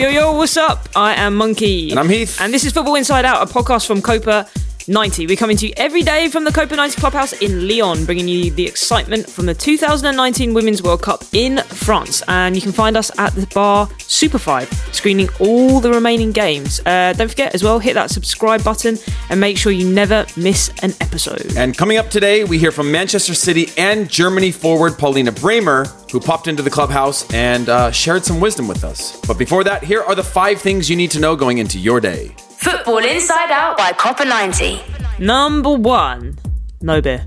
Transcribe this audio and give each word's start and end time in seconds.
yo, 0.00 0.08
yo, 0.08 0.32
what's 0.32 0.56
up? 0.56 0.88
I 0.96 1.12
am 1.14 1.34
Monki. 1.38 1.90
And 1.90 2.00
I'm 2.00 2.08
Heath. 2.08 2.40
And 2.40 2.54
this 2.54 2.64
is 2.64 2.72
Football 2.72 2.94
Inside 2.94 3.26
Out, 3.26 3.46
a 3.46 3.52
podcast 3.52 3.86
from 3.86 4.00
Copa 4.00 4.48
90. 4.90 5.28
We're 5.28 5.36
coming 5.36 5.56
to 5.58 5.68
you 5.68 5.72
every 5.76 6.02
day 6.02 6.28
from 6.28 6.42
the 6.42 6.50
Copa 6.50 6.74
90 6.74 7.00
Clubhouse 7.00 7.32
in 7.34 7.68
Lyon, 7.68 8.04
bringing 8.04 8.26
you 8.26 8.50
the 8.50 8.66
excitement 8.66 9.30
from 9.30 9.46
the 9.46 9.54
2019 9.54 10.52
Women's 10.52 10.82
World 10.82 11.00
Cup 11.00 11.24
in 11.32 11.58
France. 11.58 12.22
And 12.26 12.56
you 12.56 12.60
can 12.60 12.72
find 12.72 12.96
us 12.96 13.16
at 13.16 13.32
the 13.34 13.46
bar 13.54 13.88
Super 13.98 14.38
5, 14.38 14.68
screening 14.92 15.28
all 15.38 15.78
the 15.78 15.92
remaining 15.92 16.32
games. 16.32 16.80
Uh, 16.84 17.12
don't 17.16 17.28
forget 17.28 17.54
as 17.54 17.62
well, 17.62 17.78
hit 17.78 17.94
that 17.94 18.10
subscribe 18.10 18.64
button 18.64 18.98
and 19.30 19.40
make 19.40 19.56
sure 19.56 19.70
you 19.70 19.88
never 19.88 20.26
miss 20.36 20.70
an 20.82 20.92
episode. 21.00 21.56
And 21.56 21.78
coming 21.78 21.96
up 21.96 22.10
today, 22.10 22.42
we 22.42 22.58
hear 22.58 22.72
from 22.72 22.90
Manchester 22.90 23.34
City 23.34 23.68
and 23.78 24.10
Germany 24.10 24.50
forward 24.50 24.98
Paulina 24.98 25.30
Bremer, 25.30 25.84
who 26.10 26.18
popped 26.18 26.48
into 26.48 26.64
the 26.64 26.70
clubhouse 26.70 27.32
and 27.32 27.68
uh, 27.68 27.92
shared 27.92 28.24
some 28.24 28.40
wisdom 28.40 28.66
with 28.66 28.82
us. 28.82 29.20
But 29.20 29.38
before 29.38 29.62
that, 29.62 29.84
here 29.84 30.02
are 30.02 30.16
the 30.16 30.24
five 30.24 30.60
things 30.60 30.90
you 30.90 30.96
need 30.96 31.12
to 31.12 31.20
know 31.20 31.36
going 31.36 31.58
into 31.58 31.78
your 31.78 32.00
day. 32.00 32.34
Football 32.60 32.98
Inside 32.98 33.50
Out 33.50 33.78
by 33.78 33.92
Copa 33.92 34.22
90. 34.22 34.82
Number 35.18 35.72
one, 35.72 36.38
no 36.82 37.00
beer. 37.00 37.24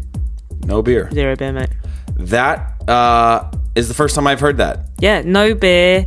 No 0.64 0.84
beer. 0.84 1.10
Zero 1.12 1.36
beer, 1.36 1.52
mate. 1.52 1.72
That 2.16 2.88
uh, 2.88 3.50
is 3.74 3.88
the 3.88 3.96
first 3.96 4.14
time 4.14 4.28
I've 4.28 4.40
heard 4.40 4.58
that. 4.58 4.86
Yeah, 5.00 5.24
no 5.26 5.56
beer 5.56 6.06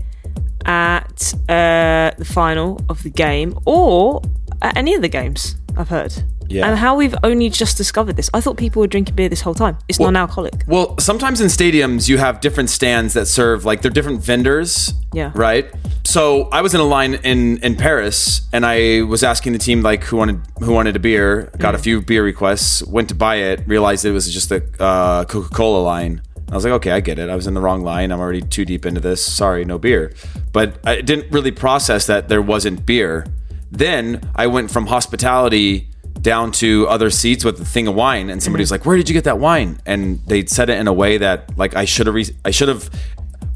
at 0.64 1.34
uh, 1.48 2.12
the 2.16 2.24
final 2.24 2.80
of 2.88 3.02
the 3.02 3.10
game 3.10 3.59
or 3.66 4.23
at 4.62 4.76
any 4.76 4.95
of 4.95 5.02
the 5.02 5.09
games, 5.09 5.56
I've 5.76 5.88
heard. 5.88 6.14
Yeah. 6.48 6.68
And 6.68 6.78
how 6.78 6.96
we've 6.96 7.14
only 7.22 7.50
just 7.50 7.76
discovered 7.76 8.16
this. 8.16 8.30
I 8.32 8.40
thought 8.40 8.56
people 8.56 8.80
were 8.80 8.86
drinking 8.86 9.14
beer 9.14 9.28
this 9.28 9.40
whole 9.40 9.54
time. 9.54 9.78
It's 9.88 9.98
Well- 9.98 10.10
non-alcoholic. 10.10 10.64
Well, 10.66 10.96
sometimes 10.98 11.40
in 11.40 11.48
stadiums 11.48 12.08
you 12.08 12.18
have 12.18 12.40
different 12.40 12.70
stands 12.70 13.14
that 13.14 13.26
serve 13.26 13.64
like 13.64 13.82
they're 13.82 13.90
different 13.90 14.22
vendors. 14.22 14.94
Yeah. 15.12 15.32
Right. 15.34 15.66
So 16.04 16.48
I 16.52 16.60
was 16.62 16.74
in 16.74 16.80
a 16.80 16.84
line 16.84 17.14
in 17.24 17.58
in 17.58 17.74
Paris, 17.76 18.42
and 18.52 18.64
I 18.64 19.02
was 19.02 19.22
asking 19.22 19.52
the 19.54 19.58
team 19.58 19.82
like 19.82 20.04
who 20.04 20.16
wanted 20.16 20.40
who 20.60 20.72
wanted 20.72 20.94
a 20.96 21.00
beer. 21.00 21.50
Got 21.58 21.74
a 21.74 21.78
few 21.78 22.00
beer 22.00 22.22
requests. 22.22 22.82
Went 22.84 23.08
to 23.08 23.14
buy 23.14 23.36
it. 23.36 23.62
Realized 23.66 24.04
it 24.04 24.12
was 24.12 24.32
just 24.32 24.52
a 24.52 24.62
uh, 24.78 25.24
Coca 25.24 25.48
Cola 25.54 25.82
line. 25.82 26.22
I 26.50 26.54
was 26.54 26.62
like, 26.64 26.74
okay, 26.74 26.92
I 26.92 27.00
get 27.00 27.18
it. 27.18 27.28
I 27.28 27.34
was 27.34 27.48
in 27.48 27.54
the 27.54 27.60
wrong 27.60 27.82
line. 27.82 28.12
I'm 28.12 28.20
already 28.20 28.40
too 28.40 28.64
deep 28.64 28.86
into 28.86 29.00
this. 29.00 29.20
Sorry, 29.20 29.64
no 29.64 29.78
beer. 29.78 30.12
But 30.52 30.78
I 30.86 31.00
didn't 31.00 31.32
really 31.32 31.50
process 31.50 32.06
that 32.06 32.28
there 32.28 32.40
wasn't 32.40 32.86
beer. 32.86 33.26
Then 33.72 34.20
I 34.36 34.46
went 34.46 34.70
from 34.70 34.86
hospitality 34.86 35.88
down 36.27 36.51
to 36.63 36.87
other 36.88 37.09
seats 37.10 37.45
with 37.45 37.60
a 37.60 37.65
thing 37.65 37.87
of 37.88 37.95
wine, 37.95 38.27
and 38.30 38.43
somebody 38.43 38.63
was 38.63 38.71
like, 38.73 38.85
"Where 38.85 38.96
did 38.96 39.09
you 39.09 39.15
get 39.15 39.24
that 39.24 39.38
wine?" 39.38 39.79
And 39.87 40.19
they 40.27 40.45
said 40.46 40.69
it 40.71 40.79
in 40.79 40.88
a 40.88 40.93
way 40.93 41.19
that 41.19 41.57
like 41.57 41.77
I 41.77 41.85
should 41.87 42.07
have 42.09 42.15
re- 42.21 42.37
I 42.45 42.51
should 42.51 42.69
have. 42.69 42.91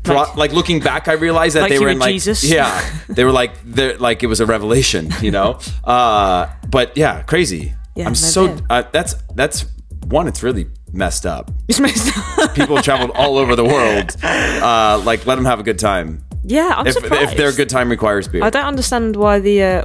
Pro- 0.02 0.14
Like- 0.16 0.36
like 0.42 0.52
looking 0.52 0.80
back, 0.80 1.08
I 1.08 1.12
realized 1.12 1.56
that 1.56 1.62
Like 1.62 1.72
they 1.72 1.78
were 1.78 1.90
in 1.90 1.98
like 1.98 2.12
Jesus? 2.14 2.42
yeah, 2.42 2.70
they 3.16 3.24
were 3.24 3.32
like 3.42 3.52
they're 3.76 3.98
like 3.98 4.22
it 4.22 4.28
was 4.28 4.40
a 4.40 4.46
revelation, 4.46 5.10
you 5.20 5.30
know. 5.30 5.58
uh, 5.84 6.46
but 6.70 6.96
yeah, 6.96 7.22
crazy. 7.32 7.74
Yeah, 7.96 8.06
I'm 8.06 8.14
so 8.14 8.56
uh, 8.70 8.84
that's 8.92 9.12
that's 9.34 9.66
one. 10.06 10.26
It's 10.30 10.42
really 10.42 10.66
messed 10.92 11.26
up. 11.26 11.50
It's 11.68 11.80
messed 11.80 12.16
up. 12.38 12.54
People 12.60 12.80
traveled 12.80 13.10
all 13.14 13.36
over 13.36 13.54
the 13.56 13.64
world. 13.74 14.16
Uh, 14.24 15.02
like 15.04 15.26
let 15.26 15.34
them 15.36 15.44
have 15.44 15.60
a 15.60 15.66
good 15.70 15.78
time. 15.78 16.24
yeah, 16.44 16.72
I'm 16.78 16.86
If, 16.86 16.94
surprised. 16.94 17.32
if 17.32 17.36
their 17.36 17.52
good 17.52 17.68
time 17.68 17.90
requires 17.90 18.26
beer. 18.26 18.42
I 18.42 18.48
don't 18.50 18.64
understand 18.64 19.16
why 19.16 19.38
the 19.40 19.56
uh, 19.62 19.84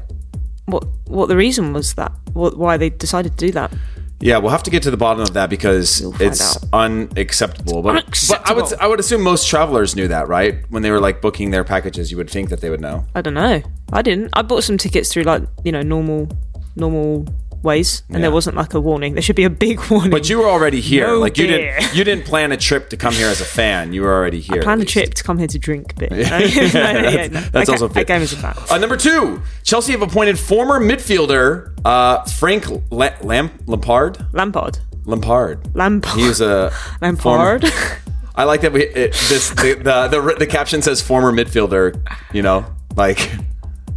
what 0.66 0.85
what 1.06 1.28
the 1.28 1.38
reason 1.38 1.73
was 1.73 1.94
that. 1.95 2.12
What, 2.34 2.57
why 2.57 2.78
they 2.78 2.89
decided 2.89 3.38
to 3.38 3.45
do 3.47 3.51
that. 3.53 3.73
Yeah, 4.22 4.38
we'll 4.38 4.51
have 4.51 4.63
to 4.63 4.72
get 4.72 4.81
to 4.84 4.91
the 4.91 4.97
bottom 4.97 5.22
of 5.22 5.34
that 5.34 5.50
because 5.50 6.01
it's 6.22 6.56
out. 6.56 6.63
unacceptable. 6.72 7.81
But, 7.81 8.06
but 8.29 8.50
I 8.50 8.53
would 8.53 8.73
I 8.79 8.88
would 8.88 9.00
assume 9.00 9.22
most 9.22 9.47
travelers 9.47 9.95
knew 9.95 10.07
that, 10.07 10.28
right? 10.28 10.63
When 10.69 10.84
they 10.84 10.91
were 10.91 11.01
like 11.01 11.22
booking 11.22 11.51
their 11.51 11.63
packages, 11.63 12.12
you 12.12 12.17
would 12.17 12.29
think 12.29 12.50
that 12.50 12.62
they 12.62 12.69
would 12.69 12.81
know. 12.81 13.06
I 13.13 13.22
don't 13.22 13.34
know. 13.34 13.62
I 13.91 14.01
didn't. 14.01 14.29
I 14.34 14.41
bought 14.41 14.63
some 14.63 14.78
tickets 14.78 15.12
through 15.12 15.23
like 15.23 15.44
you 15.63 15.72
know 15.72 15.81
normal 15.81 16.29
normal 16.75 17.28
ways, 17.65 18.03
and 18.09 18.23
there 18.23 18.31
wasn't 18.31 18.55
like 18.55 18.73
a 18.73 18.79
warning. 18.79 19.13
There 19.15 19.21
should 19.21 19.35
be 19.35 19.43
a 19.43 19.49
big 19.49 19.81
warning. 19.91 20.11
But 20.11 20.29
you 20.29 20.37
were 20.39 20.47
already 20.47 20.79
here. 20.79 21.07
No 21.07 21.19
like 21.19 21.37
you 21.37 21.47
beer. 21.47 21.77
didn't 21.79 21.95
you 21.95 22.03
didn't 22.05 22.25
plan 22.25 22.53
a 22.53 22.57
trip 22.57 22.89
to 22.91 22.97
come 22.97 23.13
here 23.13 23.27
as 23.27 23.41
a 23.41 23.45
fan. 23.45 23.91
You 23.91 24.03
were 24.03 24.13
already 24.13 24.39
here. 24.39 24.61
planned 24.61 24.81
a 24.81 24.85
trip 24.85 25.13
to 25.15 25.23
come 25.23 25.37
here 25.37 25.47
to 25.47 25.59
drink 25.59 25.97
beer. 25.97 26.07
Yeah, 26.13 26.39
yeah, 26.39 27.27
that's- 27.27 27.67
I 27.69 27.71
also 27.73 27.89
fair. 27.89 28.01
I 28.01 28.05
came 28.05 28.21
as 28.21 28.31
a 28.31 28.37
fan. 28.37 28.55
Uh, 28.69 28.77
number 28.77 28.95
two, 28.95 29.41
Chelsea 29.63 29.91
have 29.91 30.01
appointed 30.01 30.37
former 30.39 30.79
midfielder 30.79 31.73
uh, 31.83 32.23
Frank 32.25 32.65
La- 32.91 33.09
Lam- 33.21 33.51
Lampard. 33.65 34.25
Lampard. 34.33 34.79
Lampard. 35.05 35.75
Lampard. 35.75 36.17
He's 36.19 36.39
a 36.41 36.71
Lampard. 37.01 37.67
former- 37.67 37.97
I 38.37 38.43
like 38.43 38.61
that 38.61 38.73
we 38.73 38.83
it, 38.83 39.13
this 39.29 39.49
the, 39.51 39.75
the 39.81 40.07
the 40.09 40.35
the 40.39 40.45
caption 40.47 40.81
says 40.81 41.01
former 41.01 41.31
midfielder. 41.31 41.95
You 42.33 42.41
know, 42.41 42.65
like 42.97 43.31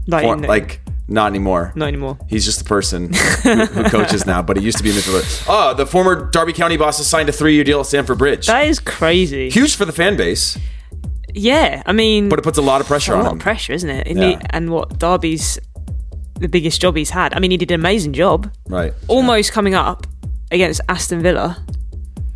Not, 0.07 0.23
for, 0.23 0.37
like 0.37 0.81
not 1.09 1.27
anymore. 1.29 1.73
not 1.75 1.89
anymore. 1.89 2.19
He's 2.29 2.45
just 2.45 2.59
the 2.59 2.65
person 2.65 3.13
who, 3.15 3.51
who 3.67 3.85
coaches 3.85 4.27
now, 4.27 4.43
but 4.43 4.57
he 4.59 4.63
used 4.63 4.77
to 4.79 4.83
be 4.85 4.91
a 4.91 4.93
midfielder. 4.93 5.47
Oh, 5.49 5.75
the 5.75 5.87
former 5.87 6.31
Derby 6.31 6.53
County 6.53 6.77
boss 6.77 6.99
has 6.99 7.07
signed 7.07 7.29
a 7.29 7.33
three-year 7.33 7.65
deal 7.65 7.81
at 7.81 7.87
Stamford 7.87 8.19
Bridge. 8.19 8.47
That 8.47 8.67
is 8.67 8.79
crazy. 8.79 9.49
Huge 9.51 9.75
for 9.75 9.85
the 9.87 9.93
fan 9.93 10.17
base, 10.17 10.59
Yeah, 11.35 11.83
I 11.87 11.93
mean, 11.93 12.29
but 12.29 12.39
it 12.39 12.43
puts 12.43 12.59
a 12.59 12.63
lot 12.63 12.81
of 12.81 12.87
pressure 12.87 13.15
a 13.15 13.17
on 13.17 13.23
lot 13.25 13.33
him. 13.33 13.39
of 13.39 13.43
pressure, 13.43 13.73
isn't 13.73 13.89
it? 13.91 14.07
And, 14.07 14.19
Yeah. 14.19 14.29
he- 14.31 14.39
and 14.51 14.71
what 14.71 14.99
Derby's 14.99 15.59
the 16.39 16.49
biggest 16.49 16.81
job 16.81 16.97
he's 16.97 17.11
had. 17.11 17.35
I 17.35 17.39
mean, 17.41 17.51
he 17.51 17.57
did 17.57 17.71
an 17.71 17.81
amazing 17.81 18.13
job, 18.13 18.53
Right. 18.69 18.93
almost 19.09 19.53
coming 19.53 19.75
up 19.75 20.07
against 20.51 20.81
Aston 20.89 21.21
Villa. 21.23 21.57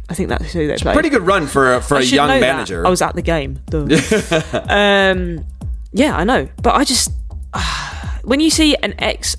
I 0.09 0.15
think 0.15 0.29
that's 0.29 0.53
who 0.53 0.67
they 0.67 0.77
played. 0.77 0.93
Pretty 0.95 1.09
good 1.09 1.23
run 1.27 1.47
for 1.47 1.75
a- 1.75 1.81
for 1.81 1.97
I 1.97 2.01
a 2.01 2.03
young 2.05 2.29
know 2.29 2.41
that. 2.41 2.55
manager. 2.55 2.87
I 2.87 2.91
was 2.91 3.01
at 3.03 3.15
the 3.15 3.23
game. 3.23 3.61
Um, 4.69 5.45
yeah, 5.93 6.17
I 6.17 6.25
know, 6.25 6.49
but 6.63 6.75
I 6.75 6.85
just 6.85 7.11
when 8.25 8.41
you 8.41 8.51
see 8.51 8.75
an 8.77 8.95
ex 8.99 9.37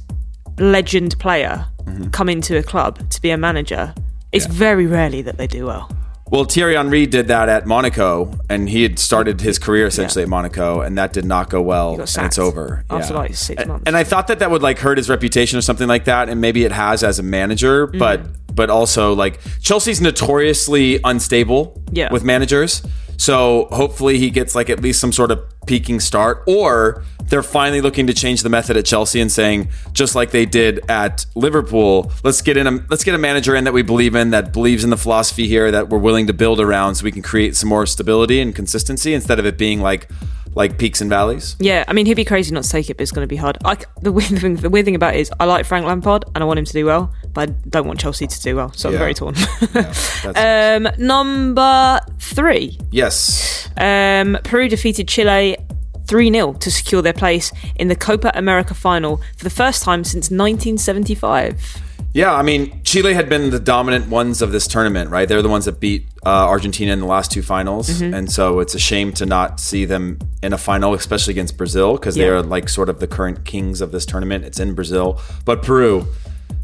legend 0.60 1.18
player 1.20 1.66
Mm-hmm. 1.84 2.12
come 2.12 2.30
into 2.30 2.58
a 2.58 2.64
club 2.64 3.10
to 3.10 3.22
be 3.22 3.30
a 3.30 3.38
manager, 3.38 3.94
it's 4.32 4.46
very 4.46 4.86
rarely 4.88 5.22
that 5.22 5.38
they 5.38 5.48
do 5.48 5.66
well. 5.66 5.92
Well, 6.32 6.46
Thierry 6.46 6.76
Henry 6.76 7.06
did 7.06 7.28
that 7.28 7.50
at 7.50 7.66
Monaco, 7.68 8.40
and 8.50 8.70
he 8.70 8.84
had 8.84 8.98
started 9.00 9.42
his 9.42 9.60
career 9.60 9.88
essentially 9.88 10.24
at 10.24 10.30
Monaco, 10.30 10.80
and 10.80 10.98
that 10.98 11.12
did 11.12 11.26
not 11.26 11.50
go 11.50 11.62
well. 11.62 11.96
and 11.96 12.04
it's 12.26 12.40
over 12.40 12.86
after, 12.90 13.14
like, 13.16 13.36
six 13.36 13.66
months. 13.66 13.84
And 13.86 13.98
I 13.98 14.06
thought 14.06 14.28
that 14.28 14.40
that 14.40 14.50
would 14.50 14.62
like 14.62 14.80
hurt 14.80 14.98
his 14.98 15.10
reputation 15.10 15.58
or 15.60 15.62
something 15.62 15.90
like 15.90 16.06
that, 16.06 16.30
and 16.30 16.40
maybe 16.40 16.64
it 16.64 16.72
has 16.72 17.04
as 17.04 17.20
a 17.20 17.24
manager, 17.24 17.88
Mm. 17.88 18.00
but 18.00 18.22
but 18.56 18.70
also 18.70 19.14
like 19.14 19.42
Chelsea's 19.60 20.00
notoriously 20.00 21.02
unstable 21.04 21.82
Yeah. 21.92 22.14
with 22.14 22.24
managers. 22.24 22.82
So 23.24 23.70
hopefully 23.72 24.20
he 24.20 24.30
gets 24.30 24.54
like 24.54 24.70
at 24.70 24.82
least 24.82 25.00
some 25.00 25.14
sort 25.14 25.32
of 25.32 25.40
peaking 25.66 26.02
start, 26.02 26.44
or 26.46 27.06
they're 27.24 27.42
finally 27.42 27.80
looking 27.80 28.06
to 28.08 28.14
change 28.14 28.44
the 28.44 28.50
method 28.50 28.76
at 28.76 28.84
Chelsea 28.84 29.22
and 29.22 29.32
saying 29.32 29.70
just 29.94 30.14
like 30.14 30.32
they 30.32 30.46
did 30.46 30.82
at 30.90 31.26
Liverpool, 31.34 32.12
let's 32.26 32.42
get 32.42 32.58
in 32.58 32.68
a 32.68 32.72
let's 32.90 33.06
get 33.06 33.16
a 33.16 33.18
manager 33.18 33.56
in 33.56 33.64
that 33.64 33.72
we 33.72 33.82
believe 33.82 34.14
in, 34.14 34.32
that 34.32 34.52
believes 34.52 34.84
in 34.84 34.90
the 34.90 34.98
philosophy 34.98 35.48
here, 35.48 35.72
that 35.72 35.88
we're 35.88 36.00
willing 36.00 36.28
to 36.28 36.34
build 36.34 36.60
around, 36.60 36.96
so 36.96 37.06
we 37.06 37.14
can 37.14 37.22
create 37.22 37.56
some 37.56 37.70
more 37.70 37.86
stability 37.86 38.42
and 38.42 38.56
consistency 38.56 39.14
instead 39.14 39.40
of 39.40 39.46
it 39.46 39.58
being 39.58 39.80
like 39.80 40.10
like 40.56 40.78
peaks 40.78 41.02
and 41.02 41.10
valleys. 41.10 41.56
Yeah, 41.60 41.84
I 41.88 41.94
mean, 41.94 42.06
he'd 42.06 42.14
be 42.16 42.26
crazy 42.26 42.54
not 42.54 42.64
to 42.64 42.70
take 42.70 42.90
it, 42.90 42.98
but 42.98 43.02
it's 43.04 43.12
going 43.12 43.24
to 43.26 43.30
be 43.30 43.36
hard. 43.36 43.58
I 43.66 43.78
the 44.02 44.12
weird 44.12 44.40
thing, 44.40 44.56
the 44.56 44.70
weird 44.70 44.86
thing 44.86 44.96
about 44.96 45.16
it 45.16 45.22
is, 45.22 45.32
I 45.40 45.46
like 45.46 45.66
Frank 45.66 45.86
Lampard 45.86 46.26
and 46.34 46.44
I 46.44 46.46
want 46.46 46.60
him 46.60 46.66
to 46.66 46.74
do 46.74 46.86
well, 46.86 47.14
but 47.34 47.50
I 47.50 47.52
don't 47.70 47.88
want 47.88 48.00
Chelsea 48.00 48.28
to 48.28 48.42
do 48.42 48.56
well, 48.56 48.72
so 48.74 48.90
I'm 48.90 48.98
very 48.98 49.14
torn. 49.14 49.34
That's- 49.74 50.78
um, 50.84 50.88
number 50.98 52.00
three, 52.20 52.80
yes. 52.92 53.70
um, 53.78 54.38
Peru 54.44 54.68
defeated 54.70 55.08
Chile 55.08 55.58
3 56.06 56.32
0 56.32 56.54
to 56.54 56.70
secure 56.72 57.02
their 57.02 57.14
place 57.14 57.52
in 57.78 57.88
the 57.88 57.96
Copa 57.96 58.32
America 58.36 58.74
final 58.74 59.18
for 59.38 59.44
the 59.44 59.50
first 59.50 59.84
time 59.84 60.04
since 60.04 60.30
1975. 60.30 61.82
Yeah, 62.14 62.32
I 62.34 62.44
mean, 62.44 62.82
Chile 62.84 63.16
had 63.16 63.28
been 63.28 63.50
the 63.50 63.60
dominant 63.60 64.08
ones 64.08 64.42
of 64.44 64.52
this 64.52 64.68
tournament, 64.68 65.10
right? 65.10 65.28
They're 65.28 65.42
the 65.42 65.50
ones 65.50 65.66
that 65.66 65.80
beat 65.80 66.06
uh, 66.24 66.30
Argentina 66.30 66.94
in 66.94 67.00
the 67.00 67.08
last 67.08 67.32
two 67.32 67.42
finals, 67.42 67.90
Mm-hmm. 67.90 68.14
and 68.14 68.32
so 68.32 68.60
it's 68.60 68.76
a 68.76 68.80
shame 68.80 69.12
to 69.14 69.26
not 69.26 69.60
see 69.60 69.86
them 69.86 70.20
in 70.44 70.54
a 70.54 70.58
final, 70.58 70.94
especially 70.94 71.32
against 71.32 71.58
Brazil, 71.58 71.94
because 71.94 72.14
they 72.16 72.30
are 72.30 72.44
like 72.44 72.70
sort 72.70 72.90
of 72.90 73.00
the 73.00 73.08
current 73.08 73.46
kings 73.46 73.82
of 73.82 73.92
this 73.92 74.06
tournament. 74.06 74.46
It's 74.46 74.60
in 74.60 74.76
Brazil, 74.76 75.20
but 75.44 75.64
Peru, 75.64 76.06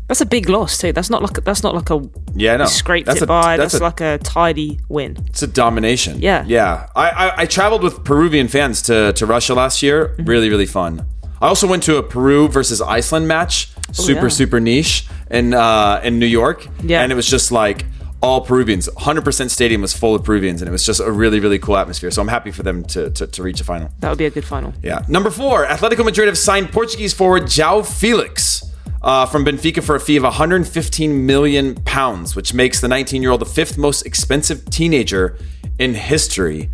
That's 0.07 0.21
a 0.21 0.25
big 0.25 0.49
loss 0.49 0.77
too. 0.77 0.91
That's 0.93 1.09
not 1.09 1.21
like 1.23 1.37
a, 1.39 1.41
that's 1.41 1.63
not 1.63 1.73
like 1.73 1.89
a 1.89 1.99
yeah, 2.35 2.57
no, 2.57 2.65
scraped 2.65 3.07
that's 3.07 3.21
it 3.21 3.23
a, 3.23 3.27
by. 3.27 3.57
That's, 3.57 3.73
That's, 3.73 3.81
a, 3.81 3.83
like 3.83 4.01
a 4.01 4.17
tidy 4.19 4.79
win. 4.87 5.17
it's 5.27 5.41
a 5.43 5.47
domination. 5.47 6.19
Yeah. 6.21 6.45
yeah. 6.47 6.87
I, 6.95 7.09
I 7.09 7.41
I 7.41 7.45
traveled 7.47 7.81
with 7.83 8.03
Peruvian 8.03 8.47
fans 8.47 8.81
to 8.83 9.13
to 9.13 9.25
Russia 9.25 9.53
last 9.55 9.81
year. 9.81 9.97
Mm-hmm. 10.09 10.25
Really, 10.29 10.49
really 10.49 10.65
fun. 10.67 11.05
I 11.41 11.47
also 11.47 11.67
went 11.67 11.83
to 11.83 11.97
a 11.97 12.03
Peru 12.03 12.47
versus 12.49 12.81
Iceland 12.81 13.27
match, 13.27 13.69
super 13.91 14.19
Oh, 14.19 14.24
yeah. 14.24 14.27
super 14.30 14.59
niche 14.59 15.07
in 15.31 15.53
uh, 15.53 16.01
in 16.03 16.19
New 16.19 16.25
York. 16.25 16.68
Yeah. 16.83 17.01
and 17.01 17.12
it 17.12 17.15
was 17.15 17.27
just 17.27 17.51
like 17.51 17.86
all 18.21 18.41
Peruvians. 18.41 18.89
100% 18.97 19.50
stadium 19.50 19.81
was 19.81 19.94
full 19.95 20.13
of 20.13 20.25
Peruvians, 20.25 20.62
and 20.62 20.68
it 20.68 20.71
was 20.74 20.86
just 20.86 21.00
a 21.00 21.09
really 21.12 21.39
really 21.39 21.59
cool 21.59 21.77
atmosphere. 21.77 22.12
So 22.12 22.21
I'm 22.21 22.27
happy 22.27 22.51
for 22.51 22.63
them 22.63 22.83
to 22.86 23.09
to, 23.12 23.27
to 23.27 23.44
reach 23.44 23.62
a 23.62 23.63
final. 23.63 23.89
That 24.00 24.09
would 24.09 24.18
be 24.18 24.25
a 24.25 24.30
good 24.30 24.45
final. 24.45 24.74
Yeah. 24.83 25.06
Number 25.07 25.30
four, 25.30 25.65
Atletico 25.65 26.03
Madrid 26.03 26.27
have 26.27 26.38
signed 26.38 26.71
Portuguese 26.71 27.13
forward 27.13 27.44
João 27.44 27.86
Felix 27.86 28.63
uh, 29.01 29.25
from 29.25 29.45
Benfica 29.45 29.81
for 29.81 29.95
a 29.95 30.00
fee 30.00 30.18
of 30.18 30.24
115 30.24 31.25
million 31.25 31.75
pounds, 31.85 32.35
which 32.35 32.53
makes 32.53 32.81
the 32.81 32.88
19-year-old 32.89 33.39
the 33.39 33.45
fifth 33.45 33.77
most 33.77 34.06
expensive 34.06 34.65
teenager 34.69 35.38
in 35.80 35.94
history. 35.94 36.69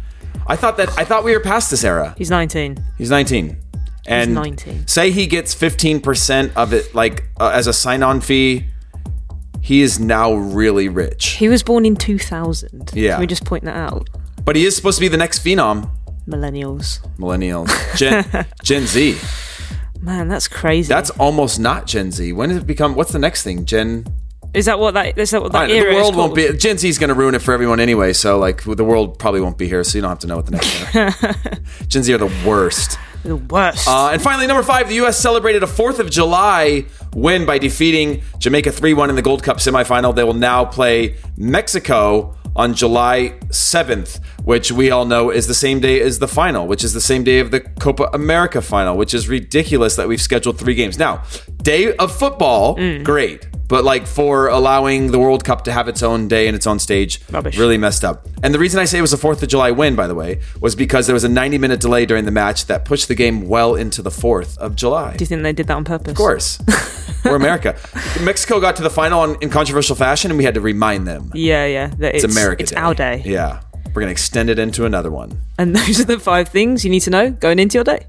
I 0.48 0.56
thought 0.56 0.78
that 0.78 0.90
I 0.98 1.06
thought 1.06 1.24
we 1.24 1.34
were 1.34 1.40
past 1.40 1.70
this 1.70 1.84
era. 1.84 2.16
He's 2.18 2.32
19. 2.32 2.78
He's 2.98 3.10
19. 3.12 3.58
And 4.08 4.36
19. 4.36 4.88
say 4.88 5.12
he 5.12 5.26
gets 5.28 5.56
15% 5.56 6.54
of 6.56 6.74
it, 6.74 6.94
like 6.94 7.28
uh, 7.40 7.50
as 7.54 7.68
a 7.68 7.74
sign 7.74 8.04
on 8.04 8.22
fee, 8.22 8.66
he 9.62 9.82
is 9.82 10.00
now 10.00 10.34
really 10.34 10.90
rich. 10.90 11.30
He 11.38 11.50
was 11.50 11.64
born 11.64 11.86
in 11.86 11.96
2000. 11.96 12.92
Yeah. 12.94 13.14
Can 13.14 13.22
we 13.22 13.28
just 13.28 13.46
point 13.46 13.64
that 13.64 13.76
out? 13.76 14.08
But 14.44 14.56
he 14.56 14.66
is 14.66 14.76
supposed 14.76 14.98
to 15.00 15.02
be 15.02 15.08
the 15.08 15.18
next 15.18 15.44
phenom. 15.44 15.90
Millennials. 16.28 17.00
Millennials. 17.18 17.70
Gen, 17.98 18.46
Gen 18.64 18.86
Z. 18.86 19.18
Man, 20.02 20.28
that's 20.28 20.48
crazy. 20.48 20.88
That's 20.88 21.10
almost 21.12 21.60
not 21.60 21.88
Gen 21.88 22.12
Z. 22.12 22.32
When 22.34 22.50
does 22.50 22.60
it 22.60 22.68
become, 22.68 22.94
what's 22.94 23.12
the 23.12 23.18
next 23.20 23.42
thing? 23.42 23.66
Gen. 23.66 24.06
is 24.54 24.66
that 24.66 24.78
what 24.78 24.94
that 24.94 25.18
is 25.18 25.32
that 25.32 25.42
what 25.42 25.52
that 25.54 25.68
the 25.68 25.74
era 25.74 25.92
is 25.94 25.96
world 25.96 26.16
won't 26.16 26.36
called? 26.36 26.52
be. 26.54 26.58
Gen 26.58 26.78
Z 26.78 26.88
is 26.88 27.00
going 27.00 27.08
to 27.08 27.16
ruin 27.16 27.34
it 27.34 27.42
for 27.42 27.54
everyone 27.54 27.80
anyway. 27.80 28.14
So 28.14 28.38
like 28.38 28.62
the 28.64 28.84
world 28.84 29.18
probably 29.18 29.42
won't 29.42 29.58
be 29.58 29.68
here. 29.68 29.84
So 29.84 29.98
you 29.98 30.04
don't 30.04 30.10
have 30.10 30.20
to 30.20 30.28
know 30.28 30.36
what 30.36 30.46
the 30.46 30.52
next. 30.52 30.96
era. 30.96 31.36
Gen 31.88 32.04
Z 32.04 32.14
are 32.14 32.20
the 32.20 32.32
worst. 32.48 33.00
The 33.26 33.36
worst. 33.36 33.88
Uh, 33.88 34.10
and 34.14 34.22
finally, 34.22 34.48
number 34.48 34.64
five, 34.64 34.88
the 34.88 34.96
U.S. 34.96 35.18
celebrated 35.20 35.64
a 35.64 35.68
Fourth 35.68 36.00
of 36.00 36.10
July 36.10 36.86
win 37.16 37.46
by 37.46 37.58
defeating 37.58 38.22
Jamaica 38.38 38.72
three-one 38.72 39.10
in 39.10 39.16
the 39.16 39.22
Gold 39.22 39.42
Cup 39.42 39.58
semifinal. 39.58 40.14
They 40.14 40.24
will 40.24 40.34
now 40.34 40.66
play 40.66 41.16
Mexico 41.38 42.36
on 42.56 42.74
July 42.74 43.34
7th, 43.48 44.24
which 44.44 44.72
we 44.72 44.90
all 44.90 45.06
know 45.06 45.30
is 45.30 45.48
the 45.48 45.54
same 45.54 45.80
day 45.80 46.00
as 46.00 46.20
the 46.20 46.28
final, 46.28 46.68
which 46.68 46.84
is 46.84 46.94
the 46.94 47.02
same 47.02 47.24
day 47.24 47.40
of 47.40 47.52
the 47.52 47.60
Copa 47.60 48.10
America 48.14 48.62
final, 48.62 48.96
which 48.96 49.14
is 49.14 49.28
ridiculous 49.28 49.96
that 49.98 50.08
we've 50.08 50.22
scheduled 50.22 50.58
three 50.58 50.76
games. 50.76 50.98
Now, 50.98 51.24
day 51.62 51.96
of 51.98 52.16
football, 52.16 52.78
mm. 52.78 53.04
great. 53.04 53.48
But 53.68 53.84
like 53.84 54.06
for 54.06 54.48
allowing 54.48 55.12
the 55.12 55.20
World 55.20 55.44
Cup 55.44 55.64
to 55.64 55.72
have 55.72 55.88
its 55.88 56.04
own 56.04 56.28
day 56.28 56.48
and 56.48 56.56
its 56.56 56.68
own 56.68 56.78
stage, 56.78 57.20
Rubbish. 57.32 57.58
really 57.58 57.80
messed 57.80 58.06
up. 58.06 58.28
And 58.44 58.54
the 58.54 58.60
reason 58.60 58.80
I 58.80 58.86
say 58.86 59.00
it 59.00 59.02
was 59.02 59.12
a 59.12 59.18
Fourth 59.18 59.42
of 59.42 59.50
July 59.50 59.72
win, 59.72 59.96
by 59.96 60.06
the 60.06 60.14
way, 60.14 60.40
was 60.62 60.76
because 60.76 61.08
there 61.08 61.16
was 61.16 61.24
a 61.24 61.30
90 61.30 61.58
minute 61.58 61.80
delay 61.80 62.06
during 62.06 62.26
the 62.26 62.32
match 62.32 62.68
that 62.68 62.86
pushed 62.86 63.08
the 63.08 63.16
game 63.16 63.48
well 63.48 63.74
into 63.74 64.04
the 64.04 64.12
Fourth 64.12 64.56
of 64.60 64.76
July. 64.76 65.18
Do 65.18 65.24
you 65.24 65.26
think 65.26 65.42
they 65.42 65.52
did 65.52 65.68
that 65.68 65.76
on 65.76 65.84
purpose? 65.84 66.12
Of 66.12 66.18
course, 66.18 66.60
we're 67.24 67.36
America. 67.36 67.76
Mexico 68.22 68.60
got 68.60 68.76
to 68.78 68.84
the 68.84 68.90
final 68.90 69.24
in, 69.24 69.38
in 69.42 69.50
controversial 69.50 69.96
fashion, 69.96 70.32
and 70.32 70.38
we 70.38 70.44
had 70.44 70.54
to 70.56 70.62
remind 70.62 71.08
them 71.08 71.32
Yeah, 71.34 71.66
yeah. 71.66 71.88
that 72.00 72.16
it's, 72.16 72.24
America. 72.24 72.64
It's 72.64 72.72
Day. 72.72 72.78
our 72.78 72.94
day. 72.94 73.22
Yeah, 73.26 73.62
we're 73.94 74.02
gonna 74.02 74.12
extend 74.12 74.50
it 74.50 74.60
into 74.60 74.86
another 74.86 75.12
one. 75.12 75.42
And 75.58 75.76
those 75.76 76.00
are 76.00 76.06
the 76.06 76.20
five 76.20 76.50
things 76.50 76.84
you 76.84 76.92
need 76.92 77.02
to 77.02 77.10
know 77.10 77.32
going 77.32 77.60
into 77.60 77.76
your 77.78 77.84
day. 77.84 78.06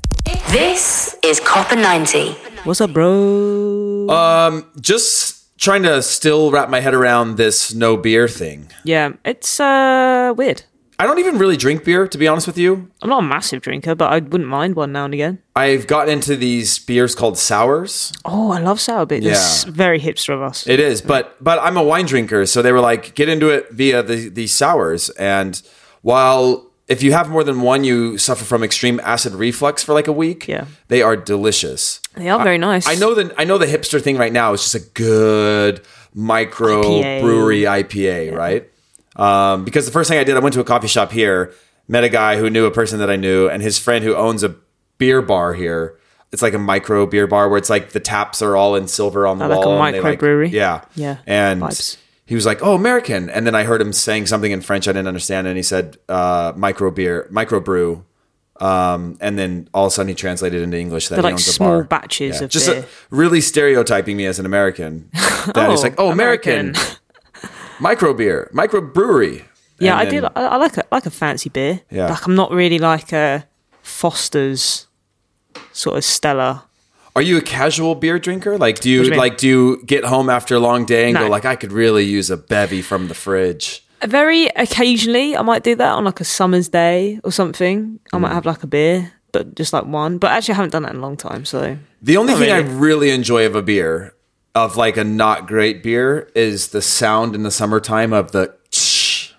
This 0.50 1.16
is 1.22 1.38
Copa 1.40 1.76
90. 1.76 2.32
What's 2.64 2.80
up, 2.80 2.92
bro? 2.92 4.08
Um, 4.08 4.66
just 4.80 5.56
trying 5.58 5.82
to 5.84 6.02
still 6.02 6.50
wrap 6.50 6.68
my 6.68 6.80
head 6.80 6.94
around 6.94 7.36
this 7.36 7.72
no 7.74 7.96
beer 7.96 8.28
thing. 8.28 8.68
yeah, 8.84 9.12
it's 9.24 9.60
uh 9.60 10.32
weird. 10.36 10.62
I 10.98 11.04
don't 11.06 11.18
even 11.18 11.36
really 11.38 11.56
drink 11.58 11.84
beer, 11.84 12.08
to 12.08 12.16
be 12.18 12.26
honest 12.26 12.46
with 12.46 12.56
you. 12.56 12.90
I'm 13.02 13.10
not 13.10 13.18
a 13.22 13.26
massive 13.26 13.60
drinker, 13.60 13.94
but 13.94 14.10
I 14.12 14.16
wouldn't 14.20 14.48
mind 14.48 14.76
one 14.76 14.92
now 14.92 15.04
and 15.04 15.12
again. 15.12 15.38
I've 15.54 15.86
gotten 15.86 16.12
into 16.14 16.36
these 16.36 16.78
beers 16.78 17.14
called 17.14 17.36
sours. 17.36 18.12
Oh, 18.24 18.50
I 18.50 18.60
love 18.60 18.80
sour 18.80 19.04
beer. 19.04 19.18
It's 19.22 19.64
Yeah. 19.66 19.72
very 19.72 20.00
hipster 20.00 20.32
of 20.34 20.40
us. 20.40 20.66
It 20.66 20.80
is, 20.80 21.02
but 21.02 21.36
but 21.42 21.58
I'm 21.62 21.76
a 21.76 21.82
wine 21.82 22.06
drinker, 22.06 22.46
so 22.46 22.62
they 22.62 22.72
were 22.72 22.80
like, 22.80 23.14
get 23.14 23.28
into 23.28 23.50
it 23.50 23.70
via 23.72 24.02
the 24.02 24.28
the 24.30 24.46
sours. 24.46 25.10
And 25.18 25.60
while 26.02 26.64
if 26.88 27.02
you 27.02 27.12
have 27.12 27.28
more 27.28 27.44
than 27.44 27.60
one, 27.62 27.84
you 27.84 28.16
suffer 28.16 28.44
from 28.44 28.62
extreme 28.62 29.00
acid 29.02 29.34
reflux 29.34 29.82
for 29.82 29.92
like 29.92 30.06
a 30.08 30.12
week. 30.12 30.46
Yeah. 30.48 30.64
they 30.88 31.02
are 31.02 31.16
delicious. 31.16 32.00
they 32.14 32.28
are 32.30 32.42
very 32.42 32.58
nice. 32.58 32.86
I 32.88 32.94
know 32.94 33.12
that 33.14 33.34
I 33.36 33.44
know 33.44 33.58
the 33.58 33.66
hipster 33.66 34.00
thing 34.00 34.16
right 34.16 34.32
now 34.32 34.52
is 34.54 34.62
just 34.62 34.74
a 34.76 34.88
good 34.94 35.82
micro 36.14 36.82
IPA. 36.82 37.20
brewery 37.20 37.62
IPA, 37.66 38.34
right? 38.34 38.70
Um, 39.16 39.64
because 39.64 39.86
the 39.86 39.92
first 39.92 40.08
thing 40.10 40.18
I 40.18 40.24
did, 40.24 40.36
I 40.36 40.40
went 40.40 40.52
to 40.54 40.60
a 40.60 40.64
coffee 40.64 40.88
shop 40.88 41.10
here, 41.12 41.52
met 41.88 42.04
a 42.04 42.08
guy 42.08 42.36
who 42.36 42.50
knew 42.50 42.66
a 42.66 42.70
person 42.70 42.98
that 43.00 43.10
I 43.10 43.16
knew, 43.16 43.48
and 43.48 43.62
his 43.62 43.78
friend 43.78 44.04
who 44.04 44.14
owns 44.14 44.42
a 44.42 44.54
beer 44.98 45.22
bar 45.22 45.54
here. 45.54 45.98
It's 46.32 46.42
like 46.42 46.54
a 46.54 46.58
micro 46.58 47.06
beer 47.06 47.26
bar 47.26 47.48
where 47.48 47.56
it's 47.58 47.70
like 47.70 47.90
the 47.90 48.00
taps 48.00 48.42
are 48.42 48.56
all 48.56 48.74
in 48.76 48.88
silver 48.88 49.26
on 49.26 49.38
the 49.38 49.44
Oh, 49.46 49.48
like 49.48 49.64
a 49.64 49.68
wall. 49.68 49.78
like- 49.78 49.94
microbrewery? 49.94 50.50
Yeah, 50.50 50.82
Yeah. 50.94 51.18
and. 51.26 51.62
Vibes. 51.62 51.96
He 52.28 52.34
was 52.34 52.44
like, 52.44 52.58
"Oh, 52.60 52.74
American," 52.74 53.30
and 53.30 53.46
then 53.46 53.54
I 53.54 53.62
heard 53.62 53.80
him 53.80 53.92
saying 53.92 54.26
something 54.26 54.50
in 54.50 54.60
French 54.60 54.88
I 54.88 54.92
didn't 54.92 55.06
understand, 55.06 55.46
and 55.46 55.56
he 55.56 55.62
said, 55.62 55.96
uh, 56.08 56.52
"Micro 56.56 56.90
beer, 56.90 57.28
micro 57.30 57.60
brew," 57.60 58.04
um, 58.60 59.16
and 59.20 59.38
then 59.38 59.68
all 59.72 59.84
of 59.86 59.92
a 59.92 59.94
sudden 59.94 60.08
he 60.08 60.14
translated 60.16 60.60
into 60.60 60.76
English 60.76 61.06
that 61.08 61.14
They're 61.14 61.22
he 61.22 61.26
like 61.26 61.32
owns 61.34 61.46
a 61.46 61.52
small 61.52 61.68
bar. 61.68 61.84
batches 61.84 62.40
of 62.40 62.50
just 62.50 62.66
beer. 62.66 62.80
uh, 62.80 62.82
really 63.10 63.40
stereotyping 63.40 64.16
me 64.16 64.26
as 64.26 64.40
an 64.40 64.44
American. 64.46 65.08
That 65.54 65.70
Oh, 65.70 65.74
like, 65.74 65.94
oh, 65.98 66.10
American, 66.10 66.74
micro 67.80 68.12
beer, 68.14 68.50
micro 68.52 68.80
brewery. 68.80 69.44
Yeah, 69.78 69.98
And 69.98 70.08
I 70.08 70.10
then- 70.10 70.22
do. 70.22 70.28
I, 70.36 70.42
I 70.46 70.56
like 70.56 70.76
a 70.78 70.84
like 70.90 71.06
a 71.06 71.10
fancy 71.10 71.48
beer. 71.50 71.80
Yeah. 71.90 72.08
like 72.08 72.26
I'm 72.26 72.34
not 72.34 72.50
really 72.50 72.78
like 72.78 73.12
a 73.12 73.46
Foster's 73.82 74.86
sort 75.72 75.96
of 75.96 76.04
Stella. 76.04 76.64
Are 77.14 77.22
you 77.22 77.38
a 77.38 77.40
casual 77.42 77.94
beer 77.94 78.18
drinker? 78.18 78.58
Like, 78.58 78.80
do 78.80 78.90
you, 78.90 79.02
do 79.04 79.10
you 79.10 79.16
like 79.16 79.38
do 79.38 79.48
you 79.48 79.82
get 79.86 80.04
home 80.04 80.28
after 80.28 80.54
a 80.54 80.58
long 80.60 80.84
day 80.84 81.04
and 81.06 81.14
No. 81.14 81.20
go 81.24 81.28
like, 81.30 81.46
I 81.46 81.56
could 81.56 81.72
really 81.72 82.04
use 82.04 82.28
a 82.30 82.36
bevy 82.36 82.82
from 82.82 83.08
the 83.08 83.14
fridge? 83.14 83.82
Very 84.04 84.46
occasionally, 84.48 85.34
I 85.36 85.40
might 85.42 85.62
do 85.64 85.74
that 85.74 85.92
on 85.92 86.04
like 86.04 86.20
a 86.20 86.24
summer's 86.24 86.68
day 86.68 87.18
or 87.24 87.32
something. 87.32 87.98
I 88.12 88.16
Mm. 88.16 88.20
might 88.20 88.32
have 88.34 88.44
like 88.44 88.62
a 88.62 88.66
beer, 88.66 89.12
but 89.32 89.54
just 89.54 89.72
like 89.72 89.86
one. 89.86 90.18
But 90.18 90.30
actually, 90.32 90.52
I 90.52 90.56
haven't 90.56 90.72
done 90.72 90.82
that 90.82 90.90
in 90.92 90.98
a 90.98 91.00
long 91.00 91.16
time. 91.16 91.44
So 91.46 91.78
The 92.02 92.16
only 92.18 92.34
Not 92.34 92.40
thing 92.40 92.52
I 92.52 92.58
really. 92.58 92.74
really 92.74 93.10
enjoy 93.10 93.46
of 93.46 93.56
a 93.56 93.62
beer, 93.62 94.12
of 94.56 94.76
like 94.76 94.96
a 94.96 95.04
not 95.04 95.46
great 95.46 95.82
beer, 95.82 96.30
is 96.34 96.68
the 96.68 96.82
sound 96.82 97.34
in 97.34 97.42
the 97.42 97.50
summertime 97.50 98.12
of 98.12 98.32
the. 98.32 98.54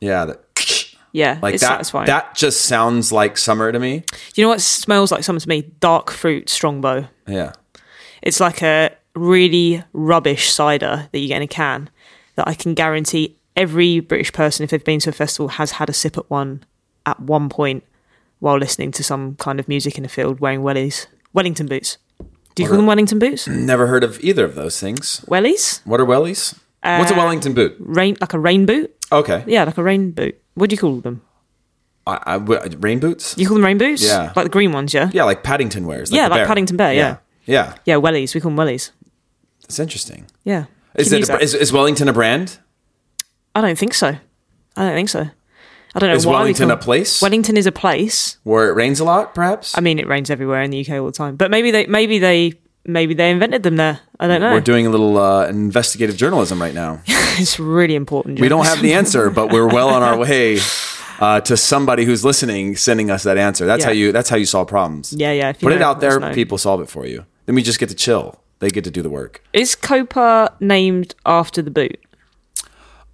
Yeah, 0.00 0.26
the 0.26 0.38
yeah, 1.12 1.38
like 1.40 1.54
that. 1.54 1.60
satisfying. 1.60 2.06
That 2.06 2.34
just 2.34 2.62
sounds 2.62 3.10
like 3.10 3.38
summer 3.38 3.72
to 3.72 3.78
me. 3.78 4.00
Do 4.00 4.40
you 4.40 4.44
know 4.44 4.50
what 4.50 4.60
smells 4.60 5.10
like 5.10 5.24
summer 5.24 5.40
to 5.40 5.48
me? 5.48 5.62
Dark 5.80 6.10
fruit 6.10 6.50
strongbow. 6.50 7.08
Yeah. 7.26 7.52
It's 8.20 8.40
like 8.40 8.62
a 8.62 8.90
really 9.14 9.82
rubbish 9.94 10.50
cider 10.50 11.08
that 11.10 11.18
you 11.18 11.28
get 11.28 11.38
in 11.38 11.42
a 11.42 11.46
can 11.46 11.88
that 12.34 12.46
I 12.48 12.54
can 12.54 12.74
guarantee 12.74 13.38
every 13.56 14.00
British 14.00 14.32
person, 14.32 14.64
if 14.64 14.70
they've 14.70 14.84
been 14.84 15.00
to 15.00 15.10
a 15.10 15.12
festival, 15.12 15.48
has 15.48 15.72
had 15.72 15.88
a 15.88 15.94
sip 15.94 16.18
at 16.18 16.28
one 16.28 16.64
at 17.06 17.20
one 17.20 17.48
point 17.48 17.84
while 18.40 18.58
listening 18.58 18.92
to 18.92 19.04
some 19.04 19.36
kind 19.36 19.58
of 19.58 19.68
music 19.68 19.96
in 19.96 20.02
the 20.02 20.08
field 20.08 20.40
wearing 20.40 20.60
wellies. 20.60 21.06
Wellington 21.32 21.66
boots. 21.66 21.96
Do 22.54 22.62
you 22.62 22.68
call 22.68 22.76
them 22.78 22.86
Wellington 22.86 23.18
boots? 23.18 23.48
Never 23.48 23.86
heard 23.88 24.04
of 24.04 24.22
either 24.22 24.44
of 24.44 24.54
those 24.54 24.78
things. 24.78 25.24
Wellies? 25.26 25.80
What 25.84 26.00
are 26.00 26.06
wellies? 26.06 26.54
What's 26.82 27.10
a 27.10 27.14
Uh, 27.14 27.16
Wellington 27.16 27.54
boot? 27.54 27.76
Rain 27.78 28.16
like 28.20 28.32
a 28.32 28.38
rain 28.38 28.66
boot? 28.66 28.94
Okay. 29.10 29.42
Yeah, 29.46 29.64
like 29.64 29.78
a 29.78 29.82
rain 29.82 30.12
boot. 30.12 30.40
What 30.54 30.70
do 30.70 30.74
you 30.74 30.78
call 30.78 31.00
them? 31.00 31.22
I, 32.06 32.18
I, 32.26 32.36
rain 32.36 33.00
boots? 33.00 33.34
You 33.38 33.46
call 33.48 33.56
them 33.56 33.64
rain 33.64 33.78
boots? 33.78 34.04
Yeah. 34.04 34.32
Like 34.36 34.44
the 34.44 34.50
green 34.50 34.72
ones, 34.72 34.92
yeah? 34.92 35.10
Yeah, 35.12 35.24
like 35.24 35.42
Paddington 35.42 35.86
wears. 35.86 36.10
Yeah, 36.12 36.28
like 36.28 36.40
bear. 36.40 36.46
Paddington 36.46 36.76
Bear, 36.76 36.92
yeah. 36.94 37.16
Yeah. 37.46 37.74
Yeah, 37.86 37.96
wellies. 37.96 38.34
We 38.34 38.40
call 38.40 38.50
them 38.50 38.58
wellies. 38.58 38.90
It's 39.64 39.78
interesting. 39.78 40.26
Yeah. 40.44 40.66
Is, 40.94 41.12
it 41.12 41.28
a, 41.28 41.38
is, 41.40 41.54
is 41.54 41.72
Wellington 41.72 42.08
a 42.08 42.12
brand? 42.12 42.58
I 43.54 43.62
don't 43.62 43.78
think 43.78 43.94
so. 43.94 44.16
I 44.76 44.82
don't 44.84 44.94
think 44.94 45.08
so. 45.08 45.30
I 45.94 46.00
don't 46.00 46.08
know 46.10 46.16
Is 46.16 46.26
why 46.26 46.32
Wellington 46.40 46.68
call- 46.68 46.76
a 46.76 46.80
place? 46.80 47.22
Wellington 47.22 47.56
is 47.56 47.66
a 47.66 47.72
place. 47.72 48.38
Where 48.42 48.68
it 48.68 48.72
rains 48.74 48.98
a 49.00 49.04
lot, 49.04 49.34
perhaps? 49.34 49.76
I 49.78 49.80
mean, 49.80 49.98
it 49.98 50.08
rains 50.08 50.28
everywhere 50.30 50.60
in 50.62 50.70
the 50.70 50.80
UK 50.84 50.98
all 50.98 51.06
the 51.06 51.12
time. 51.12 51.36
But 51.36 51.50
maybe 51.50 51.70
they, 51.70 51.86
maybe 51.86 52.18
they, 52.18 52.54
maybe 52.84 53.14
they 53.14 53.30
invented 53.30 53.62
them 53.62 53.76
there. 53.76 54.00
I 54.18 54.26
don't 54.26 54.40
know. 54.40 54.52
We're 54.52 54.60
doing 54.60 54.86
a 54.86 54.90
little 54.90 55.16
uh, 55.18 55.46
investigative 55.46 56.16
journalism 56.16 56.60
right 56.60 56.74
now. 56.74 57.00
it's 57.06 57.60
really 57.60 57.94
important. 57.94 58.40
We 58.40 58.48
don't 58.48 58.66
have 58.66 58.82
the 58.82 58.94
answer, 58.94 59.30
but 59.30 59.52
we're 59.52 59.68
well 59.68 59.88
on 59.88 60.02
our 60.02 60.18
way 60.18 60.58
uh, 61.20 61.40
to 61.42 61.56
somebody 61.56 62.04
who's 62.04 62.24
listening 62.24 62.74
sending 62.76 63.08
us 63.10 63.22
that 63.22 63.38
answer. 63.38 63.64
That's 63.64 63.82
Yeah. 63.82 63.86
how 63.86 63.92
you. 63.92 64.10
That's 64.12 64.28
how 64.28 64.36
you 64.36 64.46
solve 64.46 64.66
problems. 64.66 65.12
Yeah, 65.16 65.30
yeah. 65.30 65.52
Put 65.52 65.72
it 65.72 65.80
out 65.82 66.00
there. 66.00 66.32
People 66.34 66.58
solve 66.58 66.80
it 66.80 66.88
for 66.88 67.06
you. 67.06 67.24
Then 67.46 67.54
we 67.54 67.62
just 67.62 67.78
get 67.78 67.88
to 67.90 67.94
chill. 67.94 68.40
They 68.58 68.68
get 68.70 68.82
to 68.84 68.90
do 68.90 69.00
the 69.02 69.10
work. 69.10 69.42
Is 69.52 69.76
Copa 69.76 70.54
named 70.58 71.14
after 71.24 71.62
the 71.62 71.70
boot? 71.70 72.00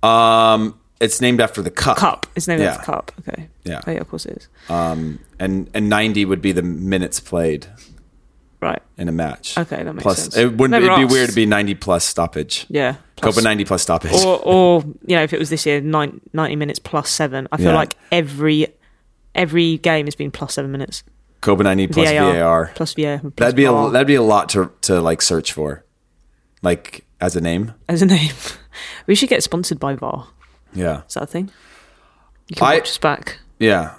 Um, 0.03 0.80
it's 1.01 1.21
named 1.21 1.41
after 1.41 1.63
the 1.63 1.71
cup. 1.71 1.97
Cup. 1.97 2.27
It's 2.37 2.47
named 2.47 2.63
Yeah. 2.63 2.71
after 2.75 2.85
cup. 2.93 3.13
Okay. 3.21 3.49
Yeah. 3.65 3.81
Oh, 3.87 3.91
yeah, 3.91 3.99
of 4.01 4.09
course 4.09 4.27
it 4.27 4.37
is. 4.39 4.49
Um, 4.69 5.19
and 5.39 5.69
and 5.75 5.89
ninety 5.89 6.25
would 6.25 6.43
be 6.43 6.53
the 6.53 6.63
minutes 6.63 7.21
played 7.21 7.67
Right. 8.61 8.83
in 8.99 9.09
a 9.09 9.13
match. 9.13 9.57
Okay, 9.57 9.83
that 9.83 9.93
makes 9.95 10.03
plus, 10.03 10.19
sense. 10.25 10.37
It 10.37 10.53
wouldn't. 10.57 10.71
Never 10.83 10.93
it'd 10.95 11.09
be 11.09 11.13
weird 11.15 11.31
to 11.31 11.35
be 11.35 11.47
ninety 11.47 11.75
plus 11.75 12.05
stoppage. 12.05 12.67
Yeah. 12.69 12.97
Plus- 13.17 13.35
Copa 13.35 13.43
ninety 13.45 13.65
plus 13.65 13.81
stoppage. 13.83 14.13
or, 14.13 14.39
or 14.45 14.85
you 15.07 15.17
know, 15.17 15.23
if 15.23 15.33
it 15.33 15.39
was 15.39 15.49
this 15.51 15.65
year, 15.67 15.81
nine, 15.81 16.21
90 16.35 16.57
minutes 16.57 16.79
plus 16.79 17.11
seven. 17.11 17.49
I 17.53 17.57
feel 17.57 17.67
Yeah. 17.69 17.75
like 17.75 17.95
every 18.13 18.67
every 19.35 19.79
game 19.79 20.07
has 20.07 20.15
been 20.15 20.31
plus 20.31 20.55
seven 20.55 20.71
minutes. 20.73 21.03
Copa 21.41 21.63
ninety 21.63 21.87
plus 21.87 22.11
VAR, 22.11 22.33
VAR. 22.35 22.71
plus 22.75 22.93
VAR. 22.95 23.19
Plus 23.21 23.33
That'd 23.37 23.57
be 23.57 23.65
a 23.65 23.73
VAR 23.73 23.91
that'd 23.91 24.07
be 24.07 24.15
a 24.17 24.23
lot 24.23 24.51
to 24.51 24.71
to 24.83 25.01
like 25.01 25.23
search 25.23 25.53
for, 25.55 25.85
like 26.61 27.07
as 27.21 27.37
a 27.37 27.41
name. 27.41 27.73
as 27.89 28.03
a 28.03 28.07
name. 28.07 28.33
we 29.07 29.15
should 29.15 29.31
get 29.31 29.43
sponsored 29.43 29.81
by 29.81 29.95
VAR. 29.95 30.27
Yeah, 30.75 31.03
Is 31.09 31.15
that 31.15 31.25
a 31.25 31.27
thing? 31.27 31.51
You 32.49 32.57
can 32.57 32.67
I- 32.67 32.75
watch 32.77 32.89
us 32.91 32.99
back. 32.99 33.39
yeah. 33.59 33.95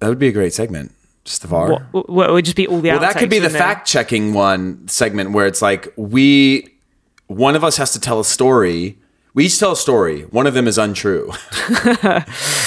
That 0.00 0.08
would 0.08 0.18
be 0.20 0.28
a 0.28 0.32
great 0.32 0.52
segment. 0.54 0.92
Just 1.24 1.42
the 1.42 1.48
VAR. 1.48 1.80
What, 1.90 2.08
what, 2.08 2.30
it 2.30 2.32
would 2.32 2.44
just 2.44 2.56
be 2.56 2.66
all 2.68 2.80
the 2.80 2.90
well, 2.90 3.00
that 3.00 3.16
could 3.16 3.28
be 3.28 3.38
the 3.40 3.50
fact 3.50 3.86
checking 3.88 4.32
one 4.32 4.86
segment 4.88 5.32
where 5.32 5.46
it's 5.46 5.60
like 5.60 5.92
we 5.96 6.68
one 7.26 7.54
of 7.56 7.64
us 7.64 7.76
has 7.78 7.92
to 7.92 8.00
tell 8.00 8.20
a 8.20 8.24
story. 8.24 8.96
we 9.34 9.46
each 9.46 9.58
tell 9.58 9.72
a 9.72 9.76
story. 9.76 10.22
One 10.22 10.46
of 10.46 10.54
them 10.54 10.66
is 10.68 10.78
untrue. 10.78 11.32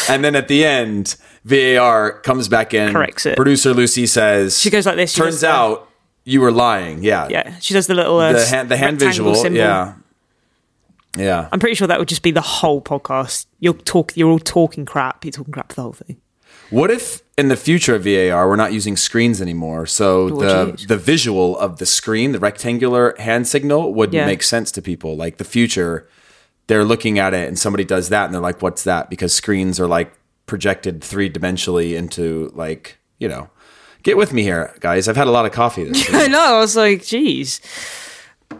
and 0.10 0.24
then 0.24 0.36
at 0.36 0.48
the 0.48 0.64
end, 0.66 1.16
VAR 1.46 2.20
comes 2.22 2.48
back 2.50 2.74
in. 2.74 2.92
Corrects 2.94 3.26
it. 3.26 3.36
Producer 3.38 3.74
Lucy 3.74 4.06
says, 4.06 4.60
She 4.60 4.70
goes 4.70 4.86
like 4.86 4.98
this, 4.98 5.12
she 5.14 5.22
Turns 5.22 5.42
the- 5.42 5.50
out 5.50 5.90
you 6.24 6.42
were 6.42 6.52
lying. 6.52 7.02
Yeah. 7.04 7.28
Yeah, 7.30 7.58
she 7.60 7.74
does 7.74 7.88
the 7.88 7.96
little 7.96 8.20
uh, 8.20 8.34
The 8.34 8.46
hand, 8.46 8.70
the 8.70 8.78
hand 8.78 9.00
visual. 9.00 9.34
symbol. 9.36 9.58
Yeah. 9.58 9.94
Yeah. 11.18 11.50
I'm 11.52 11.60
pretty 11.60 11.76
sure 11.76 11.88
that 11.88 12.00
would 12.00 12.08
just 12.08 12.24
be 12.24 12.32
the 12.32 12.42
whole 12.42 12.82
podcast. 12.82 13.46
You're 13.60 13.74
talk. 13.74 14.16
You're 14.16 14.30
all 14.30 14.40
talking 14.40 14.86
crap. 14.86 15.26
You're 15.26 15.32
talking 15.34 15.52
crap 15.54 15.70
for 15.72 15.76
the 15.76 15.82
whole 15.84 15.94
thing. 15.94 16.18
What 16.70 16.90
if 16.90 17.22
in 17.38 17.50
the 17.50 17.58
future 17.58 17.96
of 17.96 18.04
VAR 18.06 18.48
we're 18.48 18.56
not 18.56 18.72
using 18.72 18.96
screens 18.96 19.42
anymore? 19.42 19.86
So 19.86 20.28
you 20.28 20.40
the 20.40 20.68
use? 20.72 20.86
the 20.88 20.98
visual 20.98 21.58
of 21.60 21.80
the 21.80 21.86
screen, 21.86 22.32
the 22.32 22.40
rectangular 22.40 23.14
hand 23.20 23.48
signal, 23.48 23.94
would 23.94 24.14
Yeah. 24.14 24.26
make 24.26 24.42
sense 24.42 24.72
to 24.74 24.82
people. 24.82 25.18
Like 25.18 25.38
the 25.38 25.44
future, 25.44 26.08
they're 26.68 26.86
looking 26.86 27.20
at 27.20 27.34
it 27.34 27.48
and 27.50 27.60
somebody 27.60 27.84
does 27.84 28.08
that 28.10 28.26
and 28.26 28.34
they're 28.34 28.42
like, 28.42 28.62
"What's 28.62 28.84
that?" 28.86 29.10
Because 29.10 29.34
screens 29.34 29.80
are 29.82 29.88
like 29.88 30.14
projected 30.46 31.04
three 31.04 31.30
dimensionally 31.30 31.94
into 31.98 32.52
like 32.56 32.98
you 33.20 33.28
know. 33.28 33.50
Get 34.04 34.16
with 34.18 34.32
me 34.34 34.42
here, 34.42 34.74
guys. 34.80 35.08
I've 35.08 35.16
had 35.18 35.28
a 35.28 35.32
lot 35.32 35.46
of 35.46 35.52
coffee 35.52 35.84
this 35.84 36.10
I 36.14 36.28
know. 36.28 36.56
I 36.56 36.60
was 36.60 36.76
like, 36.76 37.04
geez. 37.06 37.62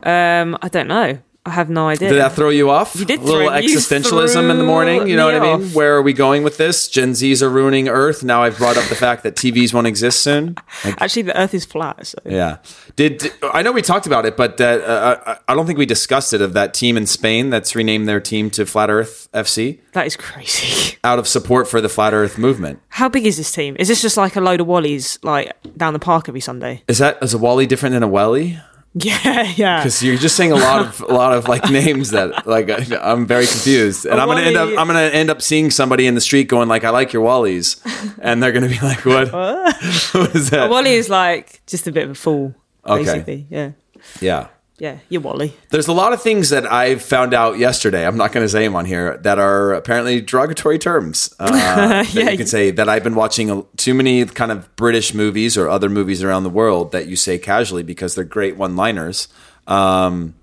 Um, 0.04 0.58
I 0.62 0.68
don't 0.70 0.88
know. 0.88 1.18
I 1.44 1.52
have 1.52 1.72
no 1.72 1.88
idea. 1.88 2.10
Did 2.10 2.20
that 2.20 2.34
throw 2.34 2.50
you 2.50 2.70
off? 2.70 2.96
You 2.96 3.04
did 3.04 3.20
a 3.20 3.24
little 3.24 3.50
existentialism 3.50 4.52
in 4.52 4.58
the 4.60 4.64
morning. 4.64 5.08
You 5.08 5.16
know 5.16 5.26
what 5.26 5.36
I 5.36 5.40
mean? 5.40 5.68
off. 5.68 5.74
Where 5.76 5.96
are 5.96 6.02
we 6.04 6.14
going 6.14 6.44
with 6.44 6.58
this? 6.58 6.88
Gen 6.88 7.12
Zs 7.12 7.42
are 7.42 7.50
ruining 7.50 7.90
Earth. 7.90 8.24
Now 8.24 8.44
I've 8.44 8.58
brought 8.58 8.78
up 8.78 8.88
the 8.90 8.96
fact 8.96 9.24
that 9.24 9.36
TVs 9.36 9.74
won't 9.74 9.88
exist 9.88 10.22
soon. 10.22 10.56
Like, 10.86 11.02
Actually, 11.02 11.24
the 11.24 11.40
Earth 11.40 11.56
is 11.56 11.66
flat. 11.66 12.06
So 12.06 12.20
Yeah. 12.26 12.58
Did 12.96 13.32
I 13.54 13.64
know 13.64 13.72
we 13.72 13.82
talked 13.82 14.06
about 14.06 14.26
it, 14.28 14.38
but 14.38 14.58
that 14.58 14.82
uh, 14.82 15.20
I 15.26 15.38
I 15.52 15.56
don't 15.56 15.66
think 15.66 15.80
we 15.80 15.88
discussed 15.88 16.32
it 16.34 16.42
of 16.42 16.54
that 16.54 16.76
team 16.76 16.96
in 16.96 17.08
Spain 17.08 17.50
that's 17.50 17.76
renamed 17.76 18.08
their 18.08 18.20
team 18.20 18.52
to 18.52 18.66
Flat 18.66 18.92
Earth 18.92 19.28
FC 19.34 19.80
that 19.94 20.06
is 20.06 20.16
crazy. 20.16 20.98
out 21.04 21.18
of 21.20 21.28
support 21.28 21.68
for 21.68 21.82
the 21.82 21.90
Flat 21.90 22.14
Earth 22.14 22.38
movement. 22.38 22.80
How 22.90 23.10
big 23.10 23.26
is 23.26 23.38
this 23.38 23.52
team? 23.52 23.76
Is 23.80 23.88
this 23.88 24.02
just 24.02 24.16
like 24.18 24.36
a 24.36 24.42
load 24.42 24.62
of 24.62 24.68
wallies 24.68 25.18
like 25.24 25.52
down 25.76 25.94
the 25.94 26.00
park 26.00 26.30
every 26.30 26.42
Sunday? 26.42 26.84
Is 26.88 27.00
that 27.00 27.18
is 27.22 27.34
a 27.34 27.38
Wally 27.38 27.66
different 27.66 27.94
than 27.94 28.04
a 28.04 28.08
Welly? 28.08 28.60
Yeah, 29.08 29.44
yeah. 29.56 29.78
Because 29.80 30.04
you're 30.04 30.18
just 30.18 30.36
saying 30.36 30.52
a 30.52 30.56
lot 30.56 30.82
of 30.86 31.00
a 31.02 31.14
lot 31.14 31.32
of 31.34 31.48
like 31.48 31.70
names 31.70 32.12
that 32.12 32.46
like 32.46 32.70
I- 32.70 33.00
I'm 33.12 33.26
very 33.26 33.46
confused, 33.48 34.06
and 34.06 34.20
A 34.20 34.22
I'm 34.22 34.28
gonna 34.28 34.42
end 34.42 34.58
up 34.58 34.70
I'm 34.78 34.88
gonna 34.88 35.00
end 35.14 35.30
up 35.30 35.42
seeing 35.42 35.72
somebody 35.72 36.08
in 36.08 36.14
the 36.16 36.20
street 36.22 36.50
going 36.50 36.68
like 36.68 36.84
I 36.84 36.90
like 36.90 37.14
your 37.14 37.24
Wallies, 37.26 37.80
and 38.22 38.44
they're 38.44 38.52
gonna 38.52 38.68
be 38.68 38.80
like 38.82 39.06
what? 39.06 39.32
what 40.12 40.36
is 40.36 40.50
that? 40.50 40.70
Wally 40.70 40.92
is 40.94 41.08
like 41.10 41.62
just 41.68 41.88
a 41.88 41.92
bit 41.94 42.04
of 42.04 42.10
a 42.12 42.16
fool, 42.16 42.54
Okay. 42.86 43.04
basically. 43.04 43.48
Yeah, 43.50 43.72
Yeah. 44.20 44.48
Yeah. 44.82 44.98
You're 45.10 45.22
Wally. 45.22 45.54
There's 45.70 45.88
a 45.88 45.94
lot 45.94 46.12
of 46.12 46.22
things 46.24 46.50
that 46.50 46.66
I 46.72 46.96
found 46.96 47.36
out 47.36 47.60
yesterday. 47.60 48.04
I'm 48.08 48.18
not 48.18 48.32
going 48.32 48.44
to 48.44 48.50
say 48.50 48.64
them 48.66 48.76
on 48.76 48.86
here 48.86 49.18
that 49.18 49.38
are 49.38 49.74
apparently 49.74 50.22
derogatory 50.22 50.80
terms. 50.80 51.32
Uh, 51.40 51.52
that 51.52 52.14
Yeah. 52.16 52.32
you 52.32 52.38
can 52.38 52.48
say 52.48 52.72
that 52.72 52.90
I've 52.90 53.04
been 53.04 53.14
watching 53.14 53.64
too 53.78 53.94
many 53.94 54.26
kind 54.26 54.52
of 54.52 54.76
British 54.76 55.14
movies 55.14 55.56
or 55.56 55.70
other 55.70 55.88
movies 55.88 56.24
around 56.24 56.44
the 56.44 56.50
world 56.50 56.92
that 56.94 57.06
you 57.08 57.16
say 57.16 57.38
casually 57.38 57.84
because 57.84 58.16
they're 58.16 58.24
great 58.26 58.58
one-liners 58.58 59.28
um, 59.68 60.34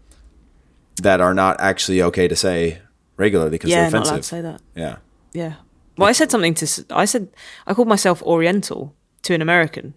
that 1.03 1.21
are 1.21 1.35
not 1.35 1.59
actually 1.61 2.01
okay 2.03 2.29
to 2.29 2.37
say 2.37 2.79
regularly 3.17 3.51
because 3.51 3.71
Yeah, 3.71 3.91
they're 3.91 4.01
not 4.01 4.07
allowed 4.07 4.21
offensive. 4.21 4.23
to 4.23 4.29
say 4.37 4.41
that. 4.43 4.61
Yeah. 4.81 4.97
Yeah. 5.33 5.55
Well, 5.97 6.09
I 6.09 6.13
said 6.13 6.31
something 6.31 6.55
to. 6.55 6.85
I 6.91 7.07
said 7.07 7.27
I 7.67 7.75
called 7.75 7.89
myself 7.89 8.23
Oriental 8.23 8.95
to 9.23 9.35
an 9.35 9.43
American, 9.43 9.95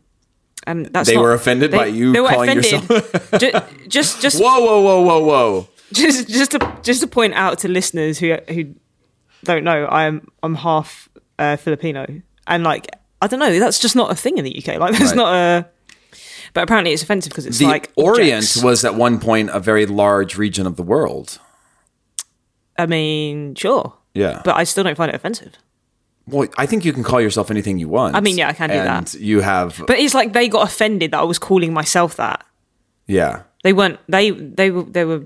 and 0.68 0.86
that's 0.88 1.10
They 1.10 1.16
not- 1.16 1.22
were 1.24 1.34
offended 1.34 1.72
by 1.72 1.88
you 1.88 2.14
calling 2.14 2.62
Ju- 3.40 3.52
just, 3.88 4.22
just, 4.22 4.42
Whoa, 4.42 4.60
whoa, 4.60 4.82
whoa, 4.82 5.02
whoa, 5.02 5.24
whoa! 5.24 5.68
just, 5.92 6.28
just 6.30 6.52
to 6.52 6.78
just 6.84 7.02
to 7.02 7.08
point 7.08 7.34
out 7.34 7.60
to 7.60 7.68
listeners 7.68 8.20
who 8.20 8.36
who 8.48 8.76
don't 9.44 9.64
know, 9.64 9.88
I'm 9.88 10.28
I'm 10.44 10.56
half 10.56 11.10
uh, 11.40 11.58
Filipino, 11.58 12.06
and 12.48 12.64
like 12.64 12.88
I 13.22 13.28
don't 13.28 13.40
know, 13.40 13.60
that's 13.60 13.80
just 13.80 13.96
not 13.96 14.12
a 14.12 14.16
thing 14.16 14.38
in 14.38 14.44
the 14.46 14.56
UK. 14.58 14.80
Like, 14.80 14.98
there's 14.98 15.10
Right. 15.12 15.16
not 15.18 15.34
a. 15.36 15.68
But 16.54 16.64
apparently, 16.64 16.92
it's 16.92 17.02
offensive 17.04 17.30
because 17.32 17.46
it's 17.46 17.60
The 17.60 17.66
like 17.66 17.92
Orient 17.96 18.34
objects. 18.44 18.62
was 18.64 18.84
at 18.84 18.96
one 18.96 19.20
point 19.20 19.50
a 19.54 19.60
very 19.60 19.86
large 19.86 20.38
region 20.38 20.68
of 20.68 20.76
the 20.76 20.84
world. 20.84 21.40
I 22.78 22.86
mean, 22.88 23.56
sure, 23.56 23.94
Yeah, 24.14 24.42
but 24.44 24.56
I 24.58 24.64
still 24.66 24.84
don't 24.84 24.96
find 24.98 25.10
it 25.10 25.16
offensive. 25.16 25.54
Well, 26.28 26.48
I 26.58 26.66
think 26.66 26.86
you 26.86 26.94
can 26.94 27.04
call 27.04 27.20
yourself 27.20 27.50
anything 27.52 27.80
you 27.80 27.90
want. 27.90 28.16
I 28.16 28.20
mean, 28.22 28.38
yeah, 28.38 28.50
I 28.50 28.54
can 28.54 28.70
do 28.70 28.76
and 28.76 29.08
that. 29.08 29.14
You 29.16 29.42
have, 29.42 29.84
But 29.88 30.00
it's 30.00 30.14
like 30.14 30.34
they 30.34 30.48
got 30.48 30.68
offended 30.68 31.12
that 31.12 31.20
I 31.20 31.24
was 31.24 31.40
calling 31.40 31.74
myself 31.74 32.16
that. 32.18 32.46
yeah, 33.08 33.44
They 33.64 33.74
weren't. 33.74 34.00
They 34.08 34.32
they 34.32 34.72
were 34.72 34.84
they 34.84 35.04
were 35.06 35.24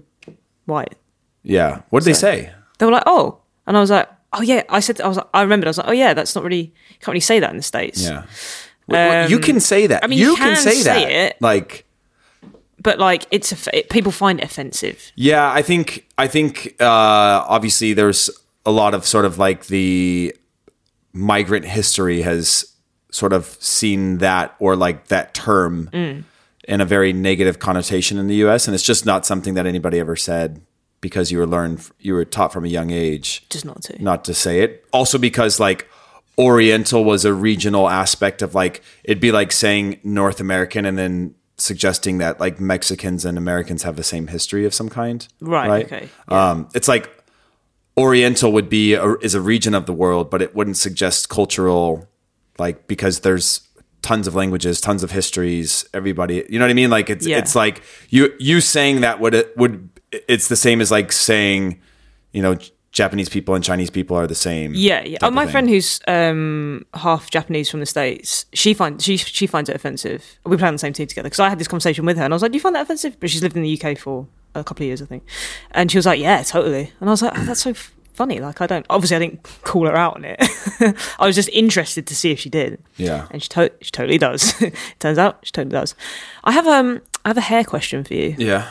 white. 0.65 0.95
yeah. 1.43 1.81
What 1.89 2.03
did 2.03 2.09
they 2.13 2.17
say? 2.17 2.51
They 2.79 2.85
were 2.85 2.91
like, 2.91 3.03
oh, 3.05 3.39
and 3.67 3.77
I 3.77 3.81
was 3.81 3.89
like, 3.91 4.09
oh 4.33 4.41
yeah. 4.41 4.63
I 4.69 4.79
said, 4.79 4.99
I 5.01 5.07
was 5.07 5.17
like, 5.17 5.27
I 5.33 5.41
remembered. 5.41 5.67
I 5.67 5.69
was 5.69 5.77
like, 5.77 5.87
oh 5.89 5.93
yeah, 5.93 6.13
that's 6.13 6.33
not 6.35 6.43
really. 6.43 6.61
You 6.89 6.99
can't 6.99 7.07
really 7.09 7.19
say 7.19 7.39
that 7.39 7.51
in 7.51 7.57
the 7.57 7.63
states. 7.63 8.01
Yeah, 8.01 8.23
well, 8.87 9.29
you 9.29 9.35
Um, 9.37 9.41
can 9.43 9.59
say 9.59 9.87
that. 9.87 10.03
I 10.03 10.07
mean, 10.07 10.19
you, 10.19 10.31
you 10.31 10.35
can, 10.37 10.53
can 10.55 10.63
say, 10.63 10.71
say 10.75 11.03
that. 11.05 11.11
it. 11.11 11.41
Like, 11.41 11.85
But 12.81 12.99
like, 12.99 13.25
it's 13.31 13.67
it, 13.73 13.89
people 13.89 14.11
find 14.11 14.39
it 14.39 14.45
offensive. 14.45 15.11
yeah, 15.15 15.51
I 15.51 15.61
think, 15.61 16.05
I 16.17 16.27
think, 16.27 16.75
uh, 16.79 17.43
obviously, 17.47 17.93
there's 17.93 18.29
a 18.65 18.71
lot 18.71 18.93
of 18.93 19.05
sort 19.05 19.25
of 19.25 19.37
like 19.37 19.67
the 19.67 20.35
migrant 21.15 21.65
history 21.65 22.21
has 22.21 22.71
sort 23.11 23.33
of 23.33 23.45
seen 23.59 24.17
that 24.19 24.53
or 24.59 24.75
like 24.75 25.07
that 25.07 25.33
term 25.33 25.89
Mm. 25.93 26.23
in 26.67 26.81
a 26.81 26.85
very 26.85 27.13
negative 27.13 27.57
connotation 27.59 28.17
in 28.17 28.27
the 28.27 28.35
U.S. 28.45 28.67
and 28.67 28.75
it's 28.75 28.83
just 28.83 29.05
not 29.05 29.25
something 29.25 29.53
that 29.53 29.65
anybody 29.65 29.99
ever 29.99 30.15
said 30.17 30.61
because 31.01 31.31
you 31.31 31.37
were 31.37 31.47
learned, 31.47 31.89
you 31.99 32.13
were 32.13 32.25
taught 32.25 32.51
from 32.51 32.65
a 32.65 32.67
young 32.67 32.91
age. 32.91 33.45
Just 33.49 33.63
not 33.65 33.81
to. 33.83 34.03
not 34.03 34.25
to 34.25 34.33
say 34.33 34.61
it. 34.61 34.83
Also 34.91 35.17
because 35.17 35.59
like 35.59 35.87
Oriental 36.37 37.05
was 37.05 37.23
a 37.23 37.33
regional 37.33 37.87
aspect 37.87 38.41
of 38.41 38.53
like 38.53 38.81
it'd 39.05 39.21
be 39.21 39.31
like 39.31 39.51
saying 39.53 39.99
North 40.03 40.39
American 40.41 40.85
and 40.85 40.97
then 40.97 41.35
suggesting 41.57 42.17
that 42.17 42.41
like 42.41 42.59
Mexicans 42.59 43.23
and 43.23 43.37
Americans 43.37 43.83
have 43.83 43.95
the 43.95 44.03
same 44.03 44.27
history 44.27 44.65
of 44.65 44.73
some 44.73 44.89
kind. 44.89 45.25
Right, 45.39 45.69
right? 45.69 45.85
okay, 45.85 46.09
Um, 46.27 46.67
it's 46.73 46.89
like 46.89 47.09
Oriental 47.97 48.51
would 48.51 48.69
be 48.69 48.93
a, 48.93 49.13
is 49.15 49.33
a 49.33 49.41
region 49.41 49.73
of 49.73 49.85
the 49.85 49.93
world, 49.93 50.29
but 50.29 50.41
it 50.41 50.53
wouldn't 50.55 50.77
suggest 50.77 51.29
cultural 51.29 52.07
like 52.57 52.87
because 52.87 53.21
there's 53.21 53.67
tons 54.01 54.27
of 54.27 54.35
languages, 54.35 54.81
tons 54.81 55.03
of 55.03 55.11
histories. 55.11 55.85
Everybody, 55.93 56.45
you 56.49 56.59
know 56.59 56.65
what 56.65 56.71
I 56.71 56.73
mean? 56.73 56.89
Like 56.89 57.09
it's 57.09 57.25
Yeah. 57.25 57.37
it's 57.37 57.55
like 57.55 57.81
you 58.09 58.33
you 58.39 58.61
saying 58.61 59.01
that 59.01 59.19
would 59.19 59.33
it 59.33 59.57
would 59.57 59.89
it's 60.27 60.47
the 60.47 60.55
same 60.55 60.81
as 60.81 60.91
like 60.91 61.11
saying 61.11 61.79
you 62.33 62.41
know 62.41 62.57
Japanese 62.91 63.27
people 63.27 63.55
and 63.55 63.63
Chinese 63.63 63.89
people 63.89 64.15
are 64.15 64.25
the 64.25 64.35
same. 64.35 64.71
Yeah, 64.73 65.03
yeah. 65.03 65.17
Oh, 65.21 65.29
my 65.29 65.47
friend 65.47 65.67
who's 65.69 65.99
um, 66.07 66.85
half 66.93 67.29
Japanese 67.29 67.69
from 67.69 67.81
the 67.81 67.85
states, 67.85 68.45
she 68.53 68.73
finds 68.73 69.03
she 69.03 69.17
she 69.17 69.47
finds 69.47 69.69
it 69.69 69.75
offensive. 69.75 70.39
We 70.45 70.55
play 70.55 70.69
on 70.69 70.75
the 70.75 70.79
same 70.79 70.93
team 70.93 71.05
together 71.07 71.27
because 71.27 71.41
I 71.41 71.49
had 71.49 71.59
this 71.59 71.67
conversation 71.67 72.05
with 72.05 72.15
her, 72.17 72.23
and 72.23 72.33
I 72.33 72.35
was 72.35 72.41
like, 72.41 72.53
"Do 72.53 72.57
you 72.57 72.61
find 72.61 72.73
that 72.75 72.83
offensive?" 72.83 73.19
But 73.19 73.29
she's 73.29 73.43
lived 73.43 73.57
in 73.57 73.63
the 73.63 73.81
UK 73.81 73.97
for 73.97 74.27
a 74.55 74.63
couple 74.63 74.83
of 74.83 74.87
years, 74.87 75.01
I 75.01 75.05
think, 75.05 75.23
and 75.71 75.91
she 75.91 75.97
was 75.97 76.05
like, 76.05 76.19
"Yeah, 76.19 76.41
totally." 76.43 76.91
And 76.99 77.09
I 77.09 77.11
was 77.11 77.21
like, 77.21 77.33
oh, 77.37 77.43
"That's 77.45 77.61
so 77.61 77.71
f- 77.71 77.93
funny." 78.13 78.39
Like, 78.39 78.61
I 78.61 78.67
don't 78.67 78.85
obviously 78.89 79.17
I 79.17 79.19
didn't 79.19 79.43
call 79.63 79.85
her 79.87 79.95
out 79.95 80.15
on 80.15 80.25
it. 80.25 80.37
I 81.19 81.25
was 81.27 81.35
just 81.35 81.49
interested 81.49 82.07
to 82.07 82.15
see 82.15 82.31
if 82.31 82.39
she 82.39 82.49
did. 82.49 82.81
Yeah. 82.97 83.27
and 83.31 83.41
she, 83.43 83.49
to- 83.49 83.71
she 83.81 83.91
totally 83.91 84.17
does. 84.17 84.53
Turns 84.99 85.17
out 85.17 85.39
she 85.43 85.51
totally 85.51 85.73
does. 85.73 85.95
I 86.43 86.51
have 86.51 86.67
um 86.67 87.01
I 87.23 87.29
have 87.29 87.37
a 87.37 87.41
hair 87.41 87.63
question 87.63 88.03
for 88.03 88.13
you. 88.13 88.35
Yeah. 88.37 88.69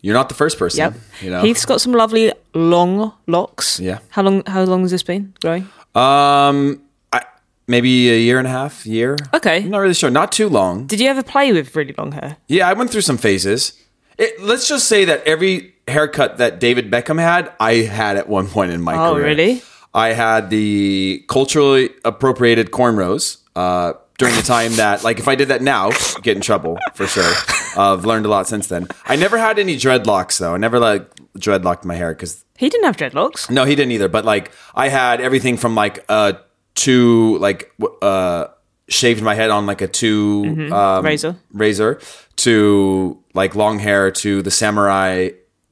You're 0.00 0.14
not 0.14 0.28
the 0.28 0.34
first 0.34 0.58
person. 0.58 0.78
Yep. 0.78 0.94
You 1.20 1.30
know. 1.30 1.42
Heath's 1.42 1.64
got 1.64 1.80
some 1.80 1.92
lovely 1.92 2.32
long 2.54 3.12
locks. 3.28 3.78
Yeah. 3.78 3.98
How 4.10 4.22
long? 4.22 4.42
How 4.46 4.64
long 4.64 4.82
has 4.82 4.90
this 4.90 5.02
been 5.04 5.32
growing? 5.40 5.62
um, 5.94 6.82
I, 7.12 7.22
maybe 7.68 8.10
a 8.10 8.18
year 8.18 8.38
and 8.38 8.46
a 8.48 8.50
half, 8.50 8.84
year. 8.84 9.16
Okay. 9.32 9.58
I'm 9.62 9.70
not 9.70 9.78
really 9.78 9.94
sure. 9.94 10.10
Not 10.10 10.32
too 10.32 10.48
long. 10.48 10.86
Did 10.88 10.98
you 11.00 11.08
ever 11.08 11.22
play 11.22 11.52
with 11.52 11.76
really 11.76 11.94
long 11.96 12.12
hair? 12.12 12.36
Yeah, 12.48 12.68
I 12.68 12.72
went 12.72 12.90
through 12.90 13.02
some 13.02 13.16
phases. 13.18 13.74
It, 14.18 14.40
let's 14.42 14.68
just 14.68 14.86
say 14.88 15.04
that 15.06 15.24
every 15.26 15.74
haircut 15.88 16.38
that 16.38 16.60
David 16.60 16.90
Beckham 16.90 17.18
had, 17.20 17.52
I 17.58 17.74
had 17.76 18.16
at 18.16 18.28
one 18.28 18.46
point 18.48 18.72
in 18.72 18.80
my 18.80 18.94
Oh, 18.96 19.14
career. 19.14 19.26
really? 19.26 19.62
I 19.94 20.12
had 20.12 20.48
the 20.50 21.24
culturally 21.28 21.90
appropriated 22.04 22.70
cornrows 22.70 23.38
uh, 23.56 23.92
during 24.18 24.34
the 24.36 24.42
time 24.42 24.72
that, 24.76 25.02
like, 25.04 25.18
if 25.18 25.28
I 25.28 25.34
did 25.34 25.48
that 25.48 25.60
now, 25.62 25.90
get 26.22 26.36
in 26.36 26.40
trouble 26.42 26.78
for 26.94 27.06
sure. 27.06 27.30
Uh, 27.76 27.94
I've 27.94 28.04
learned 28.06 28.24
a 28.26 28.28
lot 28.28 28.46
since 28.48 28.68
then. 28.68 28.86
I 29.06 29.16
never 29.16 29.38
had 29.38 29.58
any 29.58 29.76
dreadlocks 29.76 30.38
though. 30.38 30.54
I 30.54 30.58
never 30.58 30.78
like 30.78 31.10
dreadlocked 31.38 31.84
my 31.84 31.94
hair 31.94 32.12
because 32.14 32.44
He 32.58 32.68
didn't 32.68 32.84
have 32.84 32.96
dreadlocks. 32.96 33.50
no, 33.50 33.64
he 33.64 33.74
didn't 33.74 33.92
either. 33.92 34.08
But 34.08 34.24
like, 34.24 34.52
I 34.74 34.88
had 34.88 35.20
everything 35.20 35.56
from 35.56 35.74
like 35.74 36.04
uh 36.08 36.34
two 36.74 37.36
like 37.38 37.70
uh 38.02 38.46
shaved 38.92 39.22
my 39.22 39.34
head 39.34 39.50
on 39.50 39.66
like 39.66 39.80
a 39.80 39.88
2 39.88 40.68
um, 40.72 41.04
Razor. 41.04 41.36
razor 41.52 42.00
to 42.36 43.18
like 43.34 43.54
long 43.54 43.78
hair 43.78 44.10
to 44.10 44.42
the 44.42 44.50
samurai, 44.50 45.30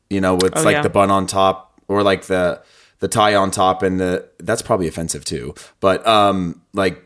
you 0.09 0.21
know, 0.21 0.35
with 0.35 0.57
Oh, 0.57 0.63
like 0.63 0.77
yeah. 0.77 0.83
the 0.83 0.91
bun 0.91 1.11
on 1.11 1.27
top 1.27 1.81
or 1.89 2.03
like 2.03 2.25
the 2.25 2.63
the 3.01 3.09
tie 3.09 3.35
on 3.35 3.51
top 3.51 3.83
and 3.83 3.99
the 4.01 4.29
that's 4.39 4.63
probably 4.63 4.89
offensive 4.89 5.25
too. 5.25 5.55
But 5.81 6.07
um 6.07 6.61
like 6.75 7.03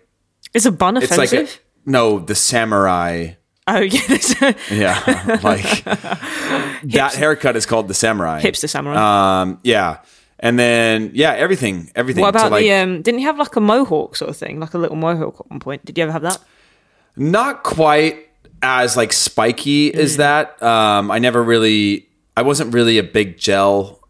Is 0.55 0.67
a 0.67 0.73
bun 0.73 0.97
it's 0.97 1.11
offensive? 1.11 1.39
like 1.41 1.49
a, 1.49 1.91
no 1.91 2.19
the 2.19 2.35
samurai 2.35 3.35
Oh 3.67 3.81
yeah, 3.81 4.53
Yeah, 4.71 5.39
like 5.43 5.85
that 5.85 7.15
haircut 7.17 7.57
is 7.57 7.65
called 7.67 7.89
the 7.89 7.95
samurai. 7.95 8.43
hipster 8.43 8.69
samurai. 8.69 9.41
Um, 9.41 9.59
yeah, 9.63 9.99
and 10.41 10.59
then 10.59 11.11
yeah, 11.15 11.33
everything, 11.33 11.91
everything. 11.95 12.23
what 12.23 12.35
So, 12.35 12.41
about 12.41 12.53
like, 12.53 12.63
the? 12.65 12.73
Um, 12.73 13.03
didn't 13.03 13.21
you 13.21 13.27
have 13.27 13.39
like 13.39 13.55
a 13.57 13.61
mohawk 13.61 14.17
sort 14.17 14.31
of 14.31 14.37
thing, 14.37 14.61
like 14.61 14.75
a 14.75 14.79
little 14.79 14.97
mohawk 14.97 15.37
at 15.41 15.51
one 15.51 15.61
point? 15.61 15.85
Did 15.85 15.97
you 15.99 16.05
ever 16.05 16.13
have 16.13 16.23
that? 16.23 16.39
not 17.17 17.63
quite 17.63 18.29
as 18.63 18.97
like 18.97 19.13
spiky 19.13 19.93
Mm. 19.93 19.97
as 19.97 20.17
that. 20.17 20.61
Um, 20.63 21.11
I 21.11 21.19
never 21.19 21.43
really, 21.43 22.09
I 22.37 22.43
wasn't 22.43 22.75
really 22.75 22.99
a 22.99 23.03
big 23.05 23.39
gel 23.39 24.01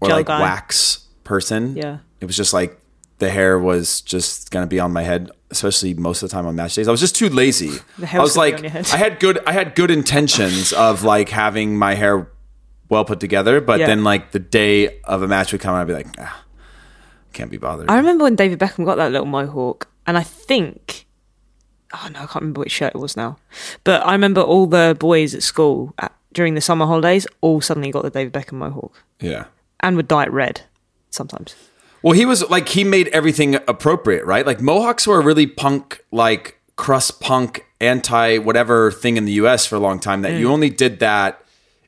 or 0.00 0.08
Gel 0.08 0.16
like 0.18 0.26
guy. 0.26 0.40
wax 0.40 1.04
person. 1.24 1.76
Yeah. 1.76 1.98
it 2.20 2.26
was 2.26 2.36
just 2.36 2.52
like 2.54 2.78
the 3.18 3.28
hair 3.30 3.58
was 3.58 4.00
just 4.00 4.50
gonna 4.50 4.66
be 4.66 4.80
on 4.80 4.92
my 4.92 5.02
head, 5.02 5.30
especially 5.50 5.92
most 5.94 6.22
of 6.22 6.30
the 6.30 6.32
time 6.34 6.46
on 6.46 6.56
match 6.56 6.74
days. 6.74 6.88
I 6.88 6.90
was 6.90 7.00
just 7.00 7.14
too 7.16 7.28
lazy. 7.28 7.72
The 7.98 8.06
hair 8.06 8.20
I 8.20 8.22
was 8.22 8.30
was 8.30 8.36
gonna 8.36 8.46
be 8.46 8.52
like, 8.52 8.58
on 8.58 8.62
your 8.64 8.70
head. 8.70 8.90
I 8.92 8.96
had 8.96 9.20
good, 9.20 9.38
I 9.46 9.52
had 9.52 9.74
good 9.74 9.90
intentions 9.90 10.72
of 10.72 11.04
like 11.04 11.28
having 11.28 11.76
my 11.76 11.94
hair 11.94 12.28
well 12.88 13.04
put 13.04 13.20
together, 13.20 13.60
but 13.60 13.80
Yeah. 13.80 13.86
then 13.86 14.04
like 14.04 14.32
the 14.32 14.38
day 14.38 15.00
of 15.04 15.22
a 15.22 15.28
match 15.28 15.52
would 15.52 15.60
come, 15.60 15.74
and 15.74 15.80
I'd 15.82 15.86
be 15.86 15.94
like, 15.94 16.08
ah, 16.18 16.42
can't 17.32 17.50
be 17.50 17.56
bothered. 17.56 17.90
I 17.90 17.96
remember 17.96 18.24
when 18.24 18.36
David 18.36 18.58
Beckham 18.58 18.84
got 18.84 18.96
that 18.96 19.10
little 19.12 19.26
mohawk, 19.26 19.88
and 20.06 20.16
I 20.18 20.22
think, 20.22 21.06
oh 21.92 22.08
no, 22.12 22.20
I 22.20 22.26
can't 22.26 22.36
remember 22.36 22.60
which 22.60 22.72
shirt 22.72 22.94
it 22.94 22.98
was 22.98 23.16
now, 23.16 23.38
but 23.84 24.04
I 24.06 24.12
remember 24.12 24.40
all 24.40 24.66
the 24.66 24.96
boys 24.98 25.34
at 25.34 25.42
school 25.42 25.94
at, 25.98 26.12
during 26.32 26.54
the 26.54 26.60
summer 26.60 26.86
holidays 26.86 27.26
all 27.40 27.60
suddenly 27.60 27.90
got 27.90 28.02
the 28.02 28.10
David 28.10 28.32
Beckham 28.32 28.54
mohawk 28.54 29.02
yeah. 29.20 29.44
and 29.80 29.96
would 29.96 30.08
dye 30.08 30.24
it 30.24 30.32
red 30.32 30.62
sometimes. 31.10 31.54
Well, 32.02 32.12
he 32.12 32.26
was 32.26 32.48
like 32.50 32.68
he 32.68 32.84
made 32.84 33.08
everything 33.08 33.54
appropriate, 33.66 34.26
right? 34.26 34.44
Like 34.44 34.60
Mohawks 34.60 35.06
were 35.06 35.18
a 35.20 35.24
really 35.24 35.46
punk, 35.46 36.04
like 36.12 36.60
crust 36.76 37.18
punk, 37.20 37.64
anti 37.80 38.36
whatever 38.38 38.90
thing 38.90 39.16
in 39.16 39.24
the 39.24 39.32
U.S. 39.34 39.64
for 39.64 39.76
a 39.76 39.78
long 39.78 39.98
time. 40.00 40.20
That 40.22 40.32
Mm. 40.32 40.40
you 40.40 40.50
only 40.52 40.68
did 40.68 40.98
that 41.00 41.42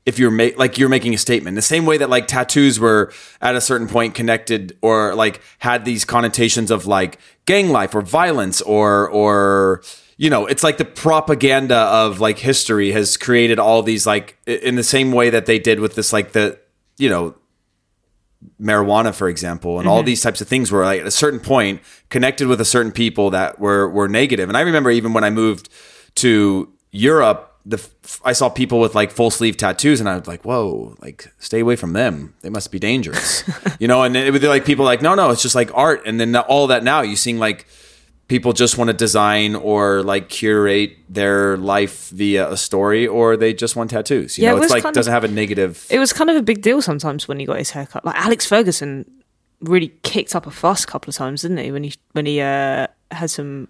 if 0.06 0.20
you're 0.20 0.30
ma- 0.30 0.50
like 0.56 0.78
you're 0.78 0.88
making 0.88 1.12
a 1.12 1.18
statement. 1.18 1.56
The 1.56 1.62
same 1.62 1.84
way 1.84 1.98
that 1.98 2.08
like 2.08 2.28
tattoos 2.28 2.78
were 2.80 3.12
at 3.42 3.56
a 3.56 3.60
certain 3.60 3.88
point 3.88 4.14
connected 4.14 4.78
or 4.80 5.14
like 5.14 5.40
had 5.58 5.84
these 5.84 6.04
connotations 6.04 6.70
of 6.70 6.86
like 6.86 7.18
gang 7.44 7.68
life 7.70 7.94
or 7.94 8.00
violence 8.00 8.62
or 8.62 9.10
or 9.10 9.82
you 10.16 10.30
know, 10.30 10.46
it's 10.46 10.62
like 10.62 10.78
the 10.78 10.84
propaganda 10.84 11.76
of 11.76 12.20
like 12.20 12.38
history 12.38 12.92
has 12.92 13.18
created 13.18 13.58
all 13.58 13.82
these 13.82 14.06
like 14.06 14.38
in 14.46 14.76
the 14.76 14.84
same 14.84 15.12
way 15.12 15.28
that 15.28 15.44
they 15.44 15.58
did 15.58 15.80
with 15.80 15.94
this 15.94 16.12
like 16.12 16.32
the 16.32 16.58
you 16.96 17.10
know 17.10 17.34
marijuana, 18.60 19.12
for 19.14 19.28
example, 19.28 19.80
and 19.80 19.88
all 19.88 19.98
mm-hmm. 19.98 20.06
these 20.06 20.22
types 20.22 20.40
of 20.40 20.48
things 20.48 20.70
were 20.70 20.84
like 20.84 21.00
at 21.00 21.06
a 21.06 21.10
certain 21.10 21.40
point 21.40 21.82
connected 22.10 22.46
with 22.46 22.60
a 22.60 22.64
certain 22.64 22.92
people 22.92 23.30
that 23.30 23.58
were 23.58 23.88
were. 23.88 24.06
And 24.06 24.56
I 24.56 24.60
remember 24.60 24.90
even 24.90 25.12
when 25.12 25.24
I 25.24 25.30
moved 25.30 25.68
to 26.16 26.72
Europe, 26.92 27.55
the 27.68 27.84
I 28.24 28.32
saw 28.32 28.48
people 28.48 28.78
with 28.78 28.94
like 28.94 29.10
full 29.10 29.30
sleeve 29.30 29.56
tattoos, 29.56 29.98
and 30.00 30.08
I 30.08 30.16
was 30.16 30.28
like, 30.28 30.44
"Whoa, 30.44 30.94
like 31.02 31.28
stay 31.38 31.60
away 31.60 31.74
from 31.76 31.92
them. 31.94 32.32
They 32.42 32.48
must 32.50 32.70
be 32.70 32.78
dangerous," 32.78 33.42
you 33.80 33.88
know. 33.88 34.02
And 34.04 34.16
it 34.16 34.32
would 34.32 34.40
be 34.40 34.46
like 34.48 34.64
people 34.64 34.84
like, 34.84 35.02
"No, 35.02 35.14
no, 35.16 35.30
it's 35.30 35.42
just 35.42 35.54
like 35.56 35.70
art." 35.74 36.02
And 36.06 36.20
then 36.20 36.36
all 36.36 36.68
that 36.68 36.84
now 36.84 37.00
you 37.02 37.16
seeing 37.16 37.38
like 37.38 37.66
people 38.28 38.52
just 38.52 38.78
want 38.78 38.88
to 38.88 38.94
design 38.94 39.54
or 39.56 40.02
like 40.02 40.28
curate 40.28 40.96
their 41.08 41.56
life 41.56 42.10
via 42.10 42.50
a 42.50 42.56
story, 42.56 43.06
or 43.06 43.36
they 43.36 43.52
just 43.52 43.74
want 43.76 43.90
tattoos. 43.90 44.38
You 44.38 44.44
Yeah, 44.44 44.54
it 44.56 44.62
it's 44.62 44.70
like 44.72 44.82
kind 44.84 44.92
of- 44.94 45.00
doesn't 45.00 45.12
have 45.12 45.24
a 45.24 45.28
negative. 45.28 45.86
It 45.90 45.98
was 45.98 46.12
kind 46.12 46.30
of 46.30 46.36
a 46.36 46.42
big 46.42 46.62
deal 46.62 46.80
sometimes 46.82 47.26
when 47.28 47.38
he 47.40 47.46
got 47.46 47.58
his 47.58 47.70
haircut. 47.70 48.04
Like 48.04 48.16
Alex 48.16 48.46
Ferguson 48.46 49.10
really 49.60 49.92
kicked 50.02 50.36
up 50.36 50.46
a 50.46 50.50
fuss 50.50 50.84
a 50.84 50.86
couple 50.86 51.10
of 51.10 51.16
times, 51.16 51.42
didn't 51.42 51.58
he? 51.58 51.72
When 51.72 51.82
he 51.84 51.94
when 52.12 52.26
he 52.26 52.40
uh, 52.40 52.86
had 53.10 53.30
some 53.30 53.68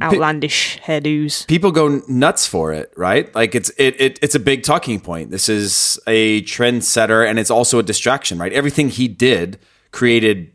outlandish 0.00 0.78
hairdos. 0.80 1.46
people 1.46 1.70
go 1.70 2.00
nuts 2.08 2.46
for 2.46 2.72
it, 2.72 2.92
right? 2.96 3.34
Like 3.34 3.54
it's 3.54 3.70
it, 3.76 4.00
it 4.00 4.18
it's 4.22 4.34
a 4.34 4.40
big 4.40 4.62
talking 4.62 5.00
point. 5.00 5.30
This 5.30 5.48
is 5.48 5.98
a 6.06 6.42
trendsetter 6.42 7.28
and 7.28 7.38
it's 7.38 7.50
also 7.50 7.78
a 7.78 7.82
distraction, 7.82 8.38
right? 8.38 8.52
Everything 8.52 8.88
he 8.88 9.08
did 9.08 9.58
created 9.90 10.50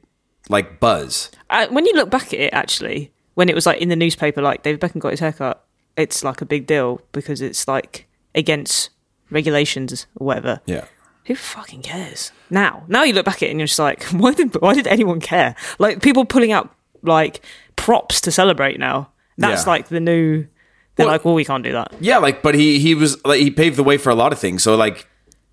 like 0.50 0.80
buzz. 0.80 1.30
Uh, 1.50 1.68
when 1.70 1.86
you 1.86 1.94
look 1.94 2.10
back 2.10 2.34
at 2.34 2.40
it, 2.40 2.54
actually, 2.54 3.12
when 3.36 3.50
it 3.50 3.56
was 3.56 3.66
like 3.66 3.80
in 3.80 3.90
the 3.90 3.96
newspaper, 3.96 4.42
like 4.42 4.64
David 4.64 4.82
Beckham 4.82 5.00
got 5.00 5.12
his 5.12 5.20
haircut, 5.20 5.64
it's 5.96 6.24
like 6.24 6.42
a 6.42 6.46
big 6.46 6.68
deal 6.68 7.02
because 7.12 7.42
it's 7.42 7.68
like 7.68 8.08
against 8.34 8.90
regulations 9.30 10.08
or 10.16 10.28
whatever. 10.28 10.62
Yeah. 10.66 10.86
Who 11.26 11.36
fucking 11.36 11.82
cares? 11.82 12.32
Now, 12.50 12.84
now 12.88 13.04
you 13.04 13.14
look 13.14 13.26
back 13.26 13.38
at 13.38 13.44
it 13.44 13.52
and 13.52 13.60
you're 13.60 13.68
just 13.68 13.80
like, 13.80 14.04
why 14.12 14.34
did 14.34 14.60
why 14.62 14.74
did 14.74 14.88
anyone 14.88 15.20
care? 15.20 15.56
Like 15.80 16.02
people 16.02 16.26
pulling 16.26 16.52
out 16.52 16.74
like 17.04 17.42
props 17.76 18.22
to 18.22 18.32
celebrate 18.32 18.80
now. 18.80 19.12
That's 19.38 19.66
Yeah. 19.66 19.70
like 19.72 19.88
the 19.90 20.00
new. 20.00 20.46
They're 20.96 21.06
Well- 21.06 21.14
like, 21.14 21.26
well, 21.26 21.36
we 21.36 21.46
can't 21.46 21.64
do 21.64 21.72
that. 21.74 21.94
Yeah, 22.00 22.18
like 22.18 22.42
but 22.42 22.56
he 22.56 22.80
he 22.80 22.96
was 22.96 23.24
like 23.26 23.40
he 23.40 23.52
paved 23.52 23.76
the 23.78 23.84
way 23.84 23.98
for 23.98 24.10
a 24.10 24.16
lot 24.16 24.32
of 24.34 24.40
things. 24.40 24.64
So 24.64 24.76
like 24.76 25.06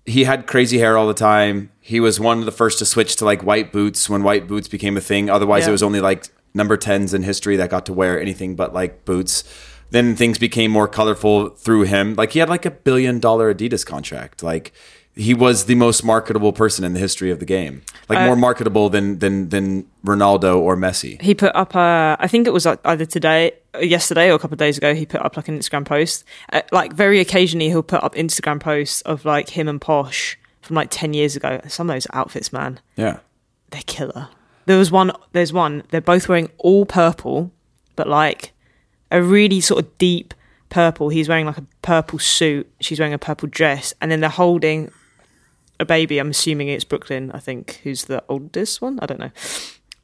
he 0.05 0.23
had 0.23 0.47
crazy 0.47 0.77
hair 0.79 0.97
all 0.97 1.07
the 1.07 1.13
time. 1.13 1.69
He 1.81 1.99
was 1.99 2.19
one 2.19 2.39
of 2.39 2.45
the 2.45 2.51
first 2.51 2.79
to 2.79 2.85
switch 2.85 3.15
to 3.17 3.25
like 3.25 3.41
white 3.43 3.71
boots 3.71 4.09
when 4.09 4.23
white 4.23 4.47
boots 4.47 4.67
became 4.67 4.97
a 4.97 5.01
thing. 5.01 5.29
Otherwise, 5.29 5.63
Yeah. 5.63 5.69
it 5.69 5.71
was 5.71 5.83
only 5.83 5.99
like 6.01 6.25
number 6.53 6.77
10s 6.77 7.13
in 7.13 7.23
history 7.23 7.55
that 7.57 7.69
got 7.69 7.85
to 7.87 7.93
wear 7.93 8.19
anything 8.19 8.55
but 8.55 8.73
like 8.73 9.03
boots. 9.05 9.43
Then 9.91 10.15
things 10.15 10.37
became 10.39 10.71
more 10.71 10.87
colorful 10.87 11.49
through 11.49 11.83
him. 11.83 12.15
Like 12.15 12.31
he 12.31 12.39
had 12.39 12.49
like 12.49 12.65
a 12.65 12.71
billion 12.71 13.19
dollar 13.19 13.53
Adidas 13.53 13.85
contract. 13.85 14.41
Like 14.41 14.71
he 15.15 15.33
was 15.33 15.65
the 15.65 15.75
most 15.75 16.03
marketable 16.03 16.51
person 16.51 16.83
in 16.83 16.93
the 16.93 16.99
history 16.99 17.31
of 17.31 17.39
the 17.39 17.45
game. 17.45 17.81
Like 18.09 18.19
Uh, 18.19 18.25
more 18.25 18.35
marketable 18.35 18.89
than 18.89 19.19
than 19.19 19.49
than 19.49 19.85
Ronaldo 20.05 20.57
or 20.59 20.75
Messi. 20.75 21.21
He 21.21 21.33
put 21.33 21.55
up 21.55 21.73
a, 21.75 22.17
I 22.19 22.27
think 22.27 22.47
it 22.47 22.53
was 22.53 22.65
either 22.65 23.05
today, 23.05 23.53
yesterday, 23.79 24.29
or 24.29 24.35
a 24.35 24.39
couple 24.39 24.55
of 24.55 24.59
days 24.59 24.77
ago. 24.77 24.93
He 24.93 25.05
put 25.05 25.21
up 25.21 25.37
like 25.37 25.47
an 25.47 25.57
Instagram 25.57 25.85
post. 25.85 26.23
Uh, 26.51 26.61
like 26.71 26.93
very 26.93 27.19
occasionally, 27.19 27.69
he'll 27.69 27.81
put 27.83 28.03
up 28.03 28.13
Instagram 28.15 28.59
posts 28.59 29.01
of 29.01 29.23
like 29.25 29.49
him 29.49 29.67
and 29.67 29.79
Posh 29.79 30.37
from 30.61 30.75
like 30.75 30.89
ten 30.91 31.13
years 31.13 31.35
ago. 31.35 31.61
Some 31.67 31.89
of 31.89 31.95
those 31.95 32.07
outfits, 32.13 32.51
man, 32.51 32.79
Yeah. 32.97 33.19
they're 33.71 33.83
killer. 33.85 34.27
There 34.65 34.77
was 34.77 34.91
one. 34.91 35.11
There's 35.31 35.53
one. 35.53 35.83
They're 35.91 36.01
both 36.01 36.27
wearing 36.27 36.49
all 36.57 36.85
purple, 36.85 37.51
but 37.95 38.07
like 38.07 38.51
a 39.11 39.21
really 39.21 39.61
sort 39.61 39.83
of 39.85 39.97
deep 39.97 40.33
purple. 40.69 41.09
He's 41.09 41.29
wearing 41.29 41.45
like 41.45 41.57
a 41.59 41.65
purple 41.83 42.19
suit. 42.19 42.69
She's 42.81 42.99
wearing 42.99 43.13
a 43.13 43.17
purple 43.19 43.47
dress, 43.49 43.93
and 44.01 44.11
then 44.11 44.19
they're 44.19 44.29
holding 44.29 44.91
a 45.79 45.85
baby. 45.85 46.19
I'm 46.19 46.29
assuming 46.29 46.67
it's 46.69 46.83
Brooklyn. 46.83 47.31
I 47.33 47.39
think 47.39 47.81
who's 47.83 48.05
the 48.05 48.23
oldest 48.29 48.81
one. 48.81 48.99
I 49.01 49.05
don't 49.05 49.19
know. 49.19 49.31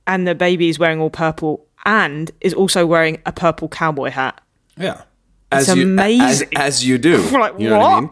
And 0.07 0.27
the 0.27 0.35
baby 0.35 0.69
is 0.69 0.79
wearing 0.79 0.99
all 0.99 1.09
purple 1.09 1.65
and 1.85 2.31
is 2.41 2.53
also 2.53 2.85
wearing 2.85 3.19
a 3.25 3.31
purple 3.31 3.67
cowboy 3.69 4.09
hat. 4.09 4.41
Yeah. 4.77 5.03
It's 5.53 5.67
As 5.69 5.75
you, 5.75 5.83
as, 5.83 5.87
amazing. 5.89 6.49
as 6.55 6.85
you 6.85 6.97
do. 6.97 7.21
Like, 7.37 7.59
you 7.59 7.69
know 7.69 7.79
what 7.79 8.11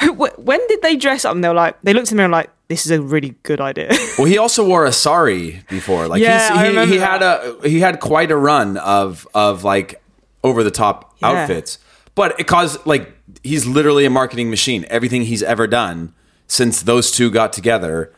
I 0.00 0.06
mean? 0.06 0.16
When 0.36 0.60
did 0.68 0.82
they 0.82 0.96
dress 0.96 1.24
up? 1.24 1.34
And 1.34 1.42
they 1.44 1.48
were 1.48 1.54
like, 1.54 1.76
they 1.82 1.92
looked 1.92 2.10
at 2.10 2.16
me 2.16 2.24
and 2.24 2.32
were 2.32 2.38
like, 2.38 2.50
this 2.68 2.84
is 2.84 2.90
a 2.92 3.00
really 3.00 3.34
good 3.42 3.60
idea. 3.60 3.90
Well, 4.18 4.26
he 4.26 4.38
also 4.38 4.66
wore 4.66 4.84
a 4.84 4.92
sari 4.92 5.62
before. 5.68 6.08
Like 6.08 6.20
Yeah, 6.20 6.48
he's, 6.48 6.58
I 6.58 6.62
he, 6.62 6.68
remember 6.70 6.92
he 6.94 6.98
had 7.00 7.22
a 7.22 7.56
he 7.68 7.80
had 7.80 8.00
quite 8.00 8.30
a 8.30 8.36
run 8.36 8.76
of 8.76 9.26
of 9.34 9.64
like 9.64 10.02
over 10.44 10.62
the 10.62 10.70
top 10.70 11.16
Yeah. 11.20 11.28
outfits. 11.30 11.78
But 12.14 12.38
it 12.40 12.46
caused 12.46 12.84
like 12.86 13.12
he's 13.42 13.66
literally 13.66 14.04
a 14.04 14.10
marketing 14.10 14.50
machine. 14.50 14.84
Everything 14.90 15.22
he's 15.22 15.42
ever 15.42 15.66
done 15.66 16.12
since 16.50 16.82
those 16.82 17.10
two 17.10 17.30
got 17.30 17.52
together 17.52 18.12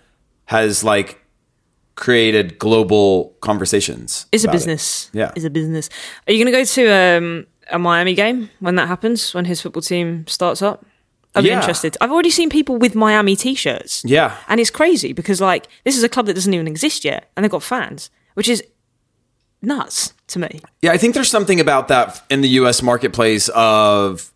has 0.46 0.82
like 0.82 1.20
created 1.94 2.58
global 2.58 3.36
conversations. 3.40 4.26
It's 4.32 4.44
a 4.44 4.46
about 4.46 4.54
it. 4.54 4.56
business. 4.58 5.10
Yeah. 5.12 5.32
It's 5.36 5.44
a 5.44 5.50
business. 5.50 5.88
Are 6.26 6.32
you 6.32 6.42
going 6.42 6.52
to 6.52 6.58
go 6.58 6.64
to 6.64 6.92
um, 7.18 7.46
a 7.70 7.78
Miami 7.78 8.14
game 8.14 8.48
when 8.60 8.74
that 8.76 8.88
happens, 8.88 9.34
when 9.34 9.44
his 9.44 9.60
football 9.60 9.82
team 9.82 10.26
starts 10.26 10.62
up? 10.62 10.84
I'd 11.34 11.42
be 11.44 11.48
Yeah. 11.50 11.56
interested. 11.60 11.96
I've 12.00 12.10
already 12.10 12.30
seen 12.30 12.48
people 12.50 12.76
with 12.78 12.94
Miami 12.94 13.36
t 13.36 13.54
shirts. 13.54 14.02
Yeah. 14.06 14.36
And 14.48 14.60
it's 14.60 14.70
crazy 14.70 15.12
because, 15.12 15.40
like, 15.40 15.68
this 15.84 15.96
is 15.96 16.02
a 16.02 16.08
club 16.08 16.26
that 16.26 16.34
doesn't 16.34 16.52
even 16.54 16.66
exist 16.66 17.04
yet, 17.04 17.30
and 17.36 17.44
they've 17.44 17.50
got 17.50 17.62
fans, 17.62 18.10
which 18.34 18.48
is 18.48 18.62
nuts 19.60 20.14
to 20.28 20.38
me. 20.38 20.60
Yeah, 20.80 20.92
I 20.92 20.98
think 20.98 21.14
there's 21.14 21.30
something 21.30 21.60
about 21.60 21.88
that 21.88 22.22
in 22.30 22.40
the 22.40 22.48
US 22.60 22.82
marketplace 22.82 23.48
of 23.54 24.31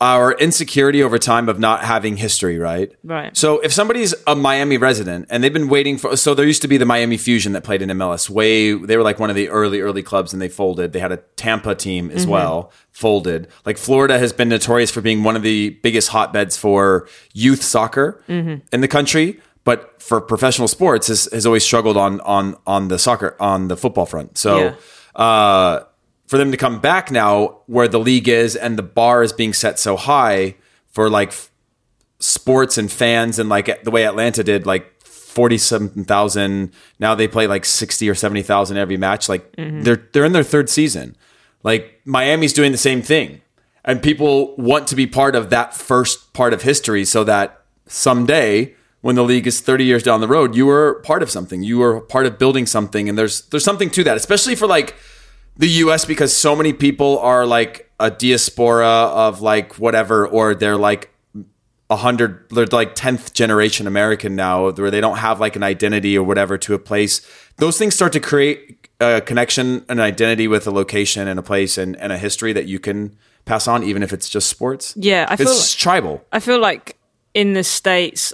our 0.00 0.32
insecurity 0.32 1.02
over 1.02 1.18
time 1.18 1.48
of 1.48 1.58
not 1.58 1.84
having 1.84 2.16
history, 2.16 2.58
right? 2.58 2.90
Right. 3.04 3.36
So 3.36 3.58
if 3.60 3.70
somebody's 3.72 4.14
a 4.26 4.34
Miami 4.34 4.78
resident 4.78 5.26
and 5.28 5.44
they've 5.44 5.52
been 5.52 5.68
waiting 5.68 5.98
for 5.98 6.16
so 6.16 6.32
there 6.34 6.46
used 6.46 6.62
to 6.62 6.68
be 6.68 6.78
the 6.78 6.86
Miami 6.86 7.18
Fusion 7.18 7.52
that 7.52 7.64
played 7.64 7.82
in 7.82 7.90
MLS. 7.90 8.30
Way 8.30 8.72
they 8.72 8.96
were 8.96 9.02
like 9.02 9.18
one 9.18 9.28
of 9.28 9.36
the 9.36 9.50
early 9.50 9.80
early 9.82 10.02
clubs 10.02 10.32
and 10.32 10.40
they 10.40 10.48
folded. 10.48 10.92
They 10.94 11.00
had 11.00 11.12
a 11.12 11.18
Tampa 11.36 11.74
team 11.74 12.10
as 12.10 12.26
well, 12.26 12.72
folded. 12.92 13.48
Like 13.66 13.76
Florida 13.76 14.18
has 14.18 14.32
been 14.32 14.48
notorious 14.48 14.90
for 14.90 15.02
being 15.02 15.22
one 15.22 15.36
of 15.36 15.42
the 15.42 15.70
biggest 15.82 16.08
hotbeds 16.08 16.56
for 16.56 17.06
youth 17.34 17.62
soccer 17.62 18.22
in 18.26 18.62
the 18.80 18.88
country. 18.88 19.38
But 19.64 20.00
for 20.02 20.22
professional 20.22 20.68
sports, 20.68 21.08
has, 21.08 21.28
has 21.30 21.44
always 21.44 21.62
struggled 21.62 21.98
on 21.98 22.20
on 22.22 22.56
on 22.66 22.88
the 22.88 22.98
soccer 22.98 23.36
on 23.38 23.68
the 23.68 23.76
football 23.76 24.06
front. 24.06 24.38
So 24.38 24.58
Yeah. 24.58 25.22
uh, 25.22 25.84
for 26.30 26.38
them 26.38 26.52
to 26.52 26.56
come 26.56 26.78
back 26.78 27.10
now 27.10 27.58
where 27.66 27.88
the 27.88 27.98
league 27.98 28.28
is 28.28 28.54
and 28.54 28.78
the 28.78 28.84
bar 28.84 29.24
is 29.24 29.32
being 29.32 29.52
set 29.52 29.80
so 29.80 29.96
high 29.96 30.54
for 30.86 31.10
like 31.10 31.32
sports 32.20 32.78
and 32.78 32.92
fans 32.92 33.40
and 33.40 33.48
like 33.48 33.82
the 33.82 33.90
way 33.90 34.06
Atlanta 34.06 34.44
did 34.44 34.64
like 34.64 35.02
47,000 35.02 36.72
now 37.00 37.16
they 37.16 37.26
play 37.26 37.48
like 37.48 37.64
60 37.64 38.08
or 38.08 38.14
70,000 38.14 38.76
every 38.76 38.96
match 38.96 39.28
like 39.28 39.50
mm-hmm. 39.56 39.80
they're 39.80 40.06
they're 40.12 40.24
in 40.24 40.30
their 40.30 40.44
third 40.44 40.70
season. 40.70 41.16
Like 41.64 42.00
Miami's 42.04 42.52
doing 42.52 42.70
the 42.70 42.78
same 42.78 43.02
thing. 43.02 43.40
And 43.84 44.00
people 44.00 44.54
want 44.54 44.86
to 44.86 44.94
be 44.94 45.08
part 45.08 45.34
of 45.34 45.50
that 45.50 45.74
first 45.74 46.32
part 46.32 46.52
of 46.52 46.62
history 46.62 47.04
so 47.04 47.24
that 47.24 47.64
someday 47.86 48.76
when 49.00 49.16
the 49.16 49.24
league 49.24 49.48
is 49.48 49.60
30 49.60 49.82
years 49.82 50.04
down 50.04 50.20
the 50.20 50.28
road 50.28 50.54
you 50.54 50.66
were 50.66 51.00
part 51.02 51.24
of 51.24 51.30
something. 51.30 51.64
You 51.64 51.78
were 51.78 52.00
part 52.00 52.26
of 52.26 52.38
building 52.38 52.66
something. 52.66 53.08
And 53.08 53.18
there's 53.18 53.40
there's 53.48 53.64
something 53.64 53.90
to 53.90 54.04
that 54.04 54.16
especially 54.16 54.54
for 54.54 54.68
like 54.68 54.94
the 55.60 55.68
US 55.84 56.06
because 56.06 56.34
so 56.34 56.56
many 56.56 56.72
people 56.72 57.18
are 57.18 57.44
like 57.44 57.92
a 58.00 58.10
diaspora 58.10 58.86
of 58.86 59.42
like 59.42 59.78
whatever 59.78 60.26
or 60.26 60.54
they're 60.54 60.78
like 60.78 61.10
a 61.90 61.96
hundred 61.96 62.46
they're 62.48 62.64
like 62.66 62.94
10th 62.94 63.34
generation 63.34 63.86
American 63.86 64.34
now 64.34 64.70
where 64.70 64.90
they 64.90 65.02
don't 65.02 65.18
have 65.18 65.38
like 65.38 65.56
an 65.56 65.62
identity 65.62 66.16
or 66.16 66.24
whatever 66.24 66.56
to 66.56 66.72
a 66.72 66.78
place. 66.78 67.20
Those 67.58 67.76
things 67.76 67.94
start 67.94 68.14
to 68.14 68.20
create 68.20 68.88
a 69.00 69.20
connection 69.20 69.84
an 69.90 70.00
identity 70.00 70.48
with 70.48 70.66
a 70.66 70.70
location 70.70 71.28
and 71.28 71.38
a 71.38 71.42
place 71.42 71.76
and, 71.76 71.94
and 71.96 72.10
a 72.10 72.16
history 72.16 72.54
that 72.54 72.64
you 72.64 72.78
can 72.78 73.14
pass 73.44 73.68
on 73.68 73.82
even 73.82 74.02
if 74.02 74.14
it's 74.14 74.30
just 74.30 74.48
sports. 74.48 74.94
Yeah, 74.96 75.26
I 75.28 75.36
feel 75.36 75.48
it's 75.48 75.74
tribal. 75.74 76.24
I 76.32 76.40
feel 76.40 76.58
like 76.58 76.96
in 77.34 77.52
the 77.52 77.64
states, 77.64 78.32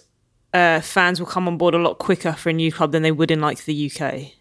uh, 0.55 0.81
fans 0.81 1.19
will 1.19 1.27
come 1.27 1.49
on 1.49 1.59
board 1.59 1.75
a 1.75 1.79
lot 1.79 1.99
quicker 1.99 2.35
for 2.35 2.51
a 2.51 2.53
new 2.53 2.71
club 2.71 2.93
than 2.93 3.03
they 3.03 3.13
would 3.13 3.33
in 3.33 3.41
like 3.41 3.65
the 3.65 3.91
UK, 3.91 4.33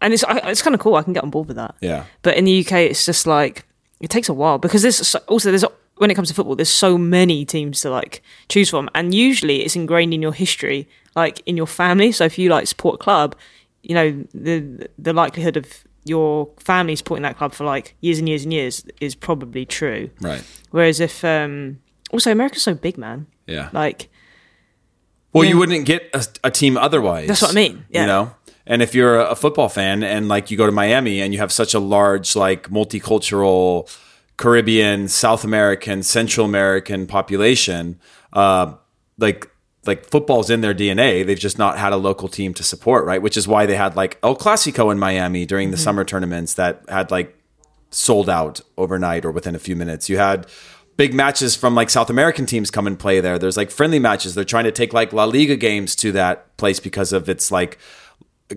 and 0.00 0.12
it's 0.14 0.24
I, 0.24 0.38
it's 0.50 0.62
kind 0.62 0.74
of 0.74 0.80
cool. 0.80 0.94
I 0.96 1.02
can 1.02 1.12
get 1.12 1.22
on 1.22 1.30
board 1.30 1.48
with 1.48 1.56
that. 1.56 1.74
Yeah. 1.80 2.04
But 2.22 2.36
in 2.36 2.44
the 2.44 2.60
UK, 2.60 2.72
it's 2.90 3.04
just 3.06 3.26
like 3.26 3.64
it 4.00 4.10
takes 4.10 4.28
a 4.28 4.34
while 4.34 4.58
because 4.58 4.82
there's 4.82 5.06
so- 5.06 5.20
also 5.28 5.50
there's 5.50 5.64
when 5.96 6.10
it 6.10 6.14
comes 6.14 6.28
to 6.28 6.34
football, 6.34 6.54
there's 6.56 6.68
so 6.68 6.98
many 6.98 7.44
teams 7.46 7.80
to 7.80 7.90
like 7.90 8.22
choose 8.48 8.68
from, 8.68 8.88
and 8.94 9.14
usually 9.14 9.62
it's 9.62 9.74
ingrained 9.76 10.12
in 10.12 10.20
your 10.20 10.32
history, 10.34 10.86
like 11.14 11.40
in 11.46 11.56
your 11.56 11.66
family. 11.66 12.12
So 12.12 12.24
if 12.24 12.38
you 12.38 12.50
like 12.50 12.66
support 12.66 12.96
a 12.96 12.98
club, 12.98 13.34
you 13.82 13.94
know 13.94 14.24
the 14.34 14.88
the 14.98 15.12
likelihood 15.12 15.56
of 15.56 15.66
your 16.04 16.48
family 16.60 16.94
supporting 16.94 17.22
that 17.22 17.36
club 17.36 17.52
for 17.52 17.64
like 17.64 17.96
years 18.00 18.18
and 18.20 18.28
years 18.28 18.44
and 18.44 18.52
years 18.52 18.84
is 19.00 19.14
probably 19.16 19.64
true. 19.64 20.08
right 20.20 20.44
Whereas 20.70 21.00
if 21.00 21.24
um 21.24 21.78
also 22.12 22.30
America's 22.30 22.62
so 22.62 22.74
big, 22.74 22.96
man. 22.98 23.26
yeah 23.46 23.70
Like 23.72 24.08
Well, 25.32 25.44
Yeah. 25.44 25.50
you 25.50 25.58
wouldn't 25.58 25.84
get 25.84 26.08
a, 26.14 26.24
a 26.44 26.50
team 26.50 26.76
otherwise. 26.76 27.26
That's 27.28 27.42
what 27.42 27.50
I 27.50 27.54
mean, 27.54 27.84
yeah. 27.90 28.02
You 28.02 28.06
know, 28.06 28.30
and 28.66 28.82
if 28.82 28.94
you're 28.94 29.20
a, 29.20 29.36
football 29.36 29.68
fan 29.68 30.02
and 30.02 30.28
like 30.28 30.50
you 30.50 30.56
go 30.56 30.66
to 30.66 30.72
Miami 30.72 31.20
and 31.20 31.32
you 31.32 31.38
have 31.38 31.52
such 31.52 31.74
a 31.74 31.78
large 31.78 32.34
like 32.34 32.68
multicultural 32.68 33.88
Caribbean, 34.36 35.08
South 35.08 35.44
American, 35.44 36.02
Central 36.02 36.44
American 36.46 37.06
population, 37.06 37.98
uh, 38.32 38.74
like 39.18 39.48
like 39.86 40.04
football's 40.10 40.50
in 40.50 40.60
their 40.62 40.74
DNA. 40.74 41.24
They've 41.24 41.38
just 41.38 41.58
not 41.58 41.78
had 41.78 41.92
a 41.92 41.96
local 41.96 42.28
team 42.28 42.52
to 42.54 42.62
support, 42.64 43.04
right? 43.06 43.22
Which 43.22 43.36
is 43.36 43.46
why 43.46 43.66
they 43.66 43.76
had 43.76 43.94
like 43.96 44.18
El 44.22 44.36
Clasico 44.36 44.90
in 44.90 44.98
Miami 44.98 45.46
during 45.46 45.68
Mm-hmm. 45.68 45.72
the 45.72 45.78
summer 45.78 46.04
tournaments 46.04 46.54
that 46.54 46.82
had 46.88 47.10
like 47.10 47.38
sold 47.90 48.28
out 48.28 48.60
overnight 48.76 49.24
or 49.24 49.30
within 49.30 49.54
a 49.54 49.60
few 49.60 49.76
minutes. 49.76 50.08
You 50.08 50.18
had 50.18 50.46
big 50.96 51.14
matches 51.14 51.54
from 51.54 51.74
like 51.74 51.88
South 51.88 52.10
American 52.10 52.46
teams 52.46 52.70
come 52.70 52.86
and 52.86 52.98
play 52.98 53.20
there. 53.20 53.38
There's 53.38 53.56
like 53.56 53.70
friendly 53.70 54.00
matches. 54.00 54.34
They're 54.34 54.44
trying 54.44 54.64
to 54.64 54.72
take 54.72 54.92
like 54.92 55.12
La 55.12 55.24
Liga 55.24 55.56
games 55.56 55.94
to 55.96 56.10
that 56.12 56.56
place 56.56 56.80
because 56.80 57.12
of 57.12 57.28
its 57.28 57.52
like 57.52 57.78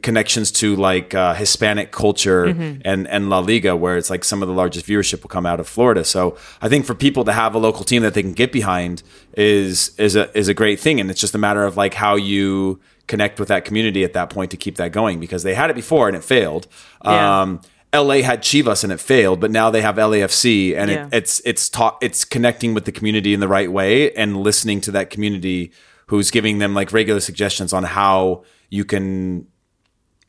connections 0.01 0.51
to 0.51 0.75
like 0.75 1.15
uh, 1.15 1.33
Hispanic 1.33 1.91
culture 1.91 2.45
and 2.45 3.07
and 3.07 3.29
La 3.29 3.39
Liga, 3.39 3.75
where 3.75 3.97
it's 3.97 4.09
like 4.09 4.23
some 4.23 4.41
of 4.43 4.47
the 4.47 4.53
largest 4.53 4.85
viewership 4.85 5.23
will 5.23 5.29
come 5.29 5.45
out 5.45 5.59
of 5.59 5.67
Florida. 5.67 6.03
So 6.03 6.37
I 6.61 6.69
think 6.69 6.85
for 6.85 6.93
people 6.95 7.23
to 7.25 7.31
have 7.33 7.55
a 7.55 7.57
local 7.57 7.83
team 7.83 8.03
that 8.03 8.13
they 8.13 8.21
can 8.21 8.33
get 8.33 8.51
behind 8.51 9.01
is 9.35 9.91
is 9.97 10.15
a 10.15 10.35
is 10.37 10.47
a 10.47 10.53
great 10.53 10.79
thing, 10.79 10.99
and 10.99 11.09
it's 11.09 11.19
just 11.21 11.33
a 11.35 11.39
matter 11.39 11.63
of 11.63 11.75
like 11.77 11.93
how 11.95 12.15
you 12.15 12.79
connect 13.07 13.39
with 13.39 13.47
that 13.47 13.65
community 13.65 14.03
at 14.03 14.13
that 14.13 14.29
point 14.29 14.51
to 14.51 14.57
keep 14.57 14.75
that 14.77 14.91
going 14.91 15.19
because 15.19 15.41
they 15.41 15.55
had 15.55 15.71
it 15.71 15.75
before 15.75 16.07
and 16.07 16.15
it 16.15 16.23
failed. 16.23 16.67
Yeah. 17.03 17.41
Um, 17.41 17.61
LA 17.91 18.21
had 18.21 18.43
Chivas 18.43 18.83
and 18.83 18.93
it 18.93 18.99
failed, 18.99 19.39
but 19.39 19.49
now 19.49 19.71
they 19.71 19.81
have 19.81 19.95
LAFC 19.95 20.75
and 20.77 20.91
Yeah. 20.91 21.07
it, 21.07 21.13
it's 21.13 21.41
it's 21.43 21.67
taught 21.69 21.97
it's 22.01 22.23
connecting 22.23 22.75
with 22.75 22.85
the 22.85 22.91
community 22.91 23.33
in 23.33 23.39
the 23.39 23.47
right 23.47 23.71
way 23.71 24.11
and 24.13 24.37
listening 24.37 24.79
to 24.81 24.91
that 24.91 25.09
community 25.09 25.71
who's 26.05 26.29
giving 26.29 26.59
them 26.59 26.75
like 26.75 26.93
regular 26.93 27.19
suggestions 27.19 27.73
on 27.73 27.83
how 27.83 28.43
you 28.69 28.85
can 28.85 29.47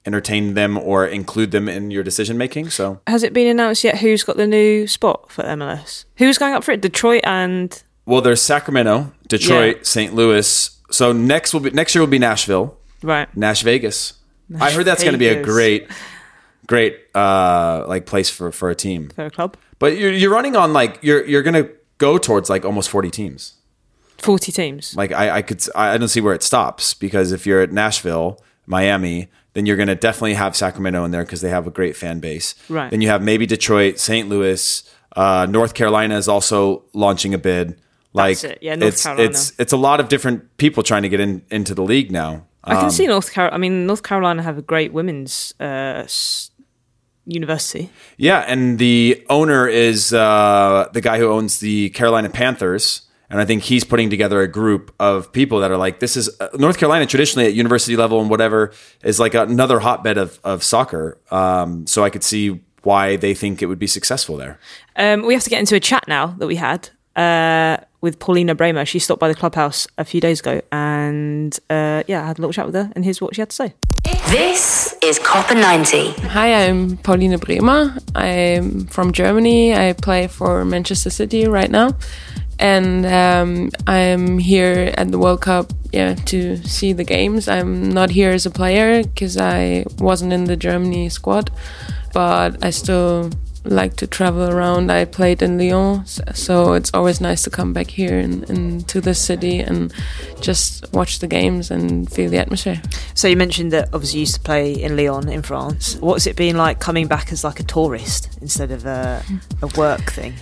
entertain 0.07 0.55
them 0.55 0.79
or 0.79 1.07
include 1.07 1.51
them 1.51 1.69
in 1.69 1.91
your 1.91 2.03
decision 2.03 2.39
making. 2.39 2.71
So 2.71 3.01
has 3.07 3.23
it 3.23 3.33
been 3.33 3.47
announced 3.47 3.85
yet 3.85 3.99
who's 3.99 4.23
got 4.25 4.37
the 4.37 4.47
new 4.47 4.87
spot 4.87 5.31
for 5.31 5.43
MLS? 5.45 6.05
Who's 6.17 6.39
going 6.39 6.55
up 6.55 6.65
for 6.65 6.73
it? 6.73 6.81
Detroit 6.81 7.23
and 7.25 7.83
well, 8.07 8.21
there's 8.23 8.43
Sacramento, 8.43 9.13
Detroit, 9.29 9.77
Yeah. 9.77 9.83
St. 9.85 10.15
Louis. 10.15 10.79
So 10.91 11.13
next 11.13 11.53
will 11.55 11.61
be 11.61 11.71
next 11.71 11.95
year 11.95 12.03
will 12.03 12.09
be 12.09 12.19
Nashville, 12.19 12.77
right. 13.03 13.35
Nash 13.37 13.63
Vegas. 13.63 14.15
I 14.59 14.73
heard 14.73 14.85
that's 14.85 15.03
going 15.05 15.13
to 15.13 15.19
be 15.19 15.29
a 15.29 15.41
great, 15.45 15.87
great 16.67 16.99
uh, 17.15 17.85
like 17.87 18.07
place 18.07 18.29
for 18.31 18.51
for 18.51 18.71
a 18.71 18.75
team. 18.75 19.11
For 19.11 19.27
a 19.27 19.31
club. 19.31 19.57
But 19.79 19.97
you're 19.97 20.11
you're 20.13 20.33
running 20.33 20.57
on 20.57 20.73
like 20.73 20.99
you're 21.03 21.25
you're 21.25 21.43
gonna 21.43 21.69
go 21.99 22.19
towards 22.19 22.51
like 22.51 22.65
almost 22.65 22.91
forty 22.91 23.11
teams. 23.11 23.55
Forty 24.19 24.51
teams. 24.51 24.97
Like 24.97 25.13
I, 25.13 25.37
I 25.37 25.43
could 25.43 25.65
I 25.75 25.97
don't 25.99 26.09
see 26.09 26.21
where 26.21 26.35
it 26.35 26.43
stops 26.43 26.95
because 26.95 27.31
if 27.33 27.47
you're 27.47 27.61
at 27.61 27.71
Nashville, 27.73 28.43
Miami, 28.67 29.29
then 29.55 29.67
you're 29.67 29.77
gonna 29.77 29.95
definitely 29.95 30.35
have 30.35 30.55
Sacramento 30.57 31.05
in 31.05 31.11
there 31.11 31.25
because 31.25 31.41
they 31.41 31.51
have 31.51 31.67
a 31.67 31.71
great 31.71 31.97
fan 31.97 32.21
base. 32.21 32.55
Right. 32.69 32.91
Then 32.91 33.01
you 33.01 33.09
have 33.09 33.23
maybe 33.23 33.47
Detroit, 33.47 33.99
St. 33.99 34.29
Louis, 34.29 34.83
uh, 35.17 35.47
North 35.51 35.75
Carolina 35.75 36.17
is 36.17 36.29
also 36.29 36.85
launching 36.93 37.35
a 37.35 37.39
bid. 37.39 37.81
Like 38.13 38.41
That's 38.41 38.55
it. 38.55 38.59
Yeah, 38.63 38.75
North 38.77 38.95
it's 38.95 39.03
Carolina. 39.05 39.31
it's 39.31 39.53
it's 39.59 39.73
a 39.73 39.77
lot 39.77 40.01
of 40.01 40.09
different 40.09 40.57
people 40.57 40.83
trying 40.83 41.03
to 41.03 41.09
get 41.09 41.21
in 41.21 41.43
into 41.51 41.75
the 41.75 41.83
league 41.83 42.11
now. 42.11 42.47
I 42.65 42.75
can 42.75 42.85
Um, 42.85 42.91
see 42.91 43.07
North 43.07 43.33
Carolina. 43.33 43.55
I 43.55 43.59
mean, 43.59 43.87
North 43.87 44.03
Carolina 44.03 44.43
have 44.43 44.59
a 44.59 44.63
great 44.63 44.93
women's 44.93 45.55
uh, 45.61 46.05
university. 47.27 47.91
Yeah, 48.17 48.45
and 48.47 48.79
the 48.79 49.25
owner 49.29 49.67
is 49.69 50.13
uh, 50.13 50.89
the 50.93 51.01
guy 51.01 51.19
who 51.19 51.29
owns 51.31 51.61
the 51.61 51.91
Carolina 51.91 52.29
Panthers, 52.31 53.03
and 53.31 53.41
I 53.41 53.45
think 53.45 53.63
he's 53.63 53.85
putting 53.85 54.11
together 54.11 54.41
a 54.41 54.49
group 54.49 54.93
of 54.99 55.33
people 55.33 55.61
that 55.61 55.71
are 55.71 55.77
like, 55.77 56.01
this 56.01 56.17
is 56.17 56.29
uh, 56.41 56.49
North 56.55 56.79
Carolina 56.79 57.07
traditionally 57.07 57.47
at 57.47 57.55
university 57.55 57.97
level 57.97 58.21
and 58.21 58.29
whatever 58.29 58.73
is 59.05 59.21
like 59.21 59.35
another 59.35 59.79
hotbed 59.79 60.19
of 60.19 60.41
of 60.45 60.63
soccer. 60.63 61.19
Um, 61.31 61.87
so 61.87 62.05
I 62.05 62.11
could 62.11 62.25
see 62.25 62.61
why 62.83 63.17
they 63.17 63.35
think 63.35 63.63
it 63.63 63.67
would 63.67 63.79
be 63.79 63.87
successful 63.87 64.37
there. 64.37 64.59
Um, 64.97 65.27
we 65.27 65.35
have 65.35 65.45
to 65.45 65.51
get 65.51 65.61
into 65.61 65.77
a 65.77 65.81
chat 65.81 66.05
now 66.09 66.29
that 66.39 66.47
we 66.47 66.57
had 66.57 66.91
uh, 67.15 67.77
with 68.01 68.19
Paulina 68.19 68.55
Bremer. 68.55 68.85
She 68.85 68.99
stopped 68.99 69.21
by 69.21 69.29
the 69.29 69.35
clubhouse 69.35 69.87
a 69.97 70.05
few 70.05 70.21
days 70.21 70.41
ago, 70.41 70.61
and 70.73 71.57
uh, 71.69 72.03
yeah, 72.09 72.25
I 72.25 72.27
had 72.27 72.39
a 72.39 72.41
little 72.41 72.53
chat 72.53 72.67
with 72.67 72.75
her, 72.75 72.91
and 72.95 73.05
here's 73.05 73.21
what 73.21 73.35
she 73.35 73.43
had 73.43 73.51
to 73.51 73.57
say. 73.57 73.75
This 74.29 74.97
is 75.03 75.19
Copa 75.19 75.55
90. 75.55 76.13
Hi, 76.29 76.67
I'm 76.67 76.97
Pauline 76.99 77.37
Bremer. 77.39 77.97
I'm 78.15 78.87
from 78.87 79.13
Germany. 79.13 79.75
I 79.75 79.93
play 79.93 80.27
for 80.27 80.65
Manchester 80.65 81.11
City 81.11 81.47
right 81.47 81.71
now. 81.71 81.91
And 82.61 83.07
um, 83.07 83.71
I'm 83.87 84.39
here 84.39 84.93
at 84.97 85.11
the 85.11 85.19
World 85.19 85.41
Cup 85.41 85.73
yeah, 85.93 86.15
to 86.27 86.57
see 86.59 86.93
the 86.93 87.05
games. 87.05 87.49
I'm 87.49 87.89
not 87.89 88.11
here 88.11 88.31
as 88.31 88.45
a 88.45 88.51
player 88.51 89.03
because 89.03 89.39
I 89.39 89.87
wasn't 89.99 90.35
in 90.35 90.45
the 90.45 90.57
Germany 90.57 91.09
squad, 91.09 91.51
but 92.13 92.63
I 92.63 92.69
still 92.69 93.31
like 93.65 93.97
to 93.97 94.07
travel 94.07 94.49
around. 94.51 94.93
I 94.93 95.07
played 95.07 95.43
in 95.43 95.59
Lyon, 95.59 96.05
so 96.07 96.75
it's 96.75 96.91
always 96.93 97.21
nice 97.21 97.43
to 97.45 97.51
come 97.51 97.73
back 97.73 97.89
here 97.89 98.19
and, 98.19 98.49
and 98.51 98.87
to 98.89 99.01
the 99.01 99.15
city 99.15 99.61
and 99.61 99.93
just 100.41 100.93
watch 100.93 101.19
the 101.19 101.27
games 101.27 101.71
and 101.71 102.11
feel 102.13 102.31
the 102.31 102.39
atmosphere. 102.39 102.81
So 103.15 103.27
you 103.27 103.37
mentioned 103.37 103.73
that 103.73 103.89
obviously 103.95 104.19
you 104.19 104.23
used 104.23 104.35
to 104.35 104.41
play 104.41 104.73
in 104.73 104.97
Lyon 104.97 105.29
in 105.31 105.43
France. 105.43 105.97
What's 105.97 106.27
it 106.27 106.37
been 106.37 106.59
like 106.59 106.79
coming 106.79 107.07
back 107.07 107.33
as 107.33 107.43
like 107.43 107.59
a 107.59 107.65
tourist 107.65 108.39
instead 108.43 108.71
of 108.71 108.85
a, 108.85 109.25
a 109.63 109.67
work 109.79 110.13
thing? 110.13 110.35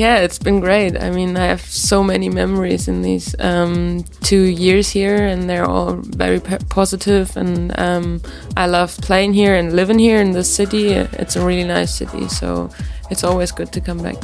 Yeah, 0.00 0.24
it's 0.24 0.38
been 0.38 0.60
great. 0.60 0.96
I 1.02 1.10
mean, 1.10 1.36
I 1.36 1.46
have 1.46 1.60
so 1.60 2.02
many 2.02 2.28
memories 2.30 2.88
in 2.88 3.02
these 3.02 3.34
um, 3.38 4.02
two 4.22 4.44
years 4.44 4.88
here, 4.90 5.16
and 5.30 5.48
they're 5.48 5.68
all 5.68 5.96
very 6.24 6.40
p- 6.40 6.56
positive. 6.70 7.36
And 7.36 7.78
um, 7.78 8.20
I 8.56 8.66
love 8.66 8.96
playing 9.02 9.34
here 9.34 9.54
and 9.56 9.74
living 9.76 9.98
here 9.98 10.20
in 10.22 10.32
the 10.32 10.42
city. 10.44 10.92
It's 11.22 11.36
a 11.36 11.44
really 11.44 11.64
nice 11.64 11.92
city, 11.94 12.28
so 12.28 12.70
it's 13.10 13.24
always 13.24 13.52
good 13.52 13.72
to 13.72 13.80
come 13.80 13.98
back. 14.02 14.16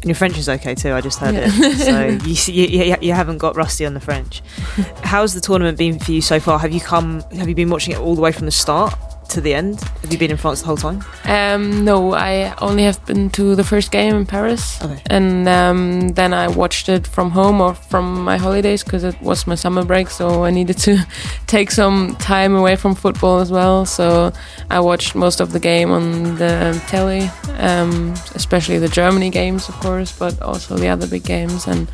And 0.00 0.06
your 0.10 0.14
French 0.16 0.38
is 0.38 0.48
okay 0.48 0.74
too. 0.74 0.92
I 0.94 1.00
just 1.00 1.18
heard 1.18 1.34
Yeah. 1.34 1.44
it. 1.46 1.76
So 1.78 2.50
you, 2.52 2.64
you 2.64 2.96
you 3.00 3.12
haven't 3.12 3.38
got 3.38 3.54
rusty 3.54 3.84
on 3.86 3.94
the 3.94 4.00
French. 4.00 4.42
How's 5.04 5.34
the 5.34 5.40
tournament 5.40 5.76
been 5.78 5.98
for 5.98 6.12
you 6.12 6.22
so 6.22 6.40
far? 6.40 6.58
Have 6.58 6.72
you 6.72 6.80
come? 6.80 7.20
Have 7.38 7.48
you 7.48 7.54
been 7.54 7.70
watching 7.70 7.92
it 7.94 8.00
all 8.00 8.14
the 8.14 8.22
way 8.22 8.32
from 8.32 8.46
the 8.46 8.52
start 8.52 8.94
to 9.32 9.40
the 9.40 9.54
end? 9.54 9.80
Have 10.02 10.12
you 10.12 10.18
been 10.18 10.30
in 10.30 10.36
France 10.36 10.60
the 10.60 10.66
whole 10.66 10.76
time? 10.76 11.02
Um, 11.24 11.84
no, 11.84 12.14
I 12.14 12.54
only 12.60 12.84
have 12.84 13.04
been 13.06 13.30
to 13.30 13.54
the 13.54 13.64
first 13.64 13.90
game 13.90 14.14
in 14.16 14.26
Paris, 14.26 14.82
Okay. 14.82 15.00
and 15.06 15.48
um, 15.48 16.08
then 16.14 16.32
I 16.34 16.48
watched 16.48 16.88
it 16.88 17.06
from 17.06 17.30
home 17.30 17.60
or 17.60 17.74
from 17.74 18.22
my 18.24 18.36
holidays 18.36 18.84
because 18.84 19.04
it 19.04 19.20
was 19.22 19.46
my 19.46 19.54
summer 19.56 19.84
break, 19.84 20.10
so 20.10 20.44
I 20.44 20.50
needed 20.50 20.78
to 20.78 20.96
take 21.46 21.70
some 21.70 22.14
time 22.16 22.54
away 22.54 22.76
from 22.76 22.94
football 22.94 23.40
as 23.40 23.50
well. 23.50 23.84
So 23.86 24.32
I 24.70 24.80
watched 24.80 25.14
most 25.14 25.40
of 25.40 25.52
the 25.52 25.60
game 25.60 25.90
on 25.90 26.36
the 26.36 26.80
telly, 26.88 27.30
um, 27.58 28.14
especially 28.34 28.78
the 28.78 28.88
Germany 28.88 29.30
games, 29.30 29.68
of 29.68 29.74
course, 29.80 30.12
but 30.18 30.40
also 30.42 30.76
the 30.76 30.88
other 30.88 31.06
big 31.06 31.24
games. 31.24 31.66
And 31.66 31.88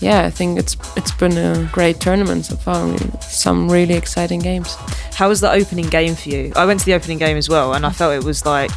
yeah, 0.00 0.24
I 0.24 0.30
think 0.30 0.58
it's 0.58 0.76
it's 0.96 1.12
been 1.12 1.36
a 1.36 1.68
great 1.72 2.00
tournament 2.00 2.46
so 2.46 2.56
far. 2.56 2.86
Really, 2.86 3.10
some 3.20 3.70
really 3.70 3.94
exciting 3.94 4.40
games. 4.40 4.74
How 5.14 5.28
was 5.28 5.40
the 5.40 5.50
opening 5.50 5.88
game 5.88 6.14
for 6.14 6.28
you? 6.28 6.52
I 6.56 6.66
went 6.66 6.80
to 6.80 6.86
the 6.86 6.94
opening 6.94 7.18
game 7.18 7.36
as 7.36 7.48
well, 7.48 7.74
and 7.74 7.86
I 7.86 7.90
felt 7.90 8.14
it 8.14 8.24
was 8.24 8.44
like 8.44 8.72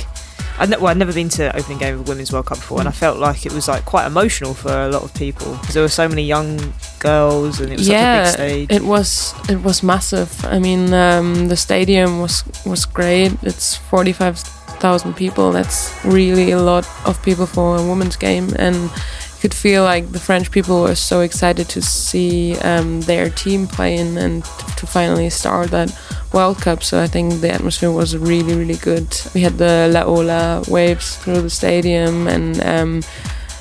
I'd, 0.60 0.70
ne- 0.70 0.78
well, 0.78 0.88
I'd 0.88 0.98
never 0.98 1.14
been 1.14 1.30
to 1.30 1.56
opening 1.56 1.78
game 1.78 1.94
of 1.98 2.06
the 2.06 2.12
Women's 2.12 2.34
World 2.34 2.48
Cup 2.48 2.58
before, 2.58 2.80
and 2.80 2.88
I 2.88 2.92
felt 2.92 3.18
like 3.18 3.46
it 3.46 3.54
was 3.54 3.70
like 3.70 3.86
quite 3.86 4.06
emotional 4.06 4.54
for 4.54 4.72
a 4.72 4.90
lot 4.90 5.04
of 5.04 5.14
people 5.14 5.54
because 5.54 5.74
there 5.74 5.84
were 5.84 5.88
so 5.88 6.08
many 6.08 6.24
young 6.24 6.74
girls, 7.00 7.62
and 7.62 7.72
it 7.72 7.80
was 7.80 7.88
yeah, 7.88 8.26
such 8.26 8.40
a 8.40 8.44
big 8.44 8.68
stage. 8.68 8.82
it 8.82 8.86
was 8.86 9.34
it 9.50 9.64
was 9.64 9.82
massive. 9.84 10.46
I 10.46 10.60
mean, 10.60 10.94
um, 10.94 11.48
the 11.48 11.56
stadium 11.56 12.20
was 12.20 12.44
was 12.66 12.86
great. 12.86 13.32
It's 13.42 13.76
forty 13.76 14.12
five 14.12 14.38
thousand 14.38 15.16
people. 15.16 15.54
That's 15.54 15.94
really 16.04 16.52
a 16.52 16.62
lot 16.62 16.86
of 17.06 17.22
people 17.24 17.46
for 17.46 17.78
a 17.78 17.88
women's 17.88 18.18
game, 18.18 18.50
and 18.58 18.92
could 19.39 19.54
feel 19.54 19.84
like 19.84 20.12
the 20.12 20.19
French 20.19 20.52
people 20.52 20.82
were 20.82 20.95
so 20.95 21.21
excited 21.21 21.69
to 21.69 21.82
see 21.82 22.58
um, 22.60 23.02
their 23.02 23.30
team 23.30 23.67
playing 23.67 24.17
and 24.17 24.43
to 24.78 24.86
finally 24.86 25.30
start 25.30 25.71
that 25.71 25.97
World 26.34 26.58
Cup. 26.58 26.84
So 26.84 27.02
I 27.02 27.08
think 27.08 27.41
the 27.41 27.52
atmosphere 27.52 27.91
was 27.91 28.15
really 28.17 28.56
really 28.56 28.78
good. 28.78 29.08
We 29.34 29.41
had 29.41 29.58
the 29.58 29.89
La 29.91 30.04
Ola 30.04 30.63
waves 30.67 31.17
through 31.17 31.41
the 31.41 31.49
stadium 31.49 32.28
and. 32.28 32.62
Um, 32.63 33.02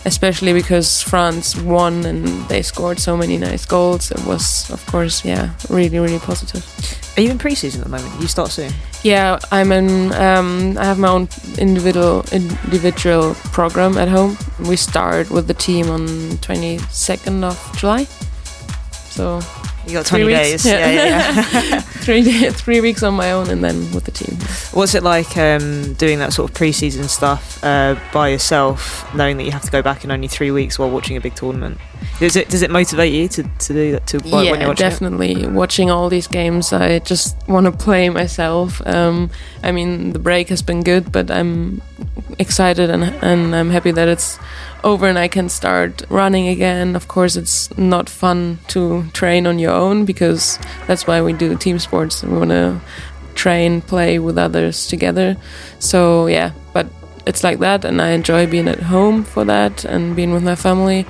especially 0.08 0.52
because 0.52 1.02
France 1.02 1.54
won 1.54 2.04
and 2.06 2.26
they 2.48 2.62
scored 2.62 2.98
so 2.98 3.16
many 3.16 3.36
nice 3.36 3.64
goals. 3.66 4.10
It 4.10 4.24
was, 4.26 4.70
of 4.70 4.84
course, 4.86 5.24
yeah, 5.24 5.54
really, 5.68 5.98
really 5.98 6.18
positive. 6.18 6.64
Are 7.16 7.20
you 7.20 7.30
in 7.30 7.38
pre-season 7.38 7.82
at 7.82 7.84
the 7.84 7.90
moment? 7.90 8.20
You 8.20 8.26
start 8.26 8.50
soon. 8.50 8.72
Yeah, 9.02 9.38
I'm 9.52 9.70
in. 9.70 10.12
Um, 10.14 10.76
I 10.78 10.84
have 10.84 10.98
my 10.98 11.08
own 11.08 11.28
individual 11.58 12.24
individual 12.32 13.34
program 13.52 13.98
at 13.98 14.08
home. 14.08 14.36
We 14.68 14.76
start 14.76 15.30
with 15.30 15.46
the 15.46 15.54
team 15.54 15.90
on 15.90 16.08
22nd 16.46 17.44
of 17.44 17.56
July. 17.76 18.04
So 19.10 19.40
You 19.88 19.94
got 19.94 20.06
Three 20.06 20.22
20 20.22 20.24
weeks. 20.26 20.62
days. 20.62 20.66
Yeah, 20.66 20.78
Yeah. 20.78 21.04
yeah, 21.04 21.62
yeah. 21.70 21.80
three 21.80 22.22
day, 22.22 22.50
three 22.50 22.80
weeks 22.80 23.02
on 23.02 23.14
my 23.14 23.32
own, 23.32 23.48
and 23.50 23.62
then 23.64 23.90
with 23.92 24.04
the 24.04 24.10
team. 24.10 24.36
What's 24.72 24.94
it 24.94 25.02
like 25.02 25.36
um, 25.36 25.94
doing 25.94 26.18
that 26.20 26.32
sort 26.32 26.50
of 26.50 26.54
pre-season 26.56 27.08
stuff 27.08 27.62
uh, 27.64 27.96
by 28.12 28.28
yourself, 28.28 29.04
knowing 29.14 29.36
that 29.38 29.44
you 29.44 29.50
have 29.52 29.62
to 29.62 29.70
go 29.70 29.82
back 29.82 30.04
in 30.04 30.10
only 30.10 30.28
three 30.28 30.50
weeks 30.50 30.78
while 30.78 30.90
watching 30.90 31.16
a 31.16 31.20
big 31.20 31.34
tournament? 31.34 31.78
Does 32.20 32.36
it 32.36 32.48
does 32.48 32.62
it 32.62 32.70
motivate 32.70 33.12
you 33.12 33.28
to, 33.28 33.42
to 33.42 33.72
do 33.72 33.92
that? 33.92 34.06
To 34.08 34.18
when 34.18 34.28
yeah, 34.28 34.40
you're 34.42 34.68
watching 34.68 34.70
it? 34.70 34.76
definitely. 34.90 35.46
Watching 35.46 35.90
all 35.90 36.08
these 36.08 36.26
games, 36.26 36.72
I 36.72 36.98
just 37.00 37.36
want 37.48 37.66
to 37.66 37.72
play 37.72 38.08
myself. 38.08 38.80
Um, 38.86 39.30
I 39.62 39.72
mean, 39.72 40.12
the 40.12 40.18
break 40.18 40.48
has 40.48 40.62
been 40.62 40.82
good, 40.82 41.10
but 41.12 41.30
I'm 41.30 41.80
excited 42.38 42.90
and 42.90 43.04
and 43.22 43.54
I'm 43.54 43.70
happy 43.70 43.90
that 43.92 44.08
it's 44.08 44.38
over 44.84 45.06
and 45.06 45.18
I 45.18 45.28
can 45.28 45.48
start 45.48 46.02
running 46.08 46.48
again. 46.48 46.96
Of 46.96 47.08
course, 47.08 47.36
it's 47.36 47.76
not 47.76 48.08
fun 48.08 48.58
to 48.68 49.04
train 49.12 49.46
on 49.46 49.58
your 49.58 49.72
own 49.72 50.04
because 50.04 50.58
that's 50.86 51.06
why 51.06 51.20
we 51.22 51.32
do 51.32 51.56
team 51.56 51.78
sports. 51.78 52.22
We 52.22 52.36
want 52.38 52.50
to 52.50 52.80
train, 53.34 53.80
play 53.80 54.18
with 54.18 54.38
others 54.38 54.86
together. 54.86 55.36
So 55.78 56.26
yeah, 56.26 56.52
but 56.72 56.86
it's 57.26 57.44
like 57.44 57.58
that, 57.58 57.84
and 57.84 58.00
I 58.00 58.10
enjoy 58.10 58.46
being 58.46 58.68
at 58.68 58.80
home 58.80 59.24
for 59.24 59.44
that 59.44 59.84
and 59.84 60.16
being 60.16 60.32
with 60.32 60.42
my 60.42 60.54
family. 60.54 61.06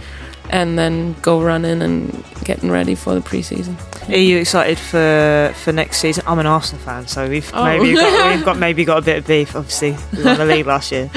And 0.51 0.79
then 0.79 1.15
go 1.23 1.43
running 1.43 1.83
and 1.83 2.25
getting 2.45 2.71
ready 2.71 2.95
for 2.95 3.15
the 3.15 3.21
preseason. 3.21 3.77
Are 4.09 4.17
you 4.17 4.39
excited 4.39 4.79
for 4.79 5.53
for 5.63 5.73
next 5.73 5.99
season? 5.99 6.25
I'm 6.27 6.39
an 6.39 6.47
Arsenal 6.47 6.83
fan, 6.83 7.07
so 7.07 7.29
we've 7.29 7.51
Oh. 7.53 7.65
maybe 7.65 7.95
got, 7.95 8.31
we've 8.37 8.45
got 8.45 8.57
maybe 8.59 8.85
got 8.87 8.99
a 8.99 9.03
bit 9.03 9.19
of 9.19 9.27
beef. 9.27 9.55
Obviously, 9.55 9.95
we 10.17 10.25
won 10.25 10.39
the 10.39 10.47
league 10.47 10.67
last 10.67 10.91
year. 10.91 11.11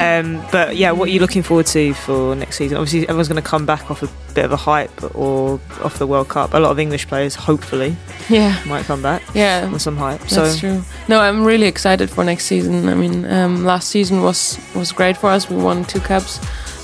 Um, 0.00 0.44
but 0.52 0.76
yeah, 0.76 0.90
what 0.90 1.08
are 1.08 1.12
you 1.12 1.20
looking 1.20 1.42
forward 1.42 1.66
to 1.66 1.94
for 1.94 2.34
next 2.36 2.56
season? 2.56 2.76
Obviously, 2.76 3.02
everyone's 3.08 3.28
going 3.28 3.42
to 3.42 3.48
come 3.48 3.64
back 3.64 3.90
off 3.90 4.02
a 4.02 4.08
bit 4.34 4.44
of 4.44 4.52
a 4.52 4.56
hype 4.56 5.14
or 5.14 5.58
off 5.82 5.98
the 5.98 6.06
World 6.06 6.28
Cup. 6.28 6.52
A 6.52 6.58
lot 6.58 6.70
of 6.72 6.78
English 6.78 7.06
players, 7.08 7.34
hopefully, 7.34 7.96
Yeah, 8.28 8.60
might 8.66 8.84
come 8.84 9.00
back 9.00 9.22
yeah, 9.34 9.70
with 9.70 9.80
some 9.80 9.96
hype. 9.96 10.20
That's 10.20 10.34
so 10.34 10.54
true. 10.56 10.82
No, 11.08 11.20
I'm 11.20 11.44
really 11.44 11.66
excited 11.66 12.10
for 12.10 12.24
next 12.24 12.44
season. 12.44 12.88
I 12.88 12.94
mean, 12.94 13.24
um, 13.24 13.64
last 13.64 13.88
season 13.88 14.20
was 14.22 14.58
was 14.74 14.92
great 14.92 15.16
for 15.16 15.30
us. 15.30 15.48
We 15.48 15.56
won 15.56 15.84
two 15.84 16.00
cups, 16.00 16.40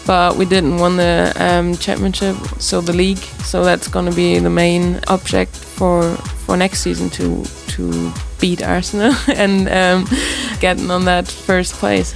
but 0.06 0.36
we 0.36 0.44
didn't 0.44 0.78
win 0.78 0.96
the 0.96 1.32
um, 1.36 1.76
championship, 1.76 2.36
so 2.58 2.80
the 2.80 2.92
league. 2.92 3.18
So 3.44 3.64
that's 3.64 3.88
going 3.88 4.06
to 4.06 4.14
be 4.14 4.38
the 4.38 4.50
main 4.50 5.00
object 5.08 5.54
for 5.54 6.14
for 6.44 6.56
next 6.56 6.80
season 6.80 7.10
to 7.10 7.44
to 7.68 8.12
beat 8.40 8.62
Arsenal 8.62 9.14
and 9.34 9.68
um, 9.68 10.06
getting 10.60 10.90
on 10.90 11.04
that 11.04 11.28
first 11.28 11.74
place. 11.74 12.12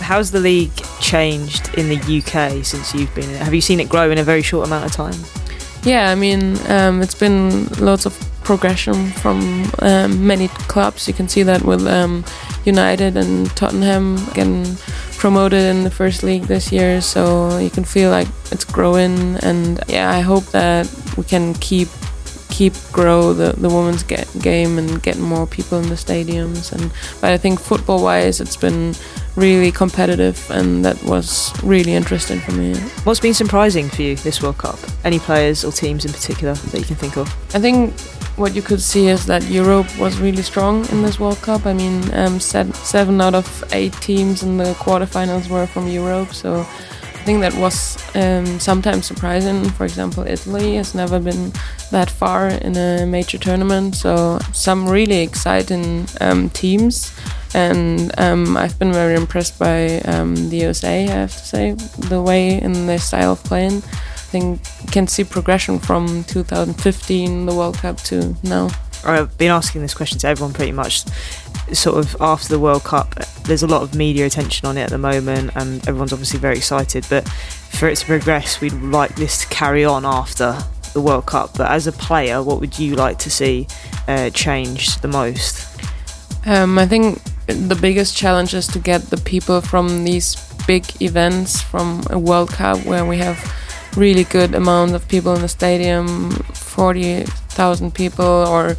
how's 0.00 0.30
the 0.30 0.40
league 0.40 0.74
changed 1.00 1.72
in 1.78 1.88
the 1.88 1.96
UK 1.96 2.64
since 2.64 2.94
you've 2.94 3.14
been? 3.14 3.28
Have 3.36 3.54
you 3.54 3.60
seen 3.60 3.80
it 3.80 3.88
grow 3.88 4.10
in 4.10 4.18
a 4.18 4.24
very 4.24 4.42
short 4.42 4.66
amount 4.66 4.86
of 4.86 4.92
time? 4.92 5.14
Yeah, 5.82 6.10
I 6.10 6.14
mean, 6.14 6.58
um, 6.68 7.00
it's 7.00 7.14
been 7.14 7.66
lots 7.78 8.06
of 8.06 8.18
progression 8.42 9.10
from 9.12 9.70
um, 9.78 10.26
many 10.26 10.48
clubs. 10.48 11.06
You 11.06 11.14
can 11.14 11.28
see 11.28 11.42
that 11.44 11.62
with 11.62 11.86
um, 11.86 12.24
United 12.64 13.16
and 13.16 13.48
Tottenham 13.56 14.16
getting 14.34 14.64
promoted 15.20 15.60
in 15.60 15.84
the 15.84 15.90
first 15.90 16.22
league 16.22 16.44
this 16.44 16.72
year. 16.72 17.02
So 17.02 17.58
you 17.58 17.68
can 17.68 17.84
feel 17.84 18.10
like 18.10 18.26
it's 18.50 18.64
growing, 18.64 19.36
and 19.44 19.78
yeah, 19.86 20.10
I 20.10 20.20
hope 20.20 20.46
that 20.46 20.88
we 21.16 21.24
can 21.24 21.52
keep 21.54 21.88
keep 22.60 22.74
grow 22.92 23.32
the 23.32 23.50
the 23.64 23.70
women's 23.76 24.02
ga- 24.02 24.30
game 24.50 24.78
and 24.80 25.02
get 25.02 25.16
more 25.18 25.46
people 25.46 25.76
in 25.82 25.88
the 25.88 26.00
stadiums. 26.06 26.72
And 26.74 26.92
but 27.20 27.30
I 27.36 27.38
think 27.38 27.58
football 27.58 28.02
wise, 28.02 28.36
it's 28.44 28.60
been 28.66 28.94
really 29.36 29.72
competitive, 29.72 30.36
and 30.50 30.84
that 30.84 31.02
was 31.04 31.26
really 31.62 31.94
interesting 32.00 32.40
for 32.40 32.52
me. 32.52 32.74
What's 33.04 33.22
been 33.26 33.38
surprising 33.44 33.88
for 33.88 34.02
you 34.02 34.16
this 34.16 34.42
World 34.42 34.58
Cup? 34.58 34.78
Any 35.04 35.18
players 35.18 35.64
or 35.64 35.72
teams 35.72 36.04
in 36.04 36.12
particular 36.12 36.54
that 36.72 36.78
you 36.80 36.86
can 36.90 36.96
think 36.96 37.16
of? 37.16 37.26
I 37.54 37.60
think 37.60 37.98
what 38.36 38.54
you 38.54 38.62
could 38.62 38.82
see 38.82 39.08
is 39.08 39.24
that 39.26 39.42
Europe 39.60 39.88
was 39.98 40.20
really 40.20 40.42
strong 40.42 40.86
in 40.92 41.02
this 41.02 41.18
World 41.18 41.40
Cup. 41.40 41.64
I 41.64 41.72
mean, 41.72 41.94
um, 42.12 42.40
seven 42.40 43.20
out 43.20 43.34
of 43.34 43.48
eight 43.72 43.94
teams 44.00 44.42
in 44.42 44.58
the 44.58 44.74
quarterfinals 44.84 45.48
were 45.48 45.66
from 45.66 45.88
Europe, 45.88 46.32
so 46.34 46.66
I 47.20 47.22
think 47.22 47.40
that 47.42 47.54
was 47.54 47.98
um, 48.16 48.58
sometimes 48.58 49.04
surprising. 49.04 49.68
For 49.72 49.84
example, 49.84 50.26
Italy 50.26 50.76
has 50.76 50.94
never 50.94 51.20
been 51.20 51.52
that 51.90 52.08
far 52.08 52.48
in 52.48 52.74
a 52.78 53.04
major 53.04 53.36
tournament, 53.36 53.94
so 53.94 54.38
some 54.54 54.88
really 54.88 55.20
exciting 55.20 56.06
um, 56.22 56.48
teams. 56.48 57.12
And 57.52 58.10
um, 58.18 58.56
I've 58.56 58.78
been 58.78 58.92
very 58.92 59.16
impressed 59.16 59.58
by 59.58 60.00
um, 60.00 60.34
the 60.48 60.56
USA, 60.56 61.04
I 61.08 61.10
have 61.10 61.32
to 61.32 61.44
say, 61.44 61.72
the 62.08 62.22
way 62.22 62.58
and 62.58 62.88
their 62.88 62.98
style 62.98 63.32
of 63.32 63.44
playing. 63.44 63.76
I 63.76 64.32
think 64.32 64.62
can 64.90 65.06
see 65.06 65.22
progression 65.22 65.78
from 65.78 66.24
2015, 66.24 67.44
the 67.44 67.54
World 67.54 67.76
Cup, 67.76 67.98
to 68.04 68.34
now. 68.42 68.70
I've 69.04 69.36
been 69.36 69.50
asking 69.50 69.82
this 69.82 69.92
question 69.92 70.18
to 70.20 70.28
everyone 70.28 70.54
pretty 70.54 70.72
much 70.72 71.04
sort 71.74 71.98
of 71.98 72.16
after 72.18 72.48
the 72.48 72.58
World 72.58 72.84
Cup. 72.84 73.14
There's 73.44 73.62
a 73.62 73.66
lot 73.66 73.82
of 73.82 73.94
media 73.94 74.26
attention 74.26 74.66
on 74.66 74.76
it 74.76 74.82
at 74.82 74.90
the 74.90 74.98
moment, 74.98 75.52
and 75.54 75.86
everyone's 75.88 76.12
obviously 76.12 76.38
very 76.38 76.56
excited. 76.56 77.06
But 77.08 77.28
for 77.28 77.88
it 77.88 77.96
to 77.96 78.06
progress, 78.06 78.60
we'd 78.60 78.72
like 78.74 79.16
this 79.16 79.38
to 79.38 79.46
carry 79.48 79.84
on 79.84 80.04
after 80.04 80.56
the 80.92 81.00
World 81.00 81.26
Cup. 81.26 81.56
But 81.56 81.70
as 81.70 81.86
a 81.86 81.92
player, 81.92 82.42
what 82.42 82.60
would 82.60 82.78
you 82.78 82.94
like 82.94 83.18
to 83.18 83.30
see 83.30 83.66
uh, 84.08 84.30
change 84.30 84.96
the 85.00 85.08
most? 85.08 85.66
Um, 86.46 86.78
I 86.78 86.86
think 86.86 87.22
the 87.46 87.78
biggest 87.80 88.16
challenge 88.16 88.54
is 88.54 88.66
to 88.68 88.78
get 88.78 89.02
the 89.02 89.16
people 89.18 89.60
from 89.60 90.04
these 90.04 90.36
big 90.66 90.84
events, 91.02 91.60
from 91.60 92.02
a 92.10 92.18
World 92.18 92.50
Cup 92.50 92.84
where 92.86 93.04
we 93.04 93.18
have 93.18 93.38
really 93.96 94.24
good 94.24 94.54
amount 94.54 94.94
of 94.94 95.06
people 95.08 95.34
in 95.34 95.42
the 95.42 95.48
stadium, 95.48 96.30
40,000 97.50 97.94
people, 97.94 98.24
or 98.24 98.76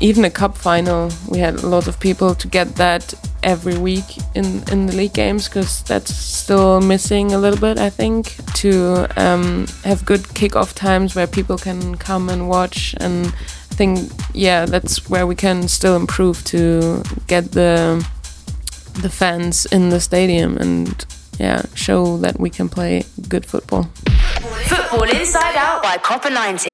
even 0.00 0.24
a 0.24 0.30
cup 0.30 0.56
final. 0.56 1.10
We 1.28 1.38
had 1.38 1.54
a 1.62 1.66
lot 1.66 1.88
of 1.88 2.00
people 2.00 2.34
to 2.34 2.48
get 2.48 2.76
that 2.76 3.14
every 3.42 3.76
week 3.76 4.16
in, 4.34 4.62
in 4.72 4.86
the 4.86 4.96
league 4.96 5.12
games 5.12 5.48
because 5.48 5.82
that's 5.82 6.14
still 6.14 6.80
missing 6.80 7.32
a 7.32 7.38
little 7.38 7.60
bit, 7.60 7.78
I 7.78 7.90
think, 7.90 8.36
to 8.54 9.06
um, 9.16 9.66
have 9.84 10.04
good 10.04 10.22
kickoff 10.34 10.74
times 10.74 11.14
where 11.14 11.26
people 11.26 11.58
can 11.58 11.96
come 11.96 12.30
and 12.30 12.48
watch 12.48 12.94
and 12.98 13.32
think 13.76 14.08
yeah 14.32 14.66
that's 14.66 15.10
where 15.10 15.26
we 15.26 15.34
can 15.34 15.66
still 15.66 15.96
improve 15.96 16.44
to 16.44 17.02
get 17.26 17.50
the 17.50 18.06
the 19.02 19.10
fans 19.10 19.66
in 19.66 19.88
the 19.88 19.98
stadium 19.98 20.56
and 20.58 21.04
yeah 21.40 21.60
show 21.74 22.16
that 22.18 22.38
we 22.38 22.48
can 22.48 22.68
play 22.68 23.02
good 23.28 23.44
football 23.44 23.82
Football 24.68 25.10
Inside 25.10 25.56
Out 25.56 25.82
by 25.82 25.96
Copa 25.96 26.30
90. 26.30 26.73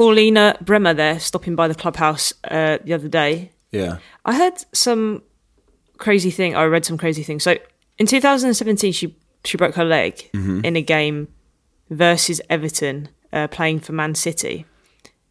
Pauline 0.00 0.54
Bremer 0.62 0.94
there 0.94 1.20
stopping 1.20 1.54
by 1.54 1.68
the 1.68 1.74
clubhouse 1.74 2.32
uh, 2.44 2.78
the 2.82 2.94
other 2.94 3.06
day. 3.06 3.50
Yeah. 3.70 3.98
I 4.24 4.34
heard 4.34 4.54
some 4.72 5.22
crazy 5.98 6.30
thing. 6.30 6.56
I 6.56 6.64
read 6.64 6.86
some 6.86 6.96
crazy 6.96 7.22
thing. 7.22 7.38
So 7.38 7.58
in 7.98 8.06
2017, 8.06 8.94
she 8.94 9.14
she 9.44 9.58
broke 9.58 9.74
her 9.74 9.84
leg 9.84 10.30
in 10.64 10.74
a 10.74 10.80
game 10.80 11.28
versus 11.90 12.40
Everton, 12.48 13.10
uh, 13.30 13.48
playing 13.48 13.80
for 13.80 13.92
Man 13.92 14.14
City, 14.14 14.64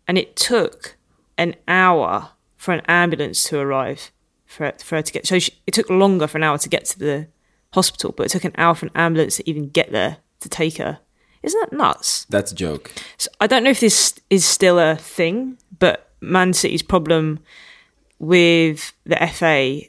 and 0.07 0.19
it 0.19 0.35
took 0.35 0.97
an 1.35 1.55
hour 1.67 2.29
for 2.55 2.71
an 2.71 2.81
ambulance 2.87 3.41
to 3.45 3.57
arrive 3.57 4.11
for 4.45 4.65
her, 4.65 4.73
for 4.77 4.97
her 4.97 5.01
to 5.01 5.11
get. 5.11 5.25
So 5.25 5.39
she, 5.39 5.51
it 5.65 5.73
took 5.73 5.89
longer 5.89 6.27
for 6.27 6.37
an 6.37 6.43
hour 6.43 6.59
to 6.59 6.69
get 6.69 6.85
to 6.85 6.99
the 6.99 7.27
hospital, 7.73 8.13
but 8.15 8.27
it 8.27 8.29
took 8.29 8.45
an 8.45 8.53
hour 8.55 8.75
for 8.75 8.85
an 8.85 8.91
ambulance 8.93 9.37
to 9.37 9.49
even 9.49 9.69
get 9.69 9.91
there 9.91 10.17
to 10.41 10.47
take 10.47 10.77
her. 10.77 10.99
Isn't 11.43 11.59
that 11.61 11.75
nuts? 11.75 12.25
That's 12.29 12.51
a 12.51 12.55
joke. 12.55 12.91
So 13.17 13.29
I 13.39 13.47
don't 13.47 13.63
know 13.63 13.69
if 13.69 13.79
this 13.79 14.13
is 14.29 14.43
still 14.45 14.77
a 14.79 14.95
thing, 14.95 15.57
but 15.79 16.09
Man 16.21 16.53
City's 16.53 16.81
problem 16.83 17.39
with 18.19 18.93
the 19.05 19.15
FA, 19.33 19.81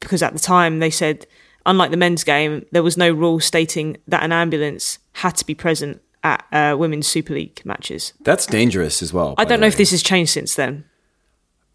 because 0.00 0.22
at 0.22 0.32
the 0.32 0.40
time 0.40 0.80
they 0.80 0.90
said, 0.90 1.26
unlike 1.66 1.90
the 1.90 1.96
men's 1.96 2.24
game, 2.24 2.66
there 2.72 2.82
was 2.82 2.96
no 2.96 3.10
rule 3.10 3.38
stating 3.40 3.96
that 4.08 4.22
an 4.22 4.32
ambulance 4.32 4.98
had 5.12 5.36
to 5.36 5.46
be 5.46 5.54
present 5.54 6.02
at 6.24 6.44
uh, 6.52 6.76
women's 6.76 7.06
Super 7.06 7.34
League 7.34 7.62
matches. 7.64 8.12
That's 8.22 8.46
dangerous 8.46 9.02
as 9.02 9.12
well. 9.12 9.34
I 9.38 9.44
don't 9.44 9.60
know 9.60 9.66
if 9.66 9.76
this 9.76 9.90
has 9.92 10.02
changed 10.02 10.32
since 10.32 10.54
then. 10.54 10.84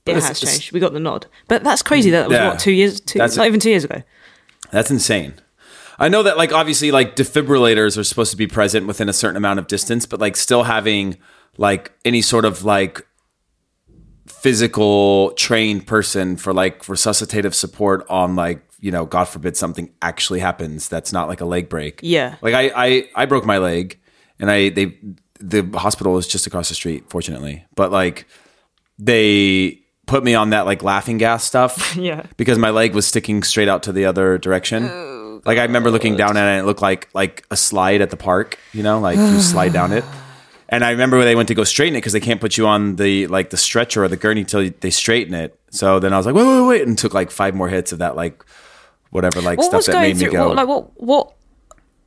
It 0.05 0.17
it's- 0.17 0.27
has 0.27 0.39
changed. 0.39 0.71
We 0.71 0.79
got 0.79 0.93
the 0.93 0.99
nod, 0.99 1.25
but 1.47 1.63
that's 1.63 1.81
crazy. 1.81 2.11
That 2.11 2.27
was 2.27 2.35
Yeah. 2.37 2.49
what 2.49 2.59
two 2.59 2.71
years, 2.71 2.99
two, 2.99 3.17
not 3.19 3.37
even 3.39 3.59
two 3.59 3.71
years 3.71 3.83
ago. 3.85 4.03
That's 4.71 4.91
insane. 4.91 5.35
I 5.97 6.09
know 6.09 6.23
that 6.23 6.37
like 6.37 6.51
obviously 6.51 6.91
like 6.91 7.15
defibrillators 7.15 7.97
are 7.97 8.03
supposed 8.03 8.31
to 8.31 8.37
be 8.37 8.47
present 8.47 8.85
within 8.87 9.07
a 9.09 9.13
certain 9.13 9.37
amount 9.37 9.59
of 9.59 9.67
distance, 9.67 10.05
but 10.05 10.19
like 10.19 10.35
still 10.35 10.63
having 10.63 11.17
like 11.57 11.91
any 12.03 12.21
sort 12.21 12.43
of 12.45 12.63
like 12.65 13.05
physical 14.27 15.31
trained 15.31 15.85
person 15.87 16.35
for 16.35 16.53
like 16.53 16.83
resuscitative 16.85 17.53
support 17.53 18.05
on 18.09 18.35
like 18.35 18.61
you 18.79 18.91
know 18.91 19.05
god 19.05 19.25
forbid 19.25 19.55
something 19.55 19.91
actually 20.01 20.39
happens 20.39 20.89
that's 20.89 21.13
not 21.13 21.27
like 21.27 21.41
a 21.41 21.45
leg 21.45 21.69
break 21.69 21.99
Yeah. 22.03 22.35
like 22.41 22.53
i 22.53 22.71
i, 22.75 23.09
I 23.15 23.25
broke 23.25 23.45
my 23.45 23.59
leg 23.59 23.99
and 24.39 24.49
i 24.51 24.69
they 24.69 24.97
the 25.39 25.63
hospital 25.77 26.13
was 26.13 26.27
just 26.27 26.47
across 26.47 26.69
the 26.69 26.75
street 26.75 27.05
fortunately 27.09 27.65
but 27.75 27.91
like 27.91 28.27
they 28.97 29.79
put 30.07 30.23
me 30.23 30.33
on 30.35 30.49
that 30.51 30.65
like 30.65 30.81
laughing 30.83 31.17
gas 31.17 31.43
stuff 31.43 31.95
Yeah. 31.97 32.23
because 32.37 32.57
my 32.57 32.71
leg 32.71 32.93
was 32.95 33.05
sticking 33.07 33.43
straight 33.43 33.67
out 33.69 33.83
to 33.83 33.91
the 33.91 34.05
other 34.05 34.37
direction 34.37 34.85
oh. 34.91 35.14
Like 35.45 35.57
i 35.57 35.63
remember 35.63 35.91
looking 35.91 36.15
down 36.15 36.37
at 36.37 36.45
it 36.47 36.51
and 36.57 36.61
it 36.61 36.65
looked 36.65 36.81
like 36.81 37.09
like 37.13 37.45
a 37.51 37.57
slide 37.57 38.01
at 38.01 38.09
the 38.09 38.17
park 38.17 38.57
you 38.73 38.83
know 38.83 38.99
like 38.99 39.17
you 39.17 39.39
slide 39.39 39.71
down 39.73 39.91
it 39.91 40.03
and 40.69 40.83
I 40.83 40.89
remember 40.91 41.17
when 41.17 41.27
they 41.27 41.35
went 41.35 41.47
to 41.49 41.53
go 41.53 41.63
straighten 41.63 41.95
it 41.95 41.99
because 42.01 42.13
they 42.13 42.19
can't 42.19 42.41
put 42.41 42.57
you 42.57 42.65
on 42.65 42.95
the 42.95 43.27
like 43.27 43.51
the 43.51 43.57
stretcher 43.57 44.03
or 44.03 44.07
the 44.07 44.17
gurney 44.17 44.43
till 44.43 44.67
they 44.81 44.89
straighten 44.89 45.35
it. 45.35 45.57
So 45.69 45.99
then 45.99 46.11
I 46.11 46.17
was 46.17 46.25
like, 46.25 46.33
wait, 46.33 46.43
wait, 46.43 46.67
wait, 46.67 46.87
and 46.87 46.97
took 46.97 47.13
like 47.13 47.29
five 47.29 47.53
more 47.53 47.69
hits 47.69 47.91
of 47.91 47.99
that 47.99 48.15
like 48.15 48.43
whatever 49.11 49.41
like 49.41 49.59
What 49.59 49.65
stuff 49.65 49.77
was 49.77 49.85
that 49.85 49.91
going 49.93 50.07
made 50.07 50.17
me 50.17 50.23
through? 50.23 50.31
go. 50.31 50.47
What, 50.47 50.55
like 50.57 50.67
what 50.67 51.01
what 51.01 51.33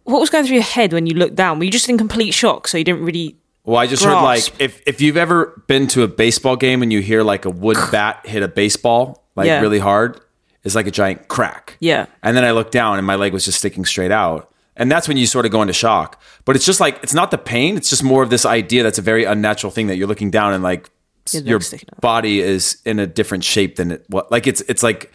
what 0.05 0.20
was 0.20 0.29
going 0.31 0.44
through 0.44 0.57
your 0.57 0.64
head 0.64 0.92
when 0.92 1.07
you 1.07 1.14
looked 1.14 1.37
down? 1.37 1.59
Were 1.59 1.64
you 1.66 1.70
just 1.70 1.88
in 1.88 1.96
complete 1.96 2.33
shock? 2.33 2.66
So 2.66 2.79
you 2.79 2.85
didn't 2.85 3.05
really 3.05 3.37
well, 3.62 3.77
I 3.77 3.87
just 3.87 4.03
heard 4.03 4.20
like 4.22 4.42
if 4.61 4.83
if 4.87 5.01
you've 5.01 5.16
ever 5.16 5.62
been 5.68 5.87
to 5.88 6.03
a 6.03 6.09
baseball 6.09 6.57
game 6.57 6.83
and 6.83 6.92
you 6.92 7.01
hear 7.01 7.22
like 7.22 7.44
a 7.44 7.51
wood 7.51 7.77
bat 7.92 8.27
hit 8.27 8.42
a 8.42 8.48
baseball 8.48 9.24
like 9.37 9.46
Yeah. 9.46 9.61
really 9.61 9.79
hard, 9.79 10.20
it's 10.68 10.76
like 10.76 10.87
a 10.87 10.90
giant 10.92 11.26
crack. 11.28 11.76
Yeah. 11.81 12.07
And 12.22 12.37
then 12.37 12.44
I 12.44 12.52
looked 12.52 12.72
down 12.72 12.98
and 12.98 13.07
my 13.07 13.16
leg 13.16 13.33
was 13.33 13.44
just 13.44 13.59
sticking 13.59 13.85
straight 13.85 14.12
out. 14.12 14.52
And 14.76 14.92
that's 14.92 15.09
when 15.09 15.16
you 15.16 15.26
sort 15.26 15.44
of 15.46 15.50
go 15.50 15.61
into 15.62 15.72
shock. 15.74 16.22
But 16.44 16.54
it's 16.54 16.64
just 16.64 16.78
like 16.78 17.00
it's 17.02 17.14
not 17.14 17.31
the 17.33 17.38
pain, 17.38 17.76
it's 17.76 17.90
just 17.90 18.04
more 18.04 18.22
of 18.22 18.31
this 18.31 18.46
idea 18.46 18.83
that's 18.85 18.98
a 18.98 19.02
very 19.02 19.24
unnatural 19.24 19.72
thing 19.72 19.88
that 19.88 19.96
you're 19.96 20.07
looking 20.07 20.31
down 20.31 20.52
and 20.54 20.62
like 20.62 20.88
Your 21.33 21.42
your 21.42 21.52
leg's 21.59 21.66
sticking 21.66 21.88
out. 21.92 22.00
body 22.00 22.40
is 22.40 22.81
in 22.85 22.98
a 23.00 23.07
different 23.07 23.42
shape 23.44 23.74
than 23.76 23.90
it 23.90 24.04
what 24.09 24.31
like 24.31 24.46
it's 24.46 24.61
it's 24.68 24.83
like 24.85 25.11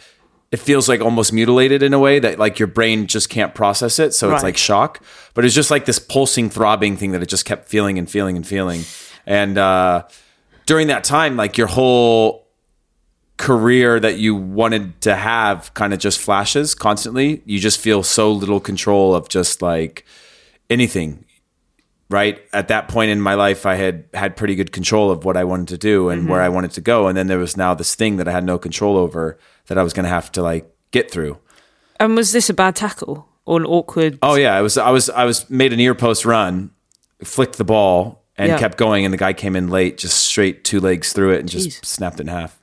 it 0.52 0.58
feels 0.58 0.88
like 0.88 1.00
almost 1.00 1.32
mutilated 1.32 1.82
in 1.82 1.92
a 1.94 1.98
way 1.98 2.18
that 2.20 2.38
like 2.38 2.58
your 2.60 2.68
brain 2.68 3.06
just 3.08 3.28
can't 3.30 3.54
process 3.54 3.98
it 3.98 4.14
so 4.14 4.28
Right. 4.28 4.34
it's 4.34 4.44
like 4.44 4.56
shock 4.56 5.02
but 5.34 5.44
it's 5.44 5.54
just 5.54 5.70
like 5.70 5.84
this 5.86 5.98
pulsing 5.98 6.50
throbbing 6.50 6.96
thing 6.96 7.10
that 7.12 7.22
it 7.22 7.28
just 7.28 7.44
kept 7.44 7.68
feeling 7.68 7.98
and 7.98 8.08
feeling 8.08 8.36
and 8.36 8.46
feeling 8.46 8.82
and 9.26 9.58
uh 9.58 10.04
during 10.66 10.86
that 10.88 11.02
time 11.04 11.36
like 11.36 11.56
your 11.58 11.66
whole 11.66 12.43
career 13.36 13.98
that 13.98 14.18
you 14.18 14.34
wanted 14.34 15.00
to 15.00 15.14
have 15.16 15.74
kind 15.74 15.92
of 15.92 15.98
just 15.98 16.20
flashes 16.20 16.74
constantly 16.74 17.42
you 17.44 17.58
just 17.58 17.80
feel 17.80 18.02
so 18.02 18.30
little 18.30 18.60
control 18.60 19.14
of 19.14 19.28
just 19.28 19.60
like 19.60 20.04
anything 20.70 21.24
right? 22.10 22.40
At 22.52 22.68
that 22.68 22.88
point 22.88 23.10
in 23.10 23.20
my 23.20 23.34
life 23.34 23.66
i 23.66 23.74
had 23.74 24.04
had 24.14 24.36
pretty 24.36 24.54
good 24.54 24.72
control 24.72 25.10
of 25.10 25.24
what 25.24 25.36
i 25.36 25.44
wanted 25.44 25.68
to 25.68 25.78
do 25.78 26.10
and 26.10 26.28
where 26.28 26.38
mm-hmm. 26.38 26.46
i 26.46 26.48
wanted 26.48 26.70
to 26.72 26.80
go. 26.80 27.08
And 27.08 27.16
then 27.16 27.26
there 27.26 27.38
was 27.38 27.56
now 27.56 27.74
this 27.74 27.94
thing 27.94 28.18
that 28.18 28.28
i 28.28 28.32
had 28.32 28.44
no 28.44 28.58
control 28.58 28.96
over 28.96 29.38
that 29.66 29.78
i 29.78 29.82
was 29.82 29.92
going 29.92 30.04
to 30.04 30.10
have 30.10 30.30
to 30.32 30.42
like 30.42 30.70
get 30.90 31.10
through. 31.10 31.38
And 31.98 32.16
was 32.16 32.32
this 32.32 32.50
a 32.50 32.54
bad 32.54 32.76
tackle 32.76 33.28
or 33.46 33.58
an 33.58 33.66
awkward? 33.66 34.18
oh 34.22 34.34
yeah. 34.36 34.54
I 34.54 34.60
was 34.60 34.76
i 34.78 34.90
was 34.90 35.10
i 35.10 35.24
was 35.24 35.48
made 35.50 35.72
an 35.72 35.80
ear 35.80 35.94
post 35.94 36.24
run 36.24 36.70
flicked 37.22 37.58
the 37.58 37.64
ball 37.64 38.22
and 38.36 38.48
Yeah. 38.48 38.58
kept 38.58 38.76
going. 38.78 39.04
And 39.04 39.12
the 39.12 39.18
guy 39.18 39.32
came 39.32 39.56
in 39.56 39.68
late 39.68 39.98
just 39.98 40.18
straight 40.18 40.62
two 40.64 40.80
legs 40.80 41.12
through 41.12 41.32
it 41.32 41.40
and 41.40 41.48
just 41.48 41.84
snapped 41.84 42.20
it 42.20 42.22
in 42.22 42.28
half 42.28 42.60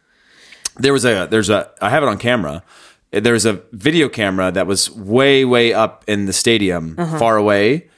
there 0.78 0.94
was 0.94 1.06
a 1.06 1.28
there's 1.30 1.50
a 1.50 1.70
i 1.82 1.90
have 1.90 2.04
it 2.04 2.10
on 2.10 2.18
camera 2.18 2.64
there's 3.12 3.46
a 3.46 3.62
video 3.74 4.08
camera 4.10 4.52
that 4.52 4.66
was 4.68 4.90
way 4.92 5.44
way 5.46 5.74
up 5.74 6.04
in 6.08 6.26
the 6.26 6.34
stadium 6.34 6.96
Uh-huh. 6.98 7.20
far 7.20 7.38
away 7.38 7.90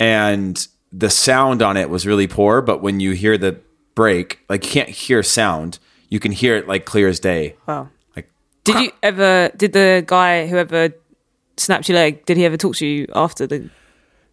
and 0.00 0.66
the 0.92 1.10
sound 1.10 1.62
on 1.62 1.76
it 1.76 1.90
was 1.90 2.06
really 2.06 2.26
poor 2.26 2.60
but 2.62 2.82
when 2.82 3.00
you 3.00 3.12
hear 3.12 3.38
the 3.38 3.58
break 3.94 4.40
like 4.48 4.64
you 4.64 4.70
can't 4.70 4.88
hear 4.90 5.22
sound 5.22 5.78
you 6.08 6.20
can 6.20 6.32
hear 6.32 6.56
it 6.56 6.66
like 6.68 6.84
clear 6.84 7.08
as 7.08 7.20
day 7.20 7.56
Wow. 7.66 7.88
like 8.14 8.28
Did 8.64 8.76
you 8.80 8.90
ever? 9.02 9.50
Did 9.56 9.72
the 9.72 10.04
guy 10.06 10.46
whoever 10.46 10.90
snapped 11.56 11.88
your 11.88 11.96
leg? 11.96 12.24
Did 12.26 12.36
he 12.36 12.44
ever 12.44 12.56
talk 12.56 12.76
to 12.76 12.86
you 12.86 13.06
after 13.14 13.46
the? 13.46 13.70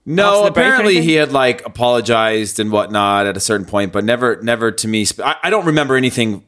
No, 0.06 0.46
apparently 0.46 1.02
he 1.02 1.14
had 1.14 1.32
like 1.32 1.66
apologized 1.66 2.60
and 2.60 2.72
whatnot 2.72 3.26
at 3.26 3.38
a 3.38 3.40
certain 3.40 3.66
point, 3.66 3.94
but 3.94 4.04
never, 4.04 4.42
never 4.42 4.72
to 4.72 4.88
me. 4.88 5.06
sp- 5.08 5.22
I, 5.24 5.36
I 5.44 5.50
don't 5.50 5.66
remember 5.66 5.96
anything. 5.96 6.44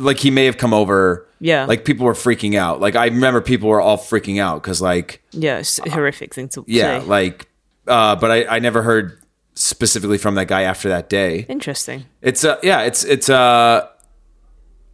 Like 0.00 0.18
he 0.18 0.30
may 0.30 0.46
have 0.46 0.56
come 0.56 0.72
over. 0.74 1.26
Yeah. 1.40 1.64
Like 1.66 1.84
people 1.84 2.06
were 2.06 2.14
freaking 2.14 2.54
out. 2.56 2.80
Like 2.80 2.96
I 2.96 3.06
remember 3.06 3.40
people 3.40 3.68
were 3.68 3.80
all 3.80 3.98
freaking 3.98 4.40
out 4.40 4.62
because 4.62 4.80
like 4.80 5.22
Yeah, 5.30 5.58
it's 5.58 5.78
a 5.78 5.90
horrific 5.90 6.34
thing 6.34 6.48
to 6.50 6.64
yeah, 6.66 7.00
say. 7.00 7.06
like. 7.06 7.46
Uh, 7.86 8.14
but 8.16 8.30
I, 8.30 8.44
I 8.44 8.58
never 8.58 8.82
heard 8.82 9.18
specifically 9.54 10.18
from 10.18 10.34
that 10.36 10.46
guy 10.48 10.62
after 10.62 10.88
that 10.90 11.08
day. 11.08 11.46
Interesting. 11.48 12.04
It's 12.22 12.44
uh 12.44 12.58
yeah, 12.62 12.82
it's 12.82 13.04
it's 13.04 13.28
uh 13.28 13.88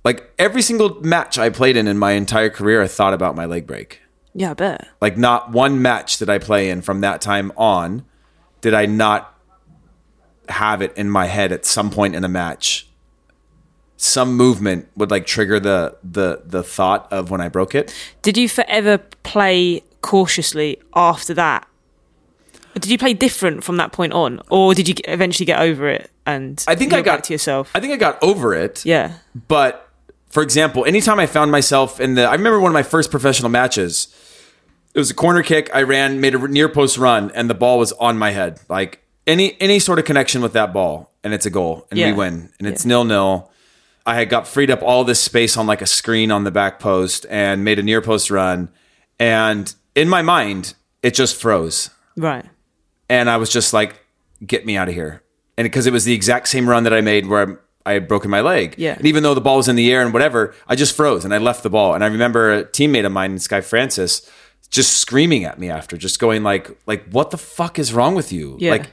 like 0.05 0.31
every 0.39 0.63
single 0.63 1.01
match 1.03 1.37
I 1.39 1.51
played 1.51 1.77
in 1.77 1.89
in 1.89 1.99
my 1.99 2.13
entire 2.13 2.49
career, 2.51 2.81
I 2.83 2.87
thought 2.87 3.13
about 3.13 3.35
my 3.35 3.45
leg 3.45 3.67
break. 3.67 4.01
Yeah, 4.35 4.51
I 4.53 4.55
bet. 4.55 4.89
Like 5.01 5.17
not 5.17 5.51
one 5.53 5.83
match 5.83 6.19
that 6.19 6.29
I 6.31 6.39
play 6.39 6.71
in 6.71 6.81
from 6.83 7.01
that 7.01 7.21
time 7.21 7.53
on 7.57 8.05
did 8.61 8.73
I 8.75 8.87
not 8.87 9.35
have 10.49 10.81
it 10.81 10.97
in 10.97 11.11
my 11.11 11.27
head 11.27 11.53
at 11.53 11.65
some 11.67 11.91
point 11.91 12.15
in 12.15 12.23
a 12.25 12.29
match. 12.29 12.89
Some 13.99 14.37
movement 14.37 14.89
would 14.97 15.11
like 15.11 15.27
trigger 15.27 15.59
the 15.59 15.97
the 16.05 16.43
the 16.45 16.63
thought 16.63 17.11
of 17.13 17.31
when 17.31 17.41
I 17.41 17.49
broke 17.49 17.75
it. 17.75 17.95
Did 18.23 18.37
you 18.37 18.49
forever 18.49 18.99
play 19.23 19.83
cautiously 20.03 20.79
after 20.95 21.33
that? 21.35 21.67
Did 22.75 22.89
you 22.91 22.99
play 22.99 23.15
different 23.15 23.65
from 23.65 23.79
that 23.79 23.93
point 23.93 24.13
on, 24.13 24.41
or 24.51 24.75
did 24.75 24.87
you 24.87 24.95
eventually 25.09 25.47
get 25.47 25.61
over 25.61 25.89
it 25.89 26.11
and 26.27 26.63
I 26.69 26.75
think 26.75 26.93
I 26.93 27.01
got 27.01 27.25
to 27.25 27.33
yourself? 27.33 27.71
I 27.75 27.81
think 27.81 27.95
I 27.95 27.97
got 27.97 28.23
over 28.23 28.53
it. 28.53 28.85
yeah. 28.85 29.15
But 29.49 29.89
for 30.29 30.43
example, 30.43 30.85
anytime 30.85 31.19
I 31.19 31.25
found 31.27 31.51
myself 31.51 31.99
in 32.01 32.17
the, 32.17 32.25
I 32.25 32.33
remember 32.33 32.61
one 32.61 32.71
of 32.71 32.75
my 32.75 32.83
first 32.83 33.11
professional 33.11 33.49
matches. 33.49 34.09
It 34.95 34.99
was 34.99 35.11
a 35.11 35.15
corner 35.15 35.43
kick. 35.43 35.71
I 35.75 35.83
ran, 35.83 36.21
made 36.21 36.35
a 36.35 36.49
near 36.49 36.69
post 36.71 36.97
run, 36.99 37.31
and 37.35 37.49
the 37.51 37.55
ball 37.55 37.79
was 37.79 37.93
on 37.93 38.17
my 38.19 38.31
head. 38.31 38.61
Like 38.69 39.03
any 39.27 39.57
any 39.61 39.79
sort 39.79 39.99
of 39.99 40.05
connection 40.05 40.43
with 40.43 40.53
that 40.55 40.73
ball, 40.75 41.11
and 41.25 41.33
it's 41.33 41.47
a 41.47 41.51
goal, 41.51 41.87
and 41.91 41.99
Yeah. 41.99 42.11
we 42.11 42.13
win, 42.19 42.51
and 42.59 42.67
it's 42.69 42.85
nil 42.85 43.05
nil. 43.05 43.51
I 44.07 44.15
had 44.15 44.29
got 44.31 44.47
freed 44.47 44.71
up 44.71 44.83
all 44.83 45.03
this 45.05 45.21
space 45.21 45.57
on 45.57 45.67
like 45.67 45.83
a 45.83 45.87
screen 45.87 46.31
on 46.31 46.45
the 46.45 46.51
back 46.51 46.79
post, 46.79 47.27
and 47.29 47.65
made 47.65 47.79
a 47.79 47.83
near 47.83 48.01
post 48.01 48.31
run, 48.31 48.71
and 49.19 49.75
in 49.95 50.09
my 50.09 50.23
mind, 50.23 50.75
it 51.03 51.15
just 51.15 51.37
froze 51.41 51.91
Right. 52.17 52.45
and 53.09 53.29
I 53.29 53.37
was 53.37 53.51
just 53.51 53.73
like, 53.73 53.97
"Get 54.47 54.65
me 54.65 54.77
out 54.77 54.89
of 54.89 54.95
here!" 54.95 55.23
And 55.59 55.65
because 55.65 55.87
it 55.87 55.93
was 55.93 56.05
the 56.05 56.13
exact 56.15 56.49
same 56.49 56.69
run 56.69 56.85
that 56.85 56.93
I 56.95 57.01
made, 57.01 57.27
where 57.27 57.61
I 57.87 57.93
had 57.93 58.09
broken 58.09 58.31
my 58.31 58.41
leg. 58.41 58.75
Yeah. 58.77 58.95
And 58.97 59.07
even 59.07 59.23
though 59.23 59.33
the 59.35 59.41
ball 59.41 59.57
was 59.59 59.69
in 59.69 59.77
the 59.77 59.91
air 59.93 60.03
and 60.03 60.13
whatever, 60.13 60.53
I 60.69 60.75
just 60.75 60.95
froze 60.97 61.25
and 61.25 61.33
I 61.33 61.39
left 61.39 61.63
the 61.63 61.71
ball. 61.71 61.95
And 61.95 62.03
I 62.03 62.09
remember 62.09 62.53
a 62.53 62.65
teammate 62.65 63.07
of 63.07 63.13
mine, 63.13 63.39
Sky 63.39 63.61
Francis, 63.61 64.29
just 64.71 64.97
screaming 64.97 65.45
at 65.45 65.59
me 65.59 65.71
after, 65.71 65.97
just 65.97 66.19
going 66.19 66.43
like, 66.43 66.77
like, 66.87 67.09
what 67.11 67.31
the 67.31 67.39
fuck 67.39 67.79
is 67.79 67.93
wrong 67.95 68.15
with 68.17 68.33
you? 68.33 68.57
Yeah. 68.61 68.73
Like, 68.73 68.91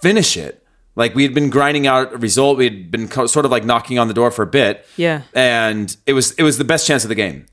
finish 0.00 0.36
it. 0.36 0.61
Like 0.94 1.14
we 1.14 1.22
had 1.22 1.34
been 1.34 1.50
grinding 1.50 1.86
out 1.86 2.12
a 2.12 2.18
result. 2.18 2.58
We 2.58 2.64
had 2.64 2.90
been 2.90 3.08
co- 3.08 3.26
sort 3.26 3.44
of 3.44 3.50
like 3.50 3.64
knocking 3.64 3.98
on 3.98 4.08
the 4.08 4.14
door 4.14 4.30
for 4.30 4.42
a 4.42 4.46
bit. 4.46 4.86
Yeah. 4.96 5.22
And 5.34 5.94
it 6.06 6.12
was 6.12 6.32
it 6.32 6.42
was 6.42 6.58
the 6.58 6.64
best 6.64 6.86
chance 6.86 7.04
of 7.04 7.08
the 7.08 7.14
game. 7.14 7.46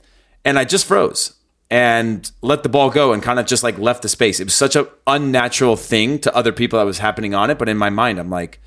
And 0.44 0.60
I 0.60 0.66
just 0.66 0.86
froze 0.86 1.34
and 1.72 2.30
let 2.42 2.64
the 2.64 2.70
ball 2.70 2.90
go 2.90 3.14
and 3.14 3.22
kind 3.22 3.40
of 3.40 3.46
just 3.46 3.64
like 3.64 3.78
left 3.78 4.02
the 4.02 4.10
space. 4.10 4.40
It 4.40 4.46
was 4.46 4.56
such 4.56 4.76
a 4.76 4.88
unnatural 5.08 5.76
thing 5.76 6.20
to 6.20 6.36
other 6.36 6.52
people 6.52 6.80
that 6.80 6.86
was 6.86 7.00
happening 7.00 7.34
on 7.34 7.50
it, 7.50 7.58
but 7.58 7.70
in 7.70 7.78
my 7.78 7.90
mind 7.90 8.20
I'm 8.20 8.30
like 8.30 8.60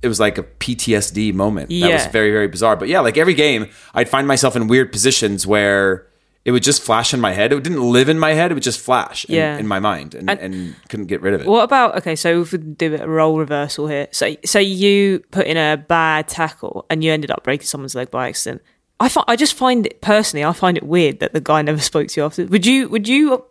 it 0.00 0.08
was 0.08 0.20
like 0.20 0.38
a 0.38 0.44
PTSD 0.44 1.34
moment. 1.34 1.70
Yeah. 1.70 1.88
That 1.88 1.92
was 1.94 2.06
very 2.06 2.32
very 2.32 2.48
bizarre. 2.48 2.76
But 2.76 2.88
yeah, 2.88 3.00
like 3.00 3.16
every 3.16 3.34
game 3.34 3.68
I'd 3.94 4.08
find 4.08 4.26
myself 4.26 4.56
in 4.56 4.66
weird 4.66 4.90
positions 4.90 5.46
where 5.46 6.06
it 6.44 6.52
would 6.52 6.62
just 6.62 6.82
flash 6.82 7.12
in 7.12 7.20
my 7.20 7.32
head. 7.32 7.52
It 7.52 7.62
didn't 7.62 7.82
live 7.82 8.08
in 8.08 8.18
my 8.18 8.32
head. 8.32 8.50
It 8.50 8.54
would 8.54 8.62
just 8.62 8.80
flash 8.80 9.24
in, 9.26 9.34
Yeah. 9.34 9.58
in 9.58 9.66
my 9.66 9.80
mind 9.80 10.14
and, 10.14 10.30
and, 10.30 10.74
couldn't 10.88 11.06
get 11.06 11.20
rid 11.20 11.34
of 11.34 11.42
it. 11.42 11.46
What 11.46 11.62
about 11.64 11.96
okay? 11.98 12.16
So 12.16 12.40
if 12.42 12.52
we 12.52 12.58
do 12.58 12.96
a 12.96 13.06
role 13.08 13.36
reversal 13.38 13.86
here. 13.86 14.08
So 14.12 14.34
so 14.44 14.58
you 14.58 15.20
put 15.30 15.46
in 15.46 15.56
a 15.56 15.76
bad 15.76 16.28
tackle 16.28 16.86
and 16.88 17.04
you 17.04 17.12
ended 17.12 17.30
up 17.30 17.44
breaking 17.44 17.66
someone's 17.66 17.94
leg 17.94 18.10
by 18.10 18.28
accident. 18.28 18.62
I 19.00 19.08
find 19.08 19.24
I 19.28 19.36
just 19.36 19.54
find 19.54 19.86
it 19.86 20.00
personally. 20.00 20.44
I 20.44 20.52
find 20.52 20.76
it 20.76 20.84
weird 20.84 21.20
that 21.20 21.32
the 21.32 21.40
guy 21.40 21.60
never 21.62 21.80
spoke 21.92 22.08
to 22.08 22.20
you 22.20 22.24
after. 22.24 22.46
Would 22.46 22.64
you 22.66 22.88
would 22.88 23.06
you 23.08 23.44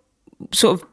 sort 0.51 0.79
of 0.81 0.87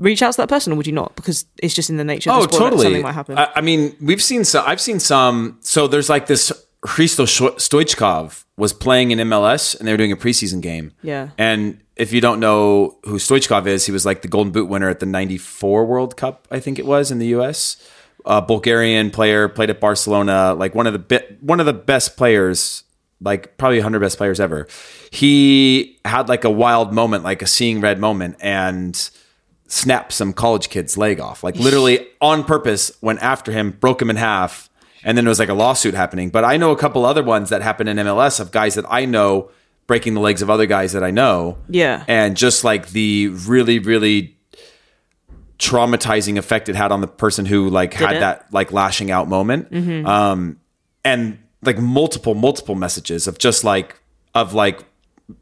reach 0.00 0.22
out 0.22 0.32
to 0.32 0.36
that 0.38 0.48
person 0.48 0.72
or 0.72 0.76
would 0.76 0.86
you 0.86 0.92
not? 0.92 1.14
Because 1.14 1.46
it's 1.62 1.72
just 1.74 1.88
in 1.88 1.96
the 1.98 2.04
nature. 2.04 2.30
of 2.30 2.36
Oh, 2.36 2.46
the 2.46 2.52
sport 2.52 2.70
totally. 2.70 2.84
Something 2.86 3.02
might 3.02 3.12
happen. 3.12 3.38
I, 3.38 3.48
I 3.56 3.60
mean, 3.60 3.96
we've 4.00 4.22
seen 4.22 4.44
so 4.44 4.62
I've 4.66 4.80
seen 4.80 4.98
some. 4.98 5.58
So 5.60 5.86
there's 5.86 6.08
like 6.08 6.26
this 6.26 6.52
Hristo 6.86 7.24
Stoichkov 7.26 8.44
was 8.56 8.72
playing 8.72 9.10
in 9.10 9.18
MLS 9.18 9.78
and 9.78 9.88
they 9.88 9.92
were 9.92 9.96
doing 9.96 10.12
a 10.12 10.16
preseason 10.16 10.60
game. 10.60 10.92
Yeah. 11.02 11.30
And 11.38 11.80
if 11.96 12.12
you 12.12 12.20
don't 12.20 12.40
know 12.40 12.98
who 13.04 13.16
Stoichkov 13.16 13.66
is, 13.66 13.86
he 13.86 13.92
was 13.92 14.04
like 14.04 14.22
the 14.22 14.28
Golden 14.28 14.52
Boot 14.52 14.68
winner 14.68 14.88
at 14.88 15.00
the 15.00 15.06
'94 15.06 15.86
World 15.86 16.16
Cup, 16.16 16.46
I 16.50 16.60
think 16.60 16.78
it 16.78 16.86
was 16.86 17.10
in 17.10 17.18
the 17.18 17.26
U.S. 17.28 17.76
A 18.26 18.42
Bulgarian 18.42 19.10
player 19.10 19.48
played 19.48 19.70
at 19.70 19.80
Barcelona, 19.80 20.54
like 20.54 20.74
one 20.74 20.86
of 20.86 20.92
the 20.92 20.98
bi- 20.98 21.26
one 21.40 21.60
of 21.60 21.66
the 21.66 21.72
best 21.72 22.16
players, 22.16 22.84
like 23.20 23.56
probably 23.58 23.78
100 23.78 24.00
best 24.00 24.18
players 24.18 24.40
ever. 24.40 24.66
He 25.10 25.98
had 26.04 26.28
like 26.28 26.44
a 26.44 26.50
wild 26.50 26.92
moment, 26.92 27.24
like 27.24 27.42
a 27.42 27.46
seeing 27.46 27.80
red 27.80 27.98
moment, 27.98 28.36
and 28.40 29.10
snapped 29.68 30.12
some 30.12 30.32
college 30.32 30.68
kid's 30.68 30.96
leg 30.96 31.20
off. 31.20 31.42
Like 31.44 31.56
literally 31.56 32.06
on 32.20 32.44
purpose, 32.44 32.92
went 33.00 33.22
after 33.22 33.52
him, 33.52 33.72
broke 33.72 34.00
him 34.00 34.10
in 34.10 34.16
half, 34.16 34.68
and 35.04 35.16
then 35.16 35.26
it 35.26 35.28
was 35.28 35.38
like 35.38 35.48
a 35.48 35.54
lawsuit 35.54 35.94
happening. 35.94 36.30
But 36.30 36.44
I 36.44 36.56
know 36.56 36.70
a 36.72 36.76
couple 36.76 37.04
other 37.04 37.22
ones 37.22 37.50
that 37.50 37.62
happened 37.62 37.88
in 37.88 37.96
MLS 37.98 38.40
of 38.40 38.50
guys 38.50 38.74
that 38.74 38.84
I 38.88 39.04
know 39.04 39.50
breaking 39.86 40.14
the 40.14 40.20
legs 40.20 40.40
of 40.42 40.48
other 40.48 40.66
guys 40.66 40.92
that 40.92 41.04
I 41.04 41.10
know. 41.10 41.58
Yeah. 41.68 42.04
And 42.08 42.36
just 42.36 42.64
like 42.64 42.88
the 42.88 43.28
really, 43.28 43.78
really 43.78 44.36
traumatizing 45.58 46.36
effect 46.38 46.68
it 46.68 46.74
had 46.74 46.90
on 46.90 47.00
the 47.00 47.06
person 47.06 47.46
who 47.46 47.68
like 47.70 47.94
had 47.94 48.16
it? 48.16 48.20
that 48.20 48.52
like 48.52 48.72
lashing 48.72 49.10
out 49.10 49.28
moment. 49.28 49.72
Um 50.06 50.58
and 51.04 51.38
like 51.62 51.78
multiple, 51.78 52.34
multiple 52.34 52.74
messages 52.74 53.26
of 53.28 53.38
just 53.38 53.62
like 53.62 54.00
of 54.34 54.54
like 54.54 54.84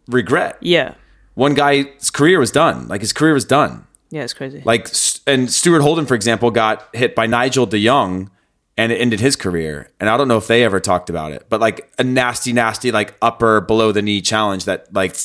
regret. 0.08 0.58
yeah. 0.60 0.94
One 1.34 1.54
guy's 1.54 2.10
career 2.10 2.38
was 2.38 2.50
done. 2.50 2.88
Like 2.88 3.00
his 3.00 3.14
career 3.14 3.32
was 3.32 3.46
done. 3.46 3.86
Yeah, 4.10 4.22
it's 4.22 4.34
crazy. 4.34 4.60
Like, 4.66 4.88
and 5.26 5.50
Stuart 5.50 5.80
Holden, 5.80 6.04
for 6.04 6.14
example, 6.14 6.50
got 6.50 6.94
hit 6.94 7.14
by 7.14 7.26
Nigel 7.26 7.64
de 7.64 7.82
Jong 7.82 8.30
and 8.76 8.92
it 8.92 8.96
ended 8.96 9.20
his 9.20 9.36
career. 9.36 9.90
And 10.00 10.08
I 10.08 10.16
don't 10.16 10.28
know 10.28 10.38
if 10.38 10.46
they 10.46 10.64
ever 10.64 10.80
talked 10.80 11.10
about 11.10 11.32
it, 11.32 11.46
but 11.48 11.60
like 11.60 11.92
a 11.98 12.04
nasty, 12.04 12.52
nasty, 12.52 12.90
like 12.90 13.14
upper 13.20 13.60
below 13.60 13.92
the 13.92 14.02
knee 14.02 14.20
challenge 14.20 14.64
that 14.64 14.92
like 14.92 15.16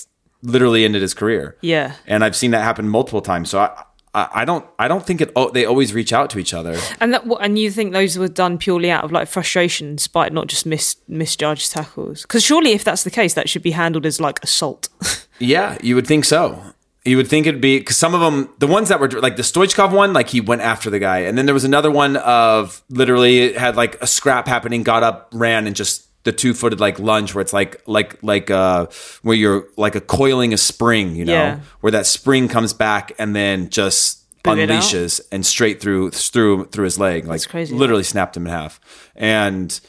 literally 0.42 0.86
ended 0.86 1.02
his 1.02 1.14
career. 1.14 1.58
Yeah. 1.62 1.94
And 2.06 2.24
I've 2.24 2.36
seen 2.36 2.52
that 2.52 2.64
happen 2.64 2.88
multiple 2.90 3.22
times. 3.22 3.50
So 3.50 3.60
I, 3.60 3.84
I, 4.14 4.30
I 4.34 4.46
don't, 4.46 4.66
I 4.78 4.88
don't 4.88 5.06
think 5.06 5.22
it, 5.22 5.32
oh, 5.36 5.50
they 5.50 5.66
always 5.66 5.94
reach 5.94 6.12
out 6.12 6.30
to 6.32 6.40
each 6.40 6.54
other. 6.54 6.78
And 7.00 7.14
that, 7.14 7.24
and 7.40 7.58
you 7.58 7.72
think 7.72 7.94
those 7.94 8.18
were 8.18 8.28
done 8.28 8.58
purely 8.58 8.92
out 8.92 9.04
of 9.04 9.12
like 9.12 9.28
frustration, 9.28 9.98
spite 9.98 10.34
not 10.34 10.48
just 10.48 10.66
mis, 10.66 10.98
misjudged 11.08 11.72
tackles? 11.72 12.24
Because 12.24 12.44
surely, 12.44 12.72
if 12.74 12.84
that's 12.84 13.04
the 13.04 13.12
case, 13.12 13.34
that 13.36 13.50
should 13.50 13.64
be 13.64 13.72
handled 13.72 14.06
as 14.06 14.20
like 14.20 14.44
assault. 14.44 14.90
Yeah, 15.40 15.78
you 15.84 15.94
would 15.94 16.08
think 16.08 16.26
so. 16.26 16.60
You 17.08 17.18
would 17.18 17.28
think 17.28 17.48
it'd 17.48 17.62
be 17.62 17.80
because 17.80 17.98
some 17.98 18.14
of 18.14 18.22
them, 18.22 18.50
the 18.60 18.68
ones 18.68 18.90
that 18.90 19.00
were 19.00 19.10
like 19.10 19.36
the 19.38 19.42
Stoichkov 19.44 19.92
one, 19.92 20.14
like 20.14 20.30
he 20.30 20.42
went 20.42 20.62
after 20.62 20.90
the 20.90 21.00
guy, 21.00 21.20
and 21.20 21.38
then 21.38 21.46
there 21.46 21.54
was 21.54 21.64
another 21.64 21.90
one 21.90 22.18
of 22.18 22.82
literally 22.90 23.40
it 23.40 23.58
had 23.58 23.76
like 23.76 24.02
a 24.02 24.08
scrap 24.08 24.48
happening, 24.48 24.84
got 24.84 25.04
up, 25.04 25.30
ran, 25.34 25.68
and 25.68 25.76
just 25.76 26.04
the 26.24 26.32
two 26.34 26.54
footed 26.54 26.80
like 26.82 27.00
lunge 27.00 27.34
where 27.34 27.42
it's 27.42 27.54
like 27.54 27.82
like 27.88 28.22
like 28.22 28.52
uh 28.52 28.86
where 29.22 29.36
you're 29.36 29.66
like 29.78 29.96
a 29.96 30.02
coiling 30.02 30.54
a 30.54 30.58
spring, 30.58 31.16
you 31.16 31.24
know, 31.26 31.34
Yeah. 31.34 31.60
where 31.80 31.92
that 31.92 32.06
spring 32.06 32.50
comes 32.50 32.74
back 32.74 33.14
and 33.18 33.34
then 33.36 33.70
just 33.70 34.26
out? 34.46 34.58
unleashes 34.58 35.22
and 35.32 35.46
straight 35.46 35.80
through 35.80 36.12
through 36.12 36.66
through 36.66 36.84
his 36.84 37.00
leg, 37.00 37.26
like 37.26 37.48
crazy. 37.48 37.74
literally 37.74 38.04
snapped 38.04 38.36
him 38.36 38.46
in 38.46 38.52
half, 38.52 38.80
and 39.16 39.80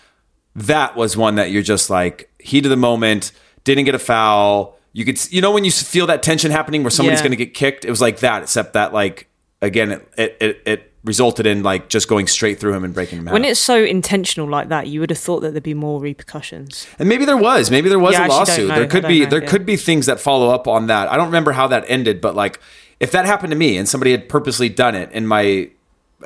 that 0.54 0.96
was 0.96 1.16
one 1.16 1.34
that 1.36 1.50
you're 1.50 1.62
just 1.62 1.90
like 1.90 2.30
heat 2.38 2.64
of 2.66 2.70
the 2.70 2.76
moment, 2.76 3.32
didn't 3.64 3.84
get 3.84 3.94
a 3.96 3.98
foul. 3.98 4.77
You 4.98 5.04
could, 5.04 5.32
you 5.32 5.40
know, 5.40 5.52
when 5.52 5.64
you 5.64 5.70
feel 5.70 6.06
that 6.08 6.24
tension 6.24 6.50
happening 6.50 6.82
where 6.82 6.90
somebody's 6.90 7.20
Yeah. 7.20 7.28
going 7.28 7.38
to 7.38 7.44
get 7.44 7.54
kicked, 7.54 7.84
it 7.84 7.90
was 7.90 8.00
like 8.00 8.18
that, 8.18 8.42
except 8.42 8.72
that, 8.72 8.92
like, 8.92 9.28
again, 9.62 9.92
it, 9.92 10.08
it, 10.16 10.36
it, 10.40 10.62
it 10.66 10.92
resulted 11.04 11.46
in 11.46 11.62
like 11.62 11.88
just 11.88 12.08
going 12.08 12.26
straight 12.26 12.58
through 12.58 12.74
him 12.74 12.82
and 12.82 12.92
breaking 12.92 13.20
him 13.20 13.28
out. 13.28 13.32
when 13.32 13.44
it's 13.44 13.60
so 13.60 13.82
intentional 13.84 14.48
like 14.48 14.68
that, 14.70 14.88
you 14.88 14.98
would 14.98 15.10
have 15.10 15.18
thought 15.18 15.38
that 15.42 15.52
there'd 15.52 15.62
be 15.62 15.72
more 15.72 16.00
repercussions. 16.00 16.88
and 16.98 17.08
maybe 17.08 17.24
there 17.24 17.36
was, 17.36 17.70
maybe 17.70 17.88
there 17.88 17.98
was 18.00 18.14
Yeah, 18.14 18.26
a 18.26 18.28
lawsuit. 18.28 18.68
There 18.68 18.88
could 18.88 19.06
be, 19.06 19.20
know, 19.20 19.26
there 19.30 19.42
yeah. 19.42 19.48
could 19.48 19.64
be 19.64 19.76
things 19.76 20.06
that 20.06 20.18
follow 20.18 20.50
up 20.50 20.66
on 20.66 20.88
that. 20.88 21.08
I 21.08 21.16
don't 21.16 21.26
remember 21.26 21.52
how 21.52 21.68
that 21.68 21.84
ended, 21.86 22.20
but 22.20 22.34
like, 22.34 22.58
if 22.98 23.12
that 23.12 23.24
happened 23.24 23.52
to 23.52 23.56
me 23.56 23.76
and 23.78 23.88
somebody 23.88 24.10
had 24.10 24.28
purposely 24.28 24.68
done 24.68 24.96
it 24.96 25.12
in 25.12 25.28
my, 25.28 25.70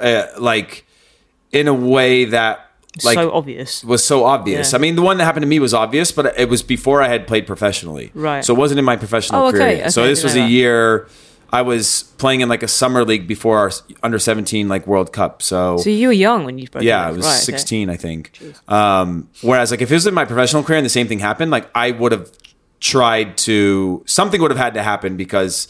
uh, 0.00 0.24
like, 0.38 0.86
in 1.52 1.68
a 1.68 1.74
way 1.74 2.24
that, 2.24 2.70
like, 3.04 3.14
so 3.14 3.32
obvious. 3.32 3.82
was 3.84 4.04
so 4.04 4.24
obvious. 4.24 4.72
Yeah. 4.72 4.78
I 4.78 4.80
mean, 4.80 4.96
the 4.96 5.02
one 5.02 5.16
that 5.18 5.24
happened 5.24 5.42
to 5.44 5.48
me 5.48 5.58
was 5.58 5.72
obvious, 5.74 6.12
but 6.12 6.38
it 6.38 6.48
was 6.48 6.62
before 6.62 7.00
I 7.02 7.08
had 7.08 7.26
played 7.26 7.46
professionally. 7.46 8.10
Right. 8.14 8.44
So 8.44 8.54
it 8.54 8.58
wasn't 8.58 8.78
in 8.80 8.84
my 8.84 8.96
professional 8.96 9.42
Oh, 9.44 9.48
okay, 9.48 9.58
career. 9.58 9.80
okay, 9.80 9.88
so 9.90 10.06
this 10.06 10.22
was 10.22 10.34
a 10.34 10.40
that. 10.40 10.50
year 10.50 11.08
I 11.54 11.60
was 11.62 12.04
playing 12.16 12.40
in 12.40 12.48
like 12.48 12.62
a 12.62 12.68
summer 12.68 13.04
league 13.04 13.26
before 13.26 13.58
our 13.58 13.70
under 14.02 14.18
17 14.18 14.68
like 14.68 14.86
World 14.86 15.12
Cup. 15.12 15.42
So, 15.42 15.76
So 15.78 15.90
you 15.90 16.08
were 16.08 16.12
young 16.14 16.44
when 16.44 16.58
you 16.58 16.66
broke. 16.68 16.82
yeah, 16.84 17.06
I 17.06 17.10
was 17.12 17.24
Right, 17.26 17.34
okay. 17.34 17.40
16, 17.58 17.90
I 17.90 17.96
think. 17.96 18.38
Um, 18.68 19.28
whereas 19.42 19.70
like 19.70 19.82
if 19.82 19.90
it 19.90 19.94
was 19.94 20.06
in 20.06 20.14
my 20.14 20.24
professional 20.24 20.62
career 20.62 20.78
and 20.78 20.84
the 20.86 20.90
same 20.90 21.08
thing 21.08 21.18
happened, 21.18 21.50
like 21.50 21.70
I 21.74 21.90
would 21.90 22.12
have 22.12 22.30
tried 22.80 23.36
to 23.38 24.02
something 24.06 24.40
would 24.40 24.50
have 24.50 24.58
had 24.58 24.74
to 24.74 24.82
happen 24.82 25.16
because 25.16 25.68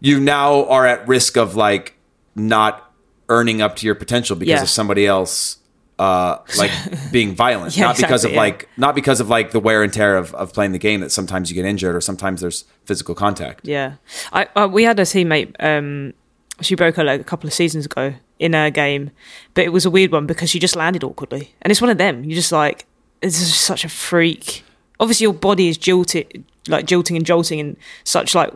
you 0.00 0.18
now 0.18 0.64
are 0.66 0.86
at 0.86 1.06
risk 1.06 1.36
of 1.36 1.54
like 1.54 1.94
not 2.34 2.92
earning 3.28 3.60
up 3.60 3.76
to 3.76 3.86
your 3.86 3.94
potential 3.94 4.34
because 4.34 4.50
Yeah. 4.56 4.62
of 4.62 4.68
somebody 4.70 5.06
else 5.06 5.57
uh 5.98 6.38
like 6.56 6.70
being 7.12 7.34
violent 7.34 7.76
Yeah, 7.76 7.86
not 7.86 7.96
because 7.96 8.24
of 8.24 8.30
yeah. 8.32 8.36
like 8.38 8.68
not 8.76 8.94
because 8.94 9.20
of 9.20 9.28
like 9.28 9.50
the 9.50 9.60
wear 9.60 9.82
and 9.82 9.92
tear 9.92 10.16
of, 10.16 10.34
of 10.34 10.52
playing 10.52 10.72
the 10.72 10.78
game 10.78 11.00
that 11.00 11.10
sometimes 11.10 11.50
you 11.50 11.54
get 11.54 11.64
injured 11.64 11.96
or 11.96 12.00
sometimes 12.00 12.40
there's 12.40 12.64
physical 12.84 13.14
contact 13.14 13.66
Yeah, 13.66 13.94
I, 14.32 14.46
I 14.54 14.66
we 14.66 14.84
had 14.84 14.98
a 15.00 15.02
teammate. 15.02 15.54
Um, 15.58 16.14
she 16.60 16.74
broke 16.74 16.96
her 16.96 17.04
leg 17.04 17.20
a 17.20 17.24
couple 17.24 17.46
of 17.46 17.54
seasons 17.54 17.86
ago 17.86 18.14
in 18.38 18.54
a 18.54 18.70
game, 18.70 19.10
but 19.54 19.64
it 19.64 19.70
was 19.70 19.84
a 19.84 19.90
weird 19.90 20.12
one 20.12 20.26
because 20.26 20.50
she 20.50 20.58
just 20.58 20.76
landed 20.76 21.02
awkwardly, 21.04 21.54
and 21.62 21.70
it's 21.70 21.80
one 21.80 21.90
of 21.90 21.98
them. 21.98 22.24
You're 22.24 22.36
just 22.36 22.52
like 22.52 22.86
this 23.20 23.40
is 23.40 23.54
such 23.54 23.84
a 23.84 23.88
freak. 23.88 24.64
Obviously, 25.00 25.24
your 25.24 25.32
body 25.34 25.68
is 25.68 25.76
jolted, 25.78 26.44
like 26.68 26.86
jolting 26.86 27.16
and 27.16 27.26
jolting, 27.26 27.60
and 27.60 27.76
such 28.04 28.34
like 28.34 28.52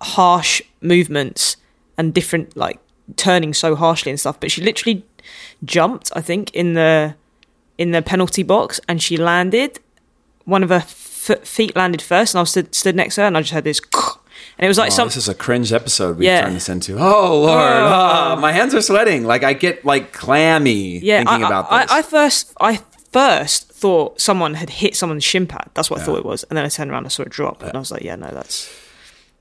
harsh 0.00 0.62
movements 0.80 1.56
and 1.98 2.14
different 2.14 2.56
like 2.56 2.78
turning 3.16 3.52
so 3.52 3.74
harshly 3.76 4.10
and 4.10 4.18
stuff. 4.20 4.38
But 4.40 4.50
she 4.50 4.62
literally 4.62 5.04
jumped, 5.64 6.10
I 6.14 6.20
think, 6.20 6.50
in 6.54 6.74
the 6.74 7.14
in 7.78 7.92
the 7.92 8.02
penalty 8.02 8.42
box, 8.42 8.80
and 8.88 9.02
she 9.02 9.16
landed. 9.16 9.80
One 10.44 10.62
of 10.62 10.70
her 10.70 10.76
f- 10.76 11.46
feet 11.46 11.76
landed 11.76 12.02
first, 12.02 12.34
and 12.34 12.38
I 12.40 12.42
was 12.42 12.50
stood, 12.50 12.74
stood 12.74 12.96
next 12.96 13.14
to 13.14 13.20
her, 13.22 13.26
and 13.26 13.36
I 13.36 13.40
just 13.40 13.52
heard 13.52 13.64
this, 13.64 13.80
and 14.58 14.64
it 14.64 14.68
was 14.68 14.78
like 14.78 14.90
Oh, 14.92 14.94
some. 14.94 15.08
this 15.08 15.16
is 15.16 15.28
a 15.28 15.34
cringe 15.34 15.72
episode 15.72 16.16
we've 16.18 16.26
Yeah. 16.26 16.42
turned 16.42 16.56
this 16.56 16.68
into. 16.68 16.96
Oh 16.98 17.40
Lord, 17.42 17.60
Ah, 17.62 18.36
my 18.40 18.52
hands 18.52 18.74
are 18.74 18.82
sweating. 18.82 19.24
Like 19.24 19.44
I 19.44 19.52
get 19.52 19.84
like 19.84 20.12
clammy 20.12 20.98
yeah, 20.98 21.18
thinking 21.18 21.44
I, 21.44 21.46
about 21.46 21.70
this. 21.70 21.90
I, 21.92 21.98
I 21.98 22.02
first, 22.02 22.52
I 22.60 22.80
first 23.12 23.70
thought 23.72 24.20
someone 24.20 24.54
had 24.54 24.70
hit 24.70 24.96
someone's 24.96 25.24
shin 25.24 25.46
pad. 25.46 25.70
That's 25.74 25.90
what 25.90 26.00
I 26.00 26.04
thought 26.04 26.18
it 26.18 26.24
was, 26.24 26.42
and 26.44 26.56
then 26.56 26.64
I 26.64 26.68
turned 26.68 26.90
around, 26.90 26.98
and 27.00 27.06
I 27.06 27.10
saw 27.10 27.22
it 27.22 27.28
drop, 27.30 27.62
and 27.62 27.74
I 27.74 27.78
was 27.78 27.90
like, 27.92 28.02
yeah, 28.02 28.16
no, 28.16 28.30
that's 28.32 28.68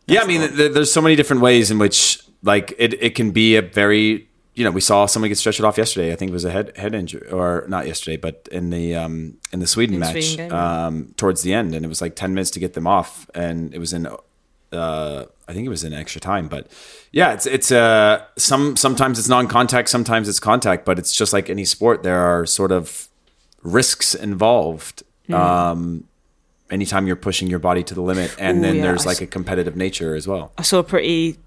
yeah, 0.06 0.22
I 0.22 0.26
mean, 0.26 0.42
th- 0.56 0.74
there's 0.74 0.92
so 0.92 1.02
many 1.02 1.16
different 1.16 1.42
ways 1.42 1.72
in 1.72 1.80
which 1.80 2.20
like 2.44 2.74
it, 2.78 2.94
it 3.02 3.16
can 3.16 3.32
be 3.32 3.56
a 3.58 3.62
very 3.62 4.29
you 4.60 4.66
know 4.66 4.72
we 4.72 4.82
saw 4.82 5.06
somebody 5.06 5.30
get 5.30 5.38
stretched 5.38 5.62
off 5.62 5.78
yesterday. 5.78 6.12
I 6.12 6.18
think 6.18 6.32
it 6.32 6.34
was 6.34 6.44
a 6.44 6.52
head 6.52 6.76
head 6.76 6.94
injury 6.94 7.30
or 7.32 7.64
not 7.70 7.88
yesterday, 7.88 8.18
but 8.18 8.50
in 8.52 8.72
the 8.72 8.94
um 8.94 9.38
in 9.54 9.62
the 9.62 9.68
Sweden 9.68 9.96
In 9.96 10.00
match 10.02 10.36
Sweden 10.36 10.52
um 10.52 11.14
towards 11.16 11.44
the 11.44 11.54
end, 11.54 11.74
and 11.74 11.86
it 11.86 11.88
was 11.88 12.02
like 12.02 12.18
ten 12.18 12.34
minutes 12.34 12.52
to 12.52 12.60
get 12.60 12.74
them 12.74 12.86
off, 12.86 13.30
and 13.34 13.74
it 13.74 13.80
was 13.80 13.94
in. 13.94 14.08
Uh, 14.72 15.26
I 15.48 15.54
think 15.54 15.66
it 15.66 15.70
was 15.70 15.84
in 15.84 15.94
extra 15.94 16.22
time, 16.22 16.48
but 16.50 16.68
yeah, 17.14 17.32
it's 17.32 17.46
it's 17.46 17.72
uh 17.72 18.26
some 18.38 18.76
sometimes 18.76 19.18
it's 19.18 19.30
non-contact, 19.30 19.88
sometimes 19.88 20.28
it's 20.28 20.42
contact, 20.42 20.86
but 20.86 21.00
it's 21.00 21.16
just 21.16 21.32
like 21.32 21.50
any 21.50 21.64
sport. 21.64 22.04
There 22.04 22.20
are 22.20 22.46
sort 22.46 22.74
of 22.74 23.08
risks 23.64 24.14
involved. 24.14 25.04
Hmm. 25.28 25.34
Um, 25.34 26.04
anytime 26.70 27.08
you're 27.08 27.16
pushing 27.16 27.48
your 27.48 27.60
body 27.60 27.84
to 27.84 27.96
the 27.96 28.02
limit, 28.02 28.36
and 28.38 28.58
Ooh, 28.58 28.62
then 28.62 28.76
yeah, 28.76 28.82
there's 28.84 29.06
like 29.06 29.22
a 29.22 29.28
competitive 29.28 29.76
nature 29.78 30.16
as 30.16 30.28
well. 30.28 30.52
I 30.58 30.64
saw 30.64 30.80
a 30.80 30.84
pretty. 30.84 31.38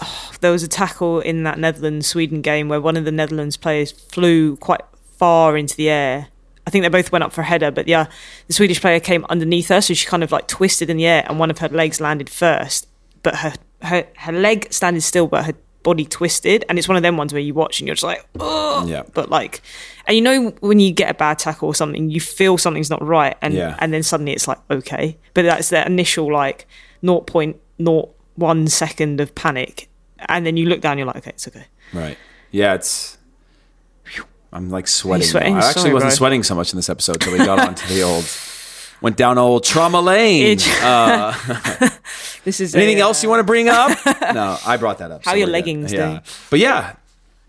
oh, 0.00 0.27
there 0.40 0.50
was 0.52 0.62
a 0.62 0.68
tackle 0.68 1.20
in 1.20 1.42
that 1.44 1.58
Netherlands 1.58 2.06
Sweden 2.06 2.42
game 2.42 2.68
where 2.68 2.80
one 2.80 2.96
of 2.96 3.04
the 3.04 3.12
Netherlands 3.12 3.56
players 3.56 3.92
flew 3.92 4.56
quite 4.56 4.80
far 5.16 5.56
into 5.56 5.76
the 5.76 5.88
air. 5.90 6.28
I 6.66 6.70
think 6.70 6.82
they 6.84 6.88
both 6.90 7.10
went 7.10 7.24
up 7.24 7.32
for 7.32 7.40
a 7.40 7.44
header, 7.44 7.70
but 7.70 7.88
yeah, 7.88 8.06
the 8.46 8.52
Swedish 8.52 8.80
player 8.80 9.00
came 9.00 9.24
underneath 9.30 9.68
her, 9.68 9.80
so 9.80 9.94
she 9.94 10.06
kind 10.06 10.22
of 10.22 10.30
like 10.32 10.46
twisted 10.48 10.90
in 10.90 10.96
the 10.98 11.06
air, 11.06 11.24
and 11.28 11.38
one 11.38 11.50
of 11.50 11.58
her 11.58 11.68
legs 11.68 12.00
landed 12.00 12.28
first, 12.28 12.86
but 13.22 13.36
her 13.36 13.54
her 13.82 14.06
her 14.16 14.32
leg 14.32 14.72
standing 14.72 15.00
still, 15.00 15.26
but 15.26 15.44
her 15.46 15.54
body 15.82 16.04
twisted, 16.04 16.64
and 16.68 16.78
it's 16.78 16.86
one 16.88 16.96
of 16.96 17.02
them 17.02 17.16
ones 17.16 17.32
where 17.32 17.40
you 17.40 17.54
watch 17.54 17.80
and 17.80 17.86
you're 17.86 17.94
just 17.94 18.04
like, 18.04 18.22
oh, 18.38 18.84
Yeah. 18.86 19.04
but 19.14 19.30
like, 19.30 19.62
and 20.06 20.14
you 20.16 20.20
know 20.20 20.50
when 20.60 20.78
you 20.80 20.92
get 20.92 21.10
a 21.10 21.14
bad 21.14 21.38
tackle 21.38 21.68
or 21.68 21.74
something, 21.74 22.10
you 22.10 22.20
feel 22.20 22.58
something's 22.58 22.90
not 22.90 23.02
right, 23.02 23.36
and 23.40 23.54
Yeah. 23.54 23.76
and 23.78 23.92
then 23.92 24.02
suddenly 24.02 24.32
it's 24.32 24.46
like 24.46 24.58
okay, 24.70 25.16
but 25.34 25.44
that's 25.46 25.70
that 25.70 25.86
initial 25.86 26.30
like 26.30 26.66
0.01 27.02 28.68
second 28.70 29.20
of 29.20 29.34
panic, 29.34 29.88
and 30.28 30.44
then 30.46 30.56
you 30.56 30.66
look 30.66 30.80
down, 30.80 30.98
you're 30.98 31.06
like, 31.06 31.16
okay, 31.16 31.30
it's 31.30 31.46
okay. 31.48 31.64
Right. 31.92 32.18
Yeah, 32.50 32.74
it's. 32.74 33.16
I'm 34.52 34.70
like 34.70 34.88
sweating. 34.88 35.26
sweating? 35.26 35.54
I 35.56 35.58
actually 35.58 35.82
Sorry, 35.82 35.92
wasn't 35.94 36.10
bro. 36.12 36.16
sweating 36.16 36.42
so 36.42 36.54
much 36.54 36.72
in 36.72 36.76
this 36.78 36.88
episode 36.88 37.20
till 37.20 37.32
we 37.32 37.38
got 37.38 37.58
onto 37.60 37.86
the 37.88 38.02
old. 38.02 38.24
Went 39.00 39.16
down 39.16 39.38
old 39.38 39.62
trauma 39.62 40.00
lane. 40.00 40.58
Uh, 40.82 41.32
This 42.44 42.60
is 42.60 42.74
anything 42.74 42.96
a, 42.98 43.02
else 43.02 43.22
you 43.22 43.28
want 43.28 43.40
to 43.40 43.44
bring 43.44 43.68
up? 43.68 43.90
no, 44.34 44.56
I 44.66 44.76
brought 44.78 44.98
that 44.98 45.10
up. 45.12 45.24
How 45.24 45.32
so 45.32 45.36
your 45.36 45.46
we're 45.46 45.50
good. 45.50 45.52
leggings 45.52 45.92
Yeah. 45.92 46.20
But 46.50 46.58
yeah, 46.60 46.94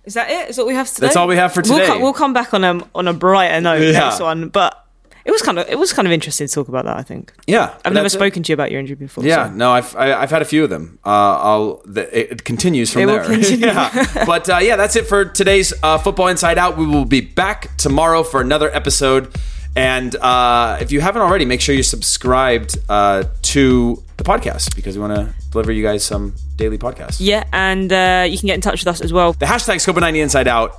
Is 0.04 0.16
that 0.16 0.30
it? 0.30 0.50
Is 0.50 0.58
that 0.58 0.64
all 0.64 0.68
we 0.68 0.74
have 0.76 0.90
today? 0.90 1.08
That's 1.08 1.16
all 1.16 1.28
we 1.28 1.38
have 1.38 1.54
for 1.54 1.62
We'll, 1.62 1.80
today. 1.80 1.88
co- 1.88 2.00
we'll 2.00 2.14
come 2.14 2.34
back 2.34 2.54
on 2.54 2.64
a 2.66 2.86
on 2.94 3.08
a 3.08 3.14
brighter 3.14 3.62
note 3.62 3.82
Yeah. 3.82 3.92
next 3.94 4.20
one, 4.20 4.50
but 4.50 4.86
it 5.26 5.32
was 5.32 5.42
kind 5.42 5.60
of 5.60 5.68
it 5.70 5.78
was 5.78 5.94
kind 5.94 6.08
of 6.08 6.12
interesting 6.12 6.48
to 6.48 6.54
talk 6.54 6.68
about 6.68 6.86
that. 6.86 6.98
I 6.98 7.04
think 7.04 7.34
yeah. 7.48 7.76
I've 7.86 7.94
never 7.94 8.04
that's 8.06 8.14
it. 8.16 8.18
spoken 8.18 8.44
to 8.44 8.52
you 8.52 8.54
about 8.54 8.72
your 8.72 8.80
injury 8.80 8.96
before. 8.96 9.24
Yeah, 9.24 9.48
so. 9.50 9.54
no, 9.56 9.72
I've 9.72 9.96
I, 9.96 10.14
I've 10.14 10.32
had 10.32 10.42
a 10.42 10.46
few 10.46 10.64
of 10.64 10.70
them. 10.70 11.00
Uh, 11.06 11.10
I'll 11.10 11.82
the, 11.86 12.32
it, 12.32 12.44
continues 12.44 12.92
from 12.92 13.04
It 13.04 13.06
will 13.08 13.14
there. 13.16 13.26
continue. 13.26 13.66
yeah, 13.68 14.26
but 14.26 14.50
uh, 14.50 14.58
yeah, 14.58 14.76
that's 14.76 14.96
it 14.96 15.08
for 15.08 15.26
today's 15.26 15.74
uh, 15.84 15.98
football 15.98 16.28
inside 16.28 16.58
out. 16.58 16.78
We 16.78 16.86
will 16.86 17.06
be 17.06 17.22
back 17.22 17.76
tomorrow 17.78 18.24
for 18.24 18.42
another 18.42 18.74
episode. 18.74 19.36
And 19.76 20.16
uh, 20.16 20.78
if 20.82 20.92
you 20.92 21.00
haven't 21.00 21.22
already, 21.22 21.46
make 21.46 21.62
sure 21.62 21.76
you're 21.76 21.84
subscribed 21.84 22.78
uh, 22.90 23.26
to 23.44 24.04
the 24.18 24.24
podcast 24.24 24.76
because 24.76 24.98
we 24.98 25.02
want 25.02 25.16
to 25.16 25.34
deliver 25.52 25.72
you 25.72 25.84
guys 25.84 26.04
some 26.04 26.34
daily 26.56 26.78
podcasts. 26.78 27.18
yeah, 27.20 27.44
and 27.54 27.94
uh, 27.94 28.26
you 28.28 28.38
can 28.38 28.48
get 28.48 28.56
in 28.56 28.62
touch 28.62 28.84
with 28.84 28.88
us 28.88 29.00
as 29.00 29.14
well. 29.14 29.34
The 29.34 29.46
hashtag 29.46 29.76
Copa90 29.76 30.22
Inside 30.24 30.48
Out. 30.48 30.76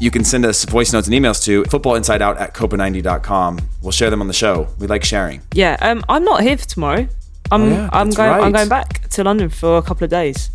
You 0.00 0.10
can 0.10 0.24
send 0.24 0.44
us 0.44 0.64
voice 0.64 0.92
notes 0.92 1.06
and 1.08 1.14
emails 1.14 1.42
to 1.44 1.62
footballinsideout 1.64 2.40
at 2.40 2.52
copa90.com. 2.54 3.58
We'll 3.82 3.92
share 3.92 4.10
them 4.10 4.20
on 4.20 4.26
the 4.26 4.32
show. 4.34 4.68
We 4.78 4.86
like 4.86 5.04
sharing. 5.04 5.42
Yeah, 5.52 5.76
um, 5.80 6.04
I'm 6.08 6.24
not 6.24 6.42
here 6.42 6.56
for 6.56 6.66
tomorrow. 6.66 7.08
I'm 7.50 7.62
Oh, 7.62 7.68
yeah, 7.68 7.88
I'm 7.92 8.10
going 8.10 8.30
I'm 8.44 8.52
going 8.52 8.68
back 8.68 9.08
to 9.10 9.22
London 9.24 9.48
for 9.50 9.76
a 9.76 9.82
couple 9.82 10.04
of 10.04 10.10
days. 10.10 10.50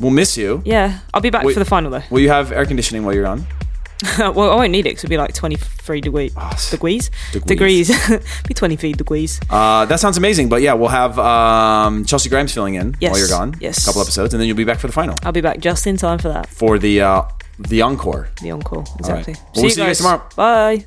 We'll 0.00 0.10
miss 0.10 0.36
you. 0.36 0.62
Yeah, 0.64 0.98
I'll 1.14 1.20
be 1.20 1.30
back 1.30 1.44
Wait. 1.44 1.54
for 1.54 1.60
the 1.60 1.64
final 1.64 1.90
though. 1.90 2.02
Will 2.10 2.20
you 2.20 2.28
have 2.28 2.52
air 2.52 2.66
conditioning 2.66 3.04
while 3.04 3.14
you're 3.14 3.26
on? 3.26 3.46
well, 4.18 4.50
I 4.50 4.56
won't 4.56 4.72
need 4.72 4.80
it 4.86 4.90
because 4.90 5.04
it'll 5.04 5.10
be 5.10 5.16
like 5.16 5.32
23 5.34 6.00
degree, 6.02 6.30
s- 6.36 6.70
degrees. 6.70 7.10
degrees. 7.32 7.88
Degrees. 7.88 8.42
be 8.48 8.52
23 8.52 8.92
degrees. 8.92 9.40
Uh, 9.48 9.86
that 9.86 9.98
sounds 10.00 10.18
amazing. 10.18 10.48
But 10.50 10.60
yeah, 10.62 10.74
we'll 10.74 10.88
have 10.88 11.18
um, 11.18 12.04
Chelsea 12.04 12.28
Grimes 12.28 12.52
filling 12.52 12.74
in 12.74 12.96
Yes, 13.00 13.12
while 13.12 13.18
you're 13.20 13.28
gone. 13.28 13.54
yes. 13.60 13.82
A 13.82 13.86
couple 13.86 14.02
episodes, 14.02 14.34
and 14.34 14.40
then 14.40 14.48
you'll 14.48 14.56
be 14.58 14.64
back 14.64 14.78
for 14.80 14.88
the 14.88 14.92
final 14.92 15.14
I'll 15.22 15.32
be 15.32 15.40
back 15.40 15.60
just 15.60 15.86
in 15.86 15.96
time 15.96 16.18
for 16.18 16.28
that. 16.28 16.48
for 16.48 16.78
the 16.78 17.00
uh, 17.00 17.22
the 17.58 17.82
encore. 17.82 18.28
The 18.40 18.50
encore. 18.50 18.84
Exactly. 18.98 19.34
Well, 19.34 19.62
we'll 19.62 19.70
see 19.70 19.80
you 19.80 19.86
guys 19.86 19.98
tomorrow. 19.98 20.22
Bye. 20.36 20.84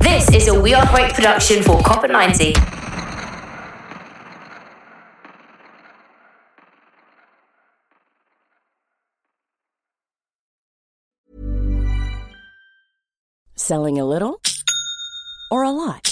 This 0.00 0.34
is 0.34 0.48
a 0.48 0.60
We 0.60 0.74
Are 0.74 0.86
Great 0.94 1.12
production 1.14 1.62
for 1.62 1.80
Copa 1.82 2.08
90. 2.08 2.54
Selling 13.54 13.98
a 13.98 14.04
little 14.04 14.40
or 15.50 15.62
a 15.62 15.70
lot? 15.70 16.11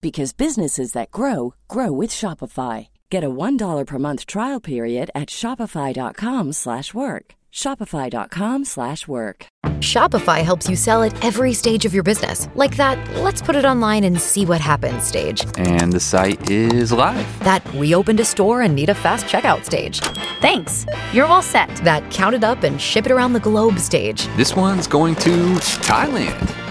because 0.00 0.32
businesses 0.32 0.92
that 0.92 1.10
grow 1.10 1.54
grow 1.68 1.90
with 1.92 2.10
Shopify. 2.10 2.88
Get 3.10 3.24
a 3.24 3.30
$1 3.30 3.86
per 3.86 3.98
month 3.98 4.26
trial 4.26 4.60
period 4.60 5.10
at 5.14 5.28
shopify.com/work. 5.28 6.54
slash 6.54 6.94
work. 6.94 7.34
shopify.com/work. 7.52 8.66
slash 8.66 9.08
work. 9.08 9.46
Shopify 9.80 10.42
helps 10.42 10.68
you 10.68 10.76
sell 10.76 11.02
at 11.04 11.24
every 11.24 11.52
stage 11.52 11.84
of 11.84 11.94
your 11.94 12.02
business. 12.02 12.48
Like 12.54 12.76
that, 12.76 12.98
let's 13.22 13.40
put 13.40 13.54
it 13.54 13.64
online 13.64 14.04
and 14.04 14.20
see 14.20 14.44
what 14.44 14.60
happens 14.60 15.04
stage. 15.04 15.44
And 15.56 15.92
the 15.92 16.00
site 16.00 16.50
is 16.50 16.92
live. 16.92 17.26
That 17.44 17.62
we 17.74 17.94
opened 17.94 18.20
a 18.20 18.24
store 18.24 18.62
and 18.62 18.74
need 18.74 18.88
a 18.90 18.94
fast 18.94 19.26
checkout 19.26 19.64
stage. 19.64 20.00
Thanks. 20.40 20.84
You're 21.12 21.26
all 21.26 21.42
set. 21.42 21.68
That 21.84 22.10
count 22.10 22.34
it 22.34 22.44
up 22.44 22.64
and 22.64 22.80
ship 22.80 23.06
it 23.06 23.12
around 23.12 23.34
the 23.34 23.40
globe 23.40 23.78
stage. 23.78 24.26
This 24.36 24.56
one's 24.56 24.86
going 24.88 25.14
to 25.16 25.30
Thailand. 25.86 26.67